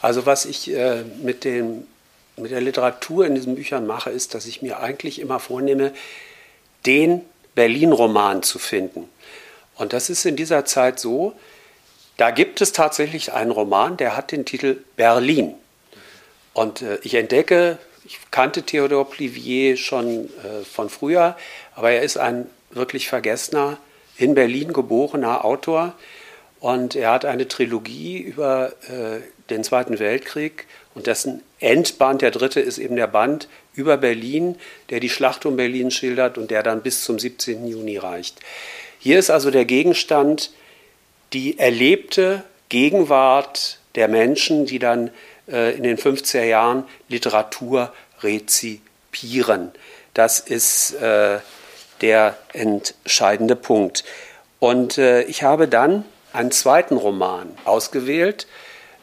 Also 0.00 0.26
was 0.26 0.44
ich 0.44 0.70
äh, 0.70 1.02
mit, 1.22 1.42
dem, 1.44 1.88
mit 2.36 2.52
der 2.52 2.60
Literatur 2.60 3.26
in 3.26 3.34
diesen 3.34 3.56
Büchern 3.56 3.84
mache, 3.84 4.10
ist, 4.10 4.34
dass 4.34 4.46
ich 4.46 4.62
mir 4.62 4.78
eigentlich 4.78 5.18
immer 5.18 5.40
vornehme, 5.40 5.92
den 6.86 7.22
Berlin-Roman 7.56 8.44
zu 8.44 8.60
finden. 8.60 9.08
Und 9.74 9.92
das 9.92 10.08
ist 10.08 10.24
in 10.24 10.36
dieser 10.36 10.64
Zeit 10.64 11.00
so, 11.00 11.34
da 12.16 12.30
gibt 12.30 12.60
es 12.60 12.72
tatsächlich 12.72 13.32
einen 13.32 13.50
Roman, 13.50 13.96
der 13.96 14.16
hat 14.16 14.30
den 14.30 14.44
Titel 14.44 14.78
Berlin. 14.94 15.54
Und 16.54 16.82
äh, 16.82 16.98
ich 17.02 17.14
entdecke 17.14 17.78
ich 18.10 18.18
kannte 18.30 18.62
Theodor 18.62 19.08
Plivier 19.08 19.76
schon 19.76 20.24
äh, 20.24 20.64
von 20.64 20.88
früher, 20.88 21.36
aber 21.80 21.92
er 21.92 22.02
ist 22.02 22.18
ein 22.18 22.44
wirklich 22.72 23.08
vergessener, 23.08 23.78
in 24.18 24.34
Berlin 24.34 24.74
geborener 24.74 25.46
Autor. 25.46 25.94
Und 26.60 26.94
er 26.94 27.10
hat 27.12 27.24
eine 27.24 27.48
Trilogie 27.48 28.18
über 28.18 28.74
äh, 28.82 29.20
den 29.48 29.64
Zweiten 29.64 29.98
Weltkrieg 29.98 30.66
und 30.94 31.06
dessen 31.06 31.42
Endband, 31.58 32.20
der 32.20 32.32
dritte, 32.32 32.60
ist 32.60 32.76
eben 32.76 32.96
der 32.96 33.06
Band 33.06 33.48
über 33.72 33.96
Berlin, 33.96 34.56
der 34.90 35.00
die 35.00 35.08
Schlacht 35.08 35.46
um 35.46 35.56
Berlin 35.56 35.90
schildert 35.90 36.36
und 36.36 36.50
der 36.50 36.62
dann 36.62 36.82
bis 36.82 37.02
zum 37.02 37.18
17. 37.18 37.66
Juni 37.66 37.96
reicht. 37.96 38.40
Hier 38.98 39.18
ist 39.18 39.30
also 39.30 39.50
der 39.50 39.64
Gegenstand 39.64 40.52
die 41.32 41.58
erlebte 41.58 42.44
Gegenwart 42.68 43.78
der 43.94 44.08
Menschen, 44.08 44.66
die 44.66 44.80
dann 44.80 45.10
äh, 45.50 45.74
in 45.74 45.84
den 45.84 45.96
50er 45.96 46.44
Jahren 46.44 46.84
Literatur 47.08 47.90
rezipieren. 48.20 49.72
Das 50.12 50.40
ist 50.40 50.92
äh, 51.00 51.38
der 52.00 52.36
entscheidende 52.52 53.56
Punkt. 53.56 54.04
Und 54.58 54.98
äh, 54.98 55.22
ich 55.22 55.42
habe 55.42 55.68
dann 55.68 56.04
einen 56.32 56.50
zweiten 56.50 56.96
Roman 56.96 57.56
ausgewählt, 57.64 58.46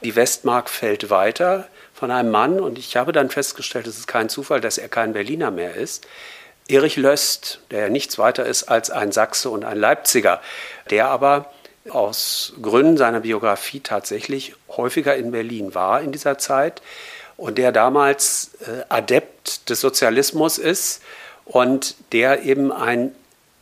Die 0.04 0.16
Westmark 0.16 0.70
fällt 0.70 1.10
weiter, 1.10 1.68
von 1.98 2.12
einem 2.12 2.30
Mann. 2.30 2.60
Und 2.60 2.78
ich 2.78 2.96
habe 2.96 3.12
dann 3.12 3.30
festgestellt, 3.30 3.88
es 3.88 3.98
ist 3.98 4.08
kein 4.08 4.30
Zufall, 4.30 4.62
dass 4.62 4.78
er 4.78 4.90
kein 4.90 5.14
Berliner 5.14 5.52
mehr 5.52 5.76
ist. 5.76 6.08
Erich 6.68 6.98
Löst, 6.98 7.62
der 7.72 7.82
ja 7.82 7.90
nichts 7.90 8.18
weiter 8.20 8.46
ist 8.46 8.66
als 8.66 8.92
ein 8.92 9.12
Sachse 9.12 9.50
und 9.50 9.66
ein 9.66 9.78
Leipziger, 9.78 10.42
der 10.90 11.08
aber 11.08 11.52
aus 11.90 12.54
Gründen 12.62 12.98
seiner 12.98 13.22
Biografie 13.22 13.80
tatsächlich 13.80 14.54
häufiger 14.70 15.16
in 15.16 15.32
Berlin 15.32 15.74
war 15.74 16.02
in 16.02 16.12
dieser 16.12 16.38
Zeit 16.38 16.82
und 17.38 17.58
der 17.58 17.72
damals 17.72 18.52
äh, 18.66 18.84
Adept 18.90 19.70
des 19.70 19.80
Sozialismus 19.80 20.58
ist 20.58 21.02
und 21.48 21.96
der 22.12 22.44
eben 22.44 22.72
einen 22.72 23.16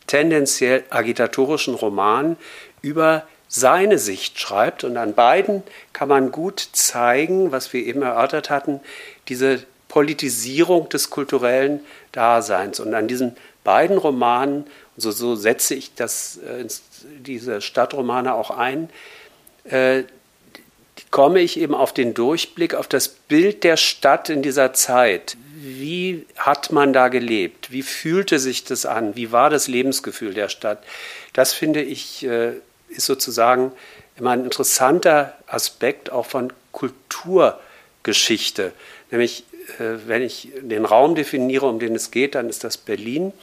tendenziell 0.07 0.83
agitatorischen 0.89 1.75
Roman 1.75 2.37
über 2.81 3.23
seine 3.47 3.97
Sicht 3.99 4.39
schreibt. 4.39 4.83
Und 4.83 4.97
an 4.97 5.13
beiden 5.13 5.63
kann 5.93 6.09
man 6.09 6.31
gut 6.31 6.67
zeigen, 6.73 7.51
was 7.51 7.73
wir 7.73 7.85
eben 7.85 8.01
erörtert 8.01 8.49
hatten, 8.49 8.79
diese 9.27 9.63
Politisierung 9.87 10.89
des 10.89 11.09
kulturellen 11.09 11.79
Daseins. 12.11 12.79
Und 12.79 12.93
an 12.93 13.07
diesen 13.07 13.37
beiden 13.63 13.97
Romanen, 13.97 14.65
so, 14.97 15.11
so 15.11 15.35
setze 15.35 15.75
ich 15.75 15.95
das, 15.95 16.37
äh, 16.37 16.65
diese 17.19 17.61
Stadtromane 17.61 18.33
auch 18.33 18.51
ein, 18.51 18.89
äh, 19.63 20.03
komme 21.11 21.39
ich 21.39 21.59
eben 21.59 21.75
auf 21.75 21.93
den 21.93 22.13
Durchblick, 22.13 22.73
auf 22.73 22.87
das 22.87 23.07
Bild 23.07 23.63
der 23.63 23.77
Stadt 23.77 24.29
in 24.29 24.41
dieser 24.41 24.73
Zeit. 24.73 25.37
Wie 25.65 26.27
hat 26.37 26.71
man 26.71 26.93
da 26.93 27.07
gelebt? 27.07 27.71
Wie 27.71 27.81
fühlte 27.81 28.37
sich 28.37 28.65
das 28.65 28.85
an? 28.85 29.15
Wie 29.15 29.31
war 29.31 29.49
das 29.49 29.67
Lebensgefühl 29.67 30.35
der 30.35 30.47
Stadt? 30.47 30.83
Das 31.33 31.53
finde 31.53 31.81
ich 31.81 32.23
äh, 32.23 32.51
ist 32.89 33.07
sozusagen 33.07 33.71
immer 34.15 34.31
ein 34.31 34.43
interessanter 34.43 35.35
Aspekt 35.47 36.11
auch 36.11 36.27
von 36.27 36.53
Kulturgeschichte. 36.71 38.73
Nämlich, 39.09 39.45
äh, 39.79 39.95
wenn 40.05 40.21
ich 40.21 40.49
den 40.61 40.85
Raum 40.85 41.15
definiere, 41.15 41.65
um 41.65 41.79
den 41.79 41.95
es 41.95 42.11
geht, 42.11 42.35
dann 42.35 42.47
ist 42.47 42.63
das 42.63 42.77
Berlin. 42.77 43.33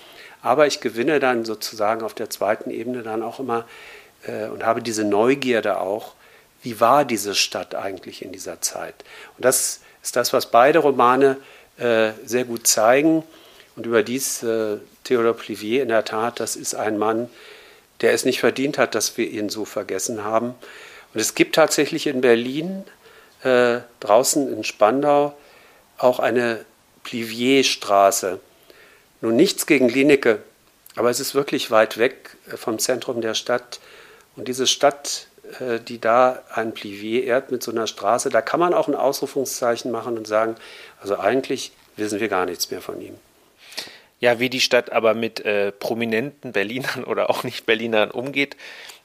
Aber 0.42 0.68
ich 0.68 0.80
gewinne 0.80 1.18
dann 1.18 1.44
sozusagen 1.44 2.02
auf 2.02 2.14
der 2.14 2.30
zweiten 2.30 2.70
Ebene 2.70 3.02
dann 3.02 3.24
auch 3.24 3.40
immer 3.40 3.66
äh, 4.28 4.46
und 4.46 4.64
habe 4.64 4.80
diese 4.80 5.02
Neugierde 5.02 5.80
auch, 5.80 6.14
wie 6.62 6.78
war 6.78 7.04
diese 7.04 7.34
Stadt 7.34 7.74
eigentlich 7.74 8.22
in 8.22 8.30
dieser 8.30 8.60
Zeit. 8.60 8.94
Und 9.36 9.44
das 9.44 9.80
ist 10.04 10.14
das, 10.14 10.32
was 10.32 10.52
beide 10.52 10.78
Romane 10.78 11.32
äh, 11.32 11.36
sehr 12.24 12.44
gut 12.44 12.66
zeigen. 12.66 13.24
Und 13.74 13.86
überdies 13.86 14.42
äh, 14.42 14.76
Theodor 15.04 15.34
Plivier 15.34 15.82
in 15.82 15.88
der 15.88 16.04
Tat, 16.04 16.40
das 16.40 16.56
ist 16.56 16.74
ein 16.74 16.98
Mann, 16.98 17.30
der 18.00 18.12
es 18.12 18.24
nicht 18.24 18.40
verdient 18.40 18.78
hat, 18.78 18.94
dass 18.94 19.16
wir 19.16 19.28
ihn 19.28 19.48
so 19.48 19.64
vergessen 19.64 20.24
haben. 20.24 20.54
Und 21.14 21.20
es 21.20 21.34
gibt 21.34 21.54
tatsächlich 21.54 22.06
in 22.06 22.20
Berlin, 22.20 22.84
äh, 23.42 23.80
draußen 24.00 24.52
in 24.52 24.64
Spandau, 24.64 25.34
auch 25.98 26.18
eine 26.18 26.64
Plivierstraße. 27.04 28.40
Nun 29.20 29.36
nichts 29.36 29.66
gegen 29.66 29.88
Linecke, 29.88 30.42
aber 30.96 31.10
es 31.10 31.20
ist 31.20 31.34
wirklich 31.34 31.70
weit 31.70 31.98
weg 31.98 32.36
äh, 32.50 32.56
vom 32.56 32.78
Zentrum 32.78 33.20
der 33.20 33.34
Stadt. 33.34 33.80
Und 34.36 34.48
diese 34.48 34.66
Stadt 34.66 35.28
äh, 35.28 35.31
die 35.86 36.00
da 36.00 36.42
ein 36.54 36.72
Plivier 36.72 37.24
ehrt 37.24 37.50
mit 37.50 37.62
so 37.62 37.70
einer 37.70 37.86
Straße, 37.86 38.30
da 38.30 38.40
kann 38.40 38.60
man 38.60 38.74
auch 38.74 38.88
ein 38.88 38.94
Ausrufungszeichen 38.94 39.90
machen 39.90 40.16
und 40.16 40.26
sagen, 40.26 40.56
also 41.00 41.18
eigentlich 41.18 41.72
wissen 41.96 42.20
wir 42.20 42.28
gar 42.28 42.46
nichts 42.46 42.70
mehr 42.70 42.80
von 42.80 43.00
ihm. 43.00 43.18
Ja, 44.20 44.38
wie 44.38 44.48
die 44.48 44.60
Stadt 44.60 44.92
aber 44.92 45.14
mit 45.14 45.44
äh, 45.44 45.72
prominenten 45.72 46.52
Berlinern 46.52 47.04
oder 47.06 47.28
auch 47.28 47.42
nicht 47.42 47.66
Berlinern 47.66 48.10
umgeht. 48.10 48.56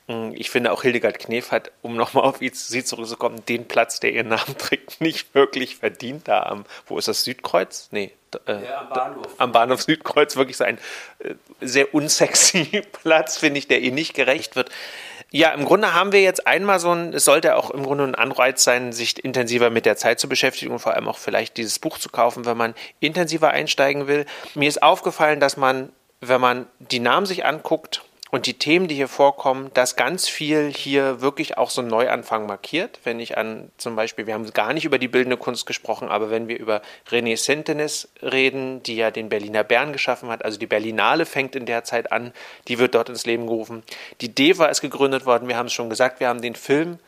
Hm, 0.07 0.33
ich 0.35 0.49
finde 0.49 0.71
auch 0.71 0.83
Hildegard 0.83 1.19
Knef 1.19 1.51
hat, 1.51 1.71
um 1.81 1.95
nochmal 1.95 2.23
auf 2.23 2.37
sie 2.39 2.83
zurückzukommen, 2.83 3.43
den 3.49 3.67
Platz, 3.67 3.99
der 3.99 4.13
ihren 4.13 4.29
Namen 4.29 4.55
trägt, 4.57 5.01
nicht 5.01 5.33
wirklich 5.33 5.77
verdient. 5.77 6.27
Da 6.27 6.43
am, 6.43 6.65
wo 6.85 6.97
ist 6.97 7.07
das, 7.07 7.23
Südkreuz? 7.23 7.89
Nee, 7.91 8.11
äh, 8.45 8.63
ja, 8.63 8.81
am 8.81 8.89
Bahnhof. 8.89 9.27
am 9.37 9.51
Bahnhof 9.51 9.81
Südkreuz 9.81 10.35
wirklich 10.35 10.57
so 10.57 10.63
ein 10.63 10.77
äh, 11.19 11.33
sehr 11.61 11.93
unsexy 11.93 12.83
Platz, 13.03 13.37
finde 13.37 13.59
ich, 13.59 13.67
der 13.67 13.81
ihr 13.81 13.91
nicht 13.91 14.13
gerecht 14.13 14.55
wird. 14.55 14.69
Ja, 15.31 15.49
im 15.51 15.65
Grunde 15.65 15.93
haben 15.93 16.13
wir 16.13 16.21
jetzt 16.21 16.47
einmal 16.47 16.79
so 16.79 16.91
ein, 16.91 17.13
es 17.13 17.25
sollte 17.25 17.57
auch 17.57 17.69
im 17.69 17.83
Grunde 17.83 18.05
ein 18.05 18.15
Anreiz 18.15 18.63
sein, 18.63 18.93
sich 18.93 19.23
intensiver 19.23 19.69
mit 19.69 19.85
der 19.85 19.97
Zeit 19.97 20.19
zu 20.19 20.29
beschäftigen 20.29 20.71
und 20.71 20.79
vor 20.79 20.93
allem 20.93 21.07
auch 21.09 21.17
vielleicht 21.17 21.57
dieses 21.57 21.79
Buch 21.79 21.97
zu 21.97 22.09
kaufen, 22.09 22.45
wenn 22.45 22.55
man 22.55 22.73
intensiver 23.01 23.49
einsteigen 23.49 24.07
will. 24.07 24.25
Mir 24.55 24.69
ist 24.69 24.81
aufgefallen, 24.81 25.41
dass 25.41 25.57
man, 25.57 25.91
wenn 26.21 26.39
man 26.39 26.67
die 26.79 26.99
Namen 26.99 27.25
sich 27.25 27.45
anguckt, 27.45 28.03
und 28.29 28.45
die 28.45 28.55
Themen, 28.55 28.87
die 28.87 28.95
hier 28.95 29.07
vorkommen, 29.07 29.71
dass 29.73 29.95
ganz 29.95 30.27
viel 30.27 30.71
hier 30.73 31.21
wirklich 31.21 31.57
auch 31.57 31.69
so 31.69 31.81
einen 31.81 31.89
Neuanfang 31.89 32.45
markiert. 32.45 32.99
Wenn 33.03 33.19
ich 33.19 33.37
an 33.37 33.71
zum 33.77 33.95
Beispiel, 33.95 34.27
wir 34.27 34.33
haben 34.33 34.51
gar 34.53 34.73
nicht 34.73 34.85
über 34.85 34.99
die 34.99 35.07
bildende 35.07 35.37
Kunst 35.37 35.65
gesprochen, 35.65 36.09
aber 36.09 36.29
wenn 36.29 36.47
wir 36.47 36.59
über 36.59 36.81
René 37.09 37.37
Sentenis 37.37 38.09
reden, 38.21 38.83
die 38.83 38.97
ja 38.97 39.11
den 39.11 39.29
Berliner 39.29 39.63
Bern 39.63 39.93
geschaffen 39.93 40.29
hat, 40.29 40.43
also 40.43 40.59
die 40.59 40.67
Berlinale 40.67 41.25
fängt 41.25 41.55
in 41.55 41.65
der 41.65 41.83
Zeit 41.83 42.11
an, 42.11 42.33
die 42.67 42.79
wird 42.79 42.95
dort 42.95 43.09
ins 43.09 43.25
Leben 43.25 43.47
gerufen. 43.47 43.83
Die 44.21 44.33
DEWA 44.33 44.65
ist 44.67 44.81
gegründet 44.81 45.25
worden, 45.25 45.47
wir 45.47 45.57
haben 45.57 45.67
es 45.67 45.73
schon 45.73 45.89
gesagt, 45.89 46.19
wir 46.19 46.27
haben 46.27 46.41
den 46.41 46.55
Film 46.55 46.99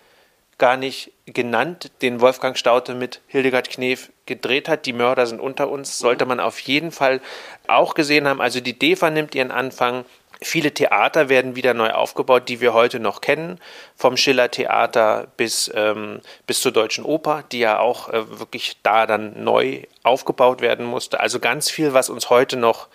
gar 0.59 0.77
nicht 0.77 1.11
genannt, 1.25 1.89
den 2.01 2.21
Wolfgang 2.21 2.57
Staute 2.57 2.93
mit 2.93 3.21
Hildegard 3.27 3.69
Knef 3.69 4.11
gedreht 4.25 4.69
hat. 4.69 4.85
Die 4.85 4.93
Mörder 4.93 5.25
sind 5.25 5.39
unter 5.39 5.69
uns, 5.69 5.97
sollte 5.97 6.25
man 6.25 6.39
auf 6.39 6.59
jeden 6.59 6.91
Fall 6.91 7.21
auch 7.67 7.95
gesehen 7.95 8.27
haben. 8.27 8.41
Also 8.41 8.59
die 8.59 8.77
DEFA 8.77 9.09
nimmt 9.09 9.33
ihren 9.33 9.51
Anfang, 9.51 10.05
Viele 10.41 10.73
Theater 10.73 11.27
werden 11.27 11.57
wieder 11.57 11.73
neu 11.73 11.89
aufgebaut, 11.89 12.47
die 12.47 12.61
wir 12.61 12.73
heute 12.73 13.01
noch 13.01 13.19
kennen, 13.19 13.59
vom 13.97 14.15
Schiller 14.15 14.49
Theater 14.49 15.27
bis, 15.35 15.69
ähm, 15.75 16.21
bis 16.47 16.61
zur 16.61 16.71
Deutschen 16.71 17.03
Oper, 17.03 17.43
die 17.51 17.59
ja 17.59 17.79
auch 17.79 18.07
äh, 18.07 18.39
wirklich 18.39 18.77
da 18.81 19.05
dann 19.05 19.43
neu 19.43 19.83
aufgebaut 20.03 20.61
werden 20.61 20.85
musste. 20.85 21.19
Also 21.19 21.39
ganz 21.39 21.69
viel, 21.69 21.93
was 21.93 22.09
uns 22.09 22.29
heute 22.29 22.55
noch 22.55 22.87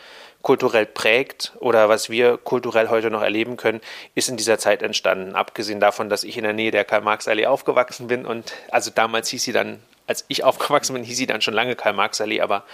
kulturell 0.44 0.86
prägt 0.86 1.52
oder 1.58 1.88
was 1.88 2.10
wir 2.10 2.36
kulturell 2.36 2.88
heute 2.88 3.10
noch 3.10 3.22
erleben 3.22 3.56
können, 3.56 3.80
ist 4.14 4.28
in 4.28 4.36
dieser 4.36 4.58
Zeit 4.58 4.82
entstanden. 4.82 5.34
Abgesehen 5.34 5.80
davon, 5.80 6.08
dass 6.08 6.22
ich 6.22 6.36
in 6.36 6.44
der 6.44 6.52
Nähe 6.52 6.70
der 6.70 6.84
Karl-Marx-Allee 6.84 7.46
aufgewachsen 7.46 8.06
bin 8.06 8.24
und 8.24 8.52
also 8.70 8.90
damals 8.90 9.30
hieß 9.30 9.42
sie 9.42 9.52
dann, 9.52 9.82
als 10.06 10.24
ich 10.28 10.44
aufgewachsen 10.44 10.92
bin, 10.94 11.02
hieß 11.02 11.16
sie 11.16 11.26
dann 11.26 11.40
schon 11.40 11.54
lange 11.54 11.76
Karl-Marx-Allee, 11.76 12.42
aber 12.42 12.64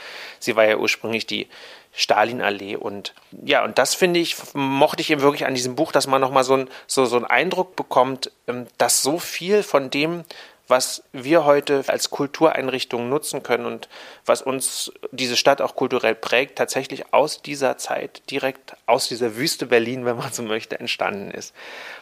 sie 0.40 0.56
war 0.56 0.64
ja 0.64 0.76
ursprünglich 0.76 1.26
die 1.26 1.48
Stalinallee. 1.92 2.76
Und 2.76 3.14
ja, 3.44 3.64
und 3.64 3.78
das 3.78 3.94
finde 3.94 4.20
ich, 4.20 4.36
mochte 4.54 5.02
ich 5.02 5.10
eben 5.10 5.22
wirklich 5.22 5.46
an 5.46 5.54
diesem 5.54 5.76
Buch, 5.76 5.92
dass 5.92 6.06
man 6.06 6.20
nochmal 6.20 6.44
so, 6.44 6.54
ein, 6.54 6.68
so, 6.86 7.04
so 7.06 7.16
einen 7.16 7.24
Eindruck 7.24 7.76
bekommt, 7.76 8.30
ähm, 8.46 8.66
dass 8.78 9.02
so 9.02 9.18
viel 9.18 9.62
von 9.62 9.90
dem, 9.90 10.24
was 10.70 11.02
wir 11.12 11.44
heute 11.44 11.82
als 11.88 12.10
Kultureinrichtungen 12.10 13.08
nutzen 13.08 13.42
können 13.42 13.66
und 13.66 13.88
was 14.24 14.40
uns 14.40 14.92
diese 15.10 15.36
Stadt 15.36 15.60
auch 15.60 15.74
kulturell 15.74 16.14
prägt, 16.14 16.56
tatsächlich 16.56 17.12
aus 17.12 17.42
dieser 17.42 17.76
Zeit, 17.76 18.22
direkt 18.30 18.76
aus 18.86 19.08
dieser 19.08 19.36
Wüste 19.36 19.66
Berlin, 19.66 20.04
wenn 20.04 20.16
man 20.16 20.32
so 20.32 20.44
möchte, 20.44 20.78
entstanden 20.78 21.32
ist. 21.32 21.52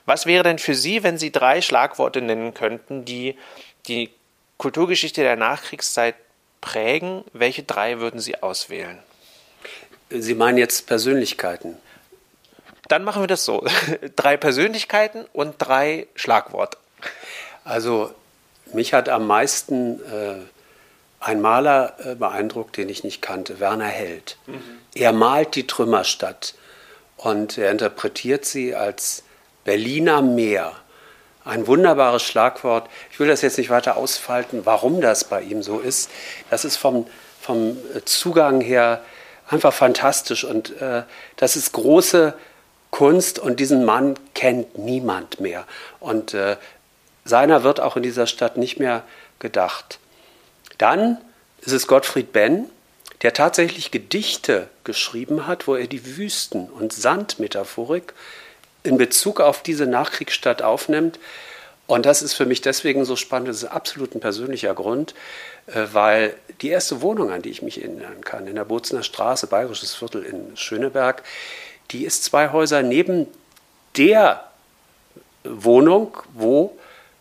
Was 0.05 0.27
wäre 0.27 0.45
denn 0.45 0.59
für 0.59 0.75
Sie, 0.75 1.03
wenn 1.03 1.17
Sie 1.17 1.33
drei 1.33 1.63
Schlagworte 1.63 2.21
nennen 2.21 2.53
könnten, 2.53 3.07
die 3.07 3.37
die 3.87 4.11
Kulturgeschichte 4.59 5.23
der 5.23 5.37
Nachkriegszeit 5.37 6.15
prägen? 6.61 7.25
Welche 7.33 7.63
drei 7.63 8.01
würden 8.01 8.21
Sie 8.21 8.43
auswählen? 8.43 8.99
Sie 10.11 10.35
meinen 10.35 10.59
jetzt 10.59 10.87
Persönlichkeiten? 10.87 11.77
Dann 12.89 13.05
machen 13.05 13.23
wir 13.23 13.27
das 13.27 13.45
so. 13.45 13.65
drei 14.17 14.37
Persönlichkeiten 14.37 15.27
und 15.33 15.57
drei 15.59 16.07
Schlagworte. 16.15 16.79
Also 17.65 18.13
mich 18.73 18.95
hat 18.95 19.09
am 19.09 19.27
meisten 19.27 20.01
äh, 20.01 20.37
ein 21.21 21.41
Maler 21.41 21.95
äh, 22.05 22.15
beeindruckt, 22.15 22.77
den 22.77 22.89
ich 22.89 23.05
nicht 23.05 23.21
kannte, 23.21 23.61
Werner 23.61 23.87
Held. 23.87 24.39
Mhm. 24.47 24.63
Er 24.95 25.13
malt 25.13 25.55
die 25.55 25.67
Trümmerstadt 25.67 26.55
und 27.17 27.59
er 27.59 27.71
interpretiert 27.71 28.45
sie 28.45 28.75
als 28.75 29.25
Berliner 29.65 30.23
Meer. 30.23 30.73
Ein 31.45 31.67
wunderbares 31.67 32.23
Schlagwort. 32.23 32.89
Ich 33.11 33.21
will 33.21 33.29
das 33.29 33.43
jetzt 33.43 33.59
nicht 33.59 33.71
weiter 33.71 33.97
ausfalten, 33.97 34.65
warum 34.65 35.01
das 35.01 35.25
bei 35.25 35.43
ihm 35.43 35.63
so 35.63 35.79
ist. 35.79 36.11
Das 36.51 36.65
ist 36.65 36.77
vom, 36.77 37.07
vom 37.41 37.77
Zugang 38.05 38.61
her 38.61 39.03
einfach 39.49 39.73
fantastisch. 39.73 40.45
Und 40.45 40.81
äh, 40.81 41.03
das 41.37 41.57
ist 41.57 41.73
große 41.73 42.35
Kunst 42.91 43.39
und 43.39 43.61
diesen 43.61 43.85
Mann 43.85 44.15
kennt 44.35 44.79
niemand 44.79 45.41
mehr. 45.41 45.67
Und 46.01 46.35
äh, 46.35 46.57
seiner 47.25 47.63
wird 47.63 47.81
auch 47.81 47.97
in 47.97 48.03
dieser 48.03 48.27
Stadt 48.27 48.57
nicht 48.57 48.79
mehr 48.79 49.03
gedacht. 49.39 49.99
Dann 50.79 51.19
ist 51.61 51.73
es 51.73 51.87
Gottfried 51.87 52.33
Benn, 52.33 52.67
der 53.23 53.33
tatsächlich 53.33 53.91
Gedichte 53.91 54.69
geschrieben 54.85 55.47
hat, 55.47 55.67
wo 55.67 55.75
er 55.75 55.87
die 55.87 56.17
Wüsten- 56.17 56.71
und 56.71 56.93
Sandmetaphorik 56.93 58.15
in 58.85 58.97
Bezug 58.97 59.41
auf 59.41 59.63
diese 59.63 59.87
Nachkriegsstadt 59.87 60.63
aufnimmt. 60.63 61.19
Und 61.89 62.05
das 62.05 62.21
ist 62.21 62.35
für 62.35 62.45
mich 62.45 62.61
deswegen 62.61 63.07
so 63.07 63.17
spannend, 63.17 63.49
das 63.49 63.63
ist 63.63 63.65
absolut 63.65 64.15
ein 64.15 64.21
persönlicher 64.21 64.75
Grund, 64.75 65.15
äh, 65.69 65.87
weil 65.93 66.35
die 66.61 66.69
erste 66.69 67.01
Wohnung, 67.01 67.33
an 67.33 67.41
die 67.41 67.49
ich 67.49 67.63
mich 67.63 67.83
erinnern 67.83 68.23
kann, 68.23 68.47
in 68.47 68.57
der 68.57 68.67
Bozner 68.67 69.03
Straße, 69.03 69.47
Bayerisches 69.47 69.95
Viertel 69.95 70.23
in 70.23 70.55
Schöneberg, 70.55 71.23
die 71.91 72.05
ist 72.05 72.25
zwei 72.25 72.53
Häuser 72.53 72.83
neben 72.83 73.27
der 73.97 74.45
Wohnung, 75.45 76.19
wo 76.35 76.77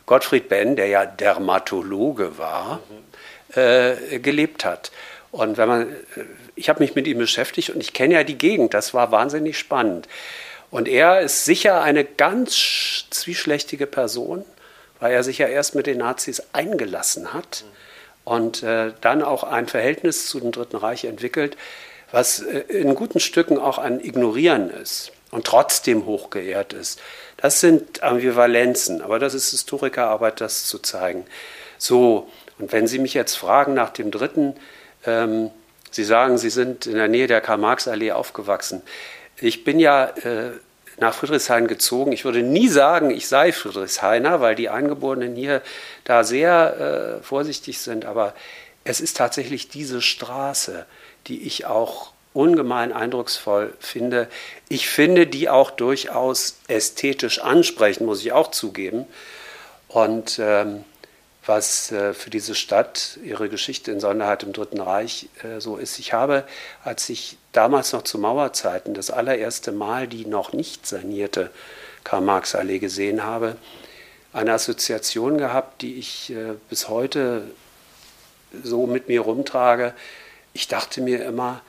Gottfried 0.05 0.49
Benn, 0.49 0.75
der 0.75 0.87
ja 0.87 1.05
Dermatologe 1.05 2.37
war, 2.37 2.81
mhm. 2.89 3.61
äh, 3.61 4.19
gelebt 4.19 4.65
hat. 4.65 4.91
Und 5.31 5.55
wenn 5.55 5.69
man, 5.69 5.89
äh, 5.93 5.95
ich 6.55 6.67
habe 6.67 6.81
mich 6.81 6.93
mit 6.93 7.07
ihm 7.07 7.19
beschäftigt 7.19 7.69
und 7.69 7.79
ich 7.79 7.93
kenne 7.93 8.15
ja 8.15 8.25
die 8.25 8.37
Gegend, 8.37 8.73
das 8.73 8.93
war 8.93 9.13
wahnsinnig 9.13 9.57
spannend. 9.57 10.09
Und 10.71 10.89
er 10.89 11.21
ist 11.21 11.45
sicher 11.45 11.81
eine 11.83 12.03
ganz 12.03 13.05
zwischlächtige 13.09 13.87
Person, 13.87 14.43
weil 14.99 15.13
er 15.13 15.23
sich 15.23 15.37
ja 15.37 15.47
erst 15.47 15.75
mit 15.75 15.87
den 15.87 15.99
Nazis 15.99 16.43
eingelassen 16.53 17.33
hat. 17.33 17.63
Und 18.23 18.61
äh, 18.61 18.91
dann 18.99 19.21
auch 19.21 19.43
ein 19.43 19.67
Verhältnis 19.67 20.27
zu 20.27 20.39
dem 20.41 20.51
Dritten 20.51 20.75
Reich 20.75 21.05
entwickelt, 21.05 21.55
was 22.11 22.39
äh, 22.39 22.59
in 22.59 22.93
guten 22.95 23.19
Stücken 23.19 23.57
auch 23.57 23.77
ein 23.77 24.03
Ignorieren 24.03 24.69
ist 24.69 25.11
und 25.31 25.45
trotzdem 25.45 26.05
hochgeehrt 26.05 26.73
ist. 26.73 26.99
Das 27.37 27.61
sind 27.61 28.03
Ambivalenzen, 28.03 29.01
aber 29.01 29.19
das 29.19 29.33
ist 29.33 29.51
Historikerarbeit, 29.51 30.41
das 30.41 30.65
zu 30.65 30.79
zeigen. 30.79 31.25
So, 31.77 32.29
und 32.59 32.71
wenn 32.71 32.87
Sie 32.87 32.99
mich 32.99 33.13
jetzt 33.13 33.35
fragen 33.35 33.73
nach 33.73 33.91
dem 33.91 34.11
Dritten, 34.11 34.55
ähm, 35.05 35.51
Sie 35.91 36.03
sagen, 36.03 36.37
Sie 36.37 36.49
sind 36.49 36.85
in 36.85 36.95
der 36.95 37.07
Nähe 37.07 37.27
der 37.27 37.41
Karl-Marx-Allee 37.41 38.11
aufgewachsen. 38.11 38.81
Ich 39.39 39.63
bin 39.63 39.79
ja 39.79 40.05
äh, 40.05 40.51
nach 40.97 41.13
Friedrichshain 41.13 41.67
gezogen. 41.67 42.11
Ich 42.11 42.25
würde 42.25 42.41
nie 42.41 42.67
sagen, 42.67 43.11
ich 43.11 43.27
sei 43.27 43.51
Friedrichshainer, 43.51 44.41
weil 44.41 44.55
die 44.55 44.69
Eingeborenen 44.69 45.35
hier 45.35 45.61
da 46.03 46.23
sehr 46.23 47.19
äh, 47.19 47.23
vorsichtig 47.23 47.79
sind. 47.79 48.05
Aber 48.05 48.33
es 48.83 48.99
ist 48.99 49.17
tatsächlich 49.17 49.69
diese 49.69 50.01
Straße, 50.01 50.85
die 51.27 51.43
ich 51.43 51.65
auch 51.65 52.11
ungemein 52.33 52.93
eindrucksvoll 52.93 53.73
finde. 53.79 54.27
Ich 54.69 54.89
finde 54.89 55.27
die 55.27 55.49
auch 55.49 55.71
durchaus 55.71 56.57
ästhetisch 56.67 57.39
ansprechend, 57.41 58.05
muss 58.05 58.21
ich 58.21 58.31
auch 58.31 58.51
zugeben. 58.51 59.05
Und 59.87 60.37
ähm, 60.39 60.83
was 61.47 61.91
äh, 61.91 62.13
für 62.13 62.29
diese 62.29 62.55
Stadt, 62.55 63.17
ihre 63.23 63.49
Geschichte 63.49 63.91
in 63.91 63.99
Sonderheit 63.99 64.43
im 64.43 64.53
Dritten 64.53 64.81
Reich 64.81 65.29
äh, 65.43 65.59
so 65.59 65.77
ist. 65.77 65.97
Ich 65.99 66.13
habe, 66.13 66.43
als 66.83 67.09
ich 67.09 67.37
damals 67.53 67.93
noch 67.93 68.03
zu 68.03 68.19
Mauerzeiten 68.19 68.93
das 68.93 69.09
allererste 69.11 69.71
Mal 69.71 70.07
die 70.07 70.25
noch 70.25 70.53
nicht 70.53 70.85
sanierte 70.85 71.49
Karl-Marx-Allee 72.03 72.79
gesehen 72.79 73.23
habe, 73.23 73.55
eine 74.33 74.53
Assoziation 74.53 75.37
gehabt, 75.37 75.81
die 75.81 75.95
ich 75.95 76.31
äh, 76.31 76.53
bis 76.69 76.89
heute 76.89 77.43
so 78.63 78.85
mit 78.85 79.07
mir 79.07 79.21
rumtrage. 79.21 79.93
Ich 80.53 80.67
dachte 80.67 81.01
mir 81.01 81.23
immer, 81.25 81.61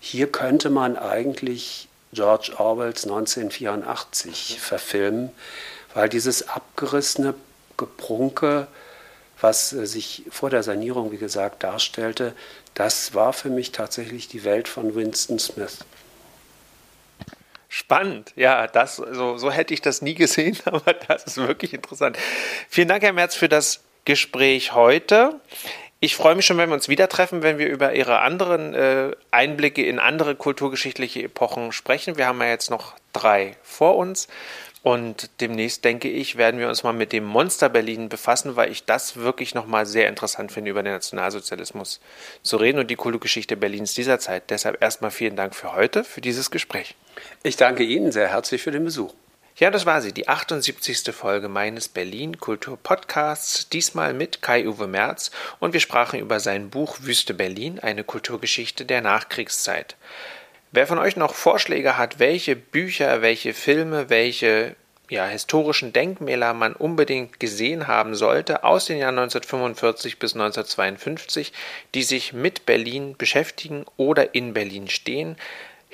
hier 0.00 0.30
könnte 0.30 0.68
man 0.70 0.96
eigentlich 0.96 1.88
George 2.12 2.52
Orwells 2.58 3.04
1984 3.04 4.58
verfilmen, 4.60 5.30
weil 5.94 6.08
dieses 6.08 6.48
abgerissene 6.48 7.34
Geprunke 7.76 8.68
was 9.40 9.72
äh, 9.72 9.86
sich 9.86 10.24
vor 10.30 10.50
der 10.50 10.62
Sanierung, 10.62 11.12
wie 11.12 11.18
gesagt, 11.18 11.62
darstellte, 11.62 12.34
das 12.74 13.14
war 13.14 13.32
für 13.32 13.50
mich 13.50 13.72
tatsächlich 13.72 14.28
die 14.28 14.44
Welt 14.44 14.68
von 14.68 14.94
Winston 14.94 15.38
Smith. 15.38 15.78
Spannend, 17.68 18.32
ja, 18.36 18.66
das, 18.66 18.96
so, 18.96 19.36
so 19.36 19.50
hätte 19.50 19.74
ich 19.74 19.82
das 19.82 20.00
nie 20.00 20.14
gesehen, 20.14 20.56
aber 20.64 20.92
das 20.92 21.24
ist 21.24 21.36
wirklich 21.36 21.74
interessant. 21.74 22.16
Vielen 22.68 22.88
Dank, 22.88 23.02
Herr 23.02 23.12
Merz, 23.12 23.34
für 23.34 23.48
das 23.48 23.80
Gespräch 24.04 24.72
heute. 24.72 25.40
Ich 25.98 26.14
freue 26.14 26.34
mich 26.34 26.46
schon, 26.46 26.58
wenn 26.58 26.68
wir 26.68 26.74
uns 26.74 26.88
wieder 26.88 27.08
treffen, 27.08 27.42
wenn 27.42 27.58
wir 27.58 27.68
über 27.68 27.94
Ihre 27.94 28.20
anderen 28.20 28.74
äh, 28.74 29.12
Einblicke 29.30 29.84
in 29.84 29.98
andere 29.98 30.36
kulturgeschichtliche 30.36 31.22
Epochen 31.22 31.72
sprechen. 31.72 32.16
Wir 32.16 32.26
haben 32.26 32.40
ja 32.40 32.48
jetzt 32.48 32.70
noch 32.70 32.94
drei 33.12 33.56
vor 33.62 33.96
uns. 33.96 34.28
Und 34.86 35.30
demnächst, 35.40 35.84
denke 35.84 36.08
ich, 36.08 36.36
werden 36.36 36.60
wir 36.60 36.68
uns 36.68 36.84
mal 36.84 36.92
mit 36.92 37.12
dem 37.12 37.24
Monster 37.24 37.68
Berlin 37.68 38.08
befassen, 38.08 38.54
weil 38.54 38.70
ich 38.70 38.84
das 38.84 39.16
wirklich 39.16 39.52
nochmal 39.52 39.84
sehr 39.84 40.08
interessant 40.08 40.52
finde, 40.52 40.70
über 40.70 40.84
den 40.84 40.92
Nationalsozialismus 40.92 41.98
zu 42.44 42.56
reden 42.56 42.78
und 42.78 42.88
die 42.88 42.94
Kulturgeschichte 42.94 43.56
Berlins 43.56 43.94
dieser 43.94 44.20
Zeit. 44.20 44.48
Deshalb 44.48 44.80
erstmal 44.80 45.10
vielen 45.10 45.34
Dank 45.34 45.56
für 45.56 45.72
heute, 45.72 46.04
für 46.04 46.20
dieses 46.20 46.52
Gespräch. 46.52 46.94
Ich 47.42 47.56
danke 47.56 47.82
Ihnen 47.82 48.12
sehr 48.12 48.28
herzlich 48.28 48.62
für 48.62 48.70
den 48.70 48.84
Besuch. 48.84 49.12
Ja, 49.56 49.72
das 49.72 49.86
war 49.86 50.00
sie, 50.02 50.12
die 50.12 50.28
78. 50.28 51.12
Folge 51.12 51.48
meines 51.48 51.88
Berlin 51.88 52.38
Kultur 52.38 52.78
Podcasts, 52.80 53.68
diesmal 53.68 54.14
mit 54.14 54.40
Kai-Uwe 54.40 54.86
Merz 54.86 55.32
und 55.58 55.72
wir 55.72 55.80
sprachen 55.80 56.20
über 56.20 56.38
sein 56.38 56.70
Buch 56.70 56.98
Wüste 57.00 57.34
Berlin, 57.34 57.80
eine 57.80 58.04
Kulturgeschichte 58.04 58.84
der 58.84 59.00
Nachkriegszeit. 59.00 59.96
Wer 60.76 60.86
von 60.86 60.98
euch 60.98 61.16
noch 61.16 61.32
Vorschläge 61.32 61.96
hat, 61.96 62.18
welche 62.18 62.54
Bücher, 62.54 63.22
welche 63.22 63.54
Filme, 63.54 64.10
welche 64.10 64.76
ja, 65.08 65.24
historischen 65.24 65.94
Denkmäler 65.94 66.52
man 66.52 66.74
unbedingt 66.74 67.40
gesehen 67.40 67.86
haben 67.86 68.14
sollte 68.14 68.62
aus 68.62 68.84
den 68.84 68.98
Jahren 68.98 69.18
1945 69.18 70.18
bis 70.18 70.34
1952, 70.34 71.54
die 71.94 72.02
sich 72.02 72.34
mit 72.34 72.66
Berlin 72.66 73.16
beschäftigen 73.16 73.86
oder 73.96 74.34
in 74.34 74.52
Berlin 74.52 74.90
stehen, 74.90 75.38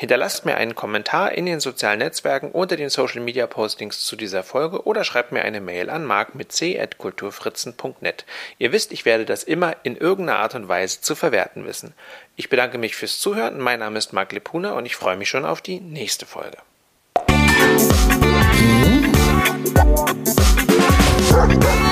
Hinterlasst 0.02 0.44
mir 0.44 0.56
einen 0.56 0.74
Kommentar 0.74 1.30
in 1.30 1.46
den 1.46 1.60
sozialen 1.60 2.00
Netzwerken 2.00 2.50
unter 2.50 2.74
den 2.74 2.88
Social 2.88 3.20
Media 3.20 3.46
Postings 3.46 4.00
zu 4.00 4.16
dieser 4.16 4.42
Folge 4.42 4.84
oder 4.84 5.04
schreibt 5.04 5.30
mir 5.30 5.42
eine 5.42 5.60
Mail 5.60 5.88
an 5.90 6.04
mark 6.04 6.34
mit 6.34 6.50
c.kulturfritzen.net. 6.50 8.24
Ihr 8.58 8.72
wisst, 8.72 8.90
ich 8.90 9.04
werde 9.04 9.24
das 9.24 9.44
immer 9.44 9.76
in 9.84 9.96
irgendeiner 9.96 10.40
Art 10.40 10.56
und 10.56 10.66
Weise 10.66 11.02
zu 11.02 11.14
verwerten 11.14 11.64
wissen. 11.66 11.94
Ich 12.34 12.48
bedanke 12.48 12.78
mich 12.78 12.96
fürs 12.96 13.20
Zuhören. 13.20 13.60
Mein 13.60 13.78
Name 13.78 13.96
ist 13.96 14.12
Marc 14.12 14.32
Lepuna 14.32 14.72
und 14.72 14.86
ich 14.86 14.96
freue 14.96 15.16
mich 15.16 15.28
schon 15.28 15.44
auf 15.44 15.60
die 15.60 15.78
nächste 15.78 16.26
Folge. 16.26 16.58
Die 21.78 21.91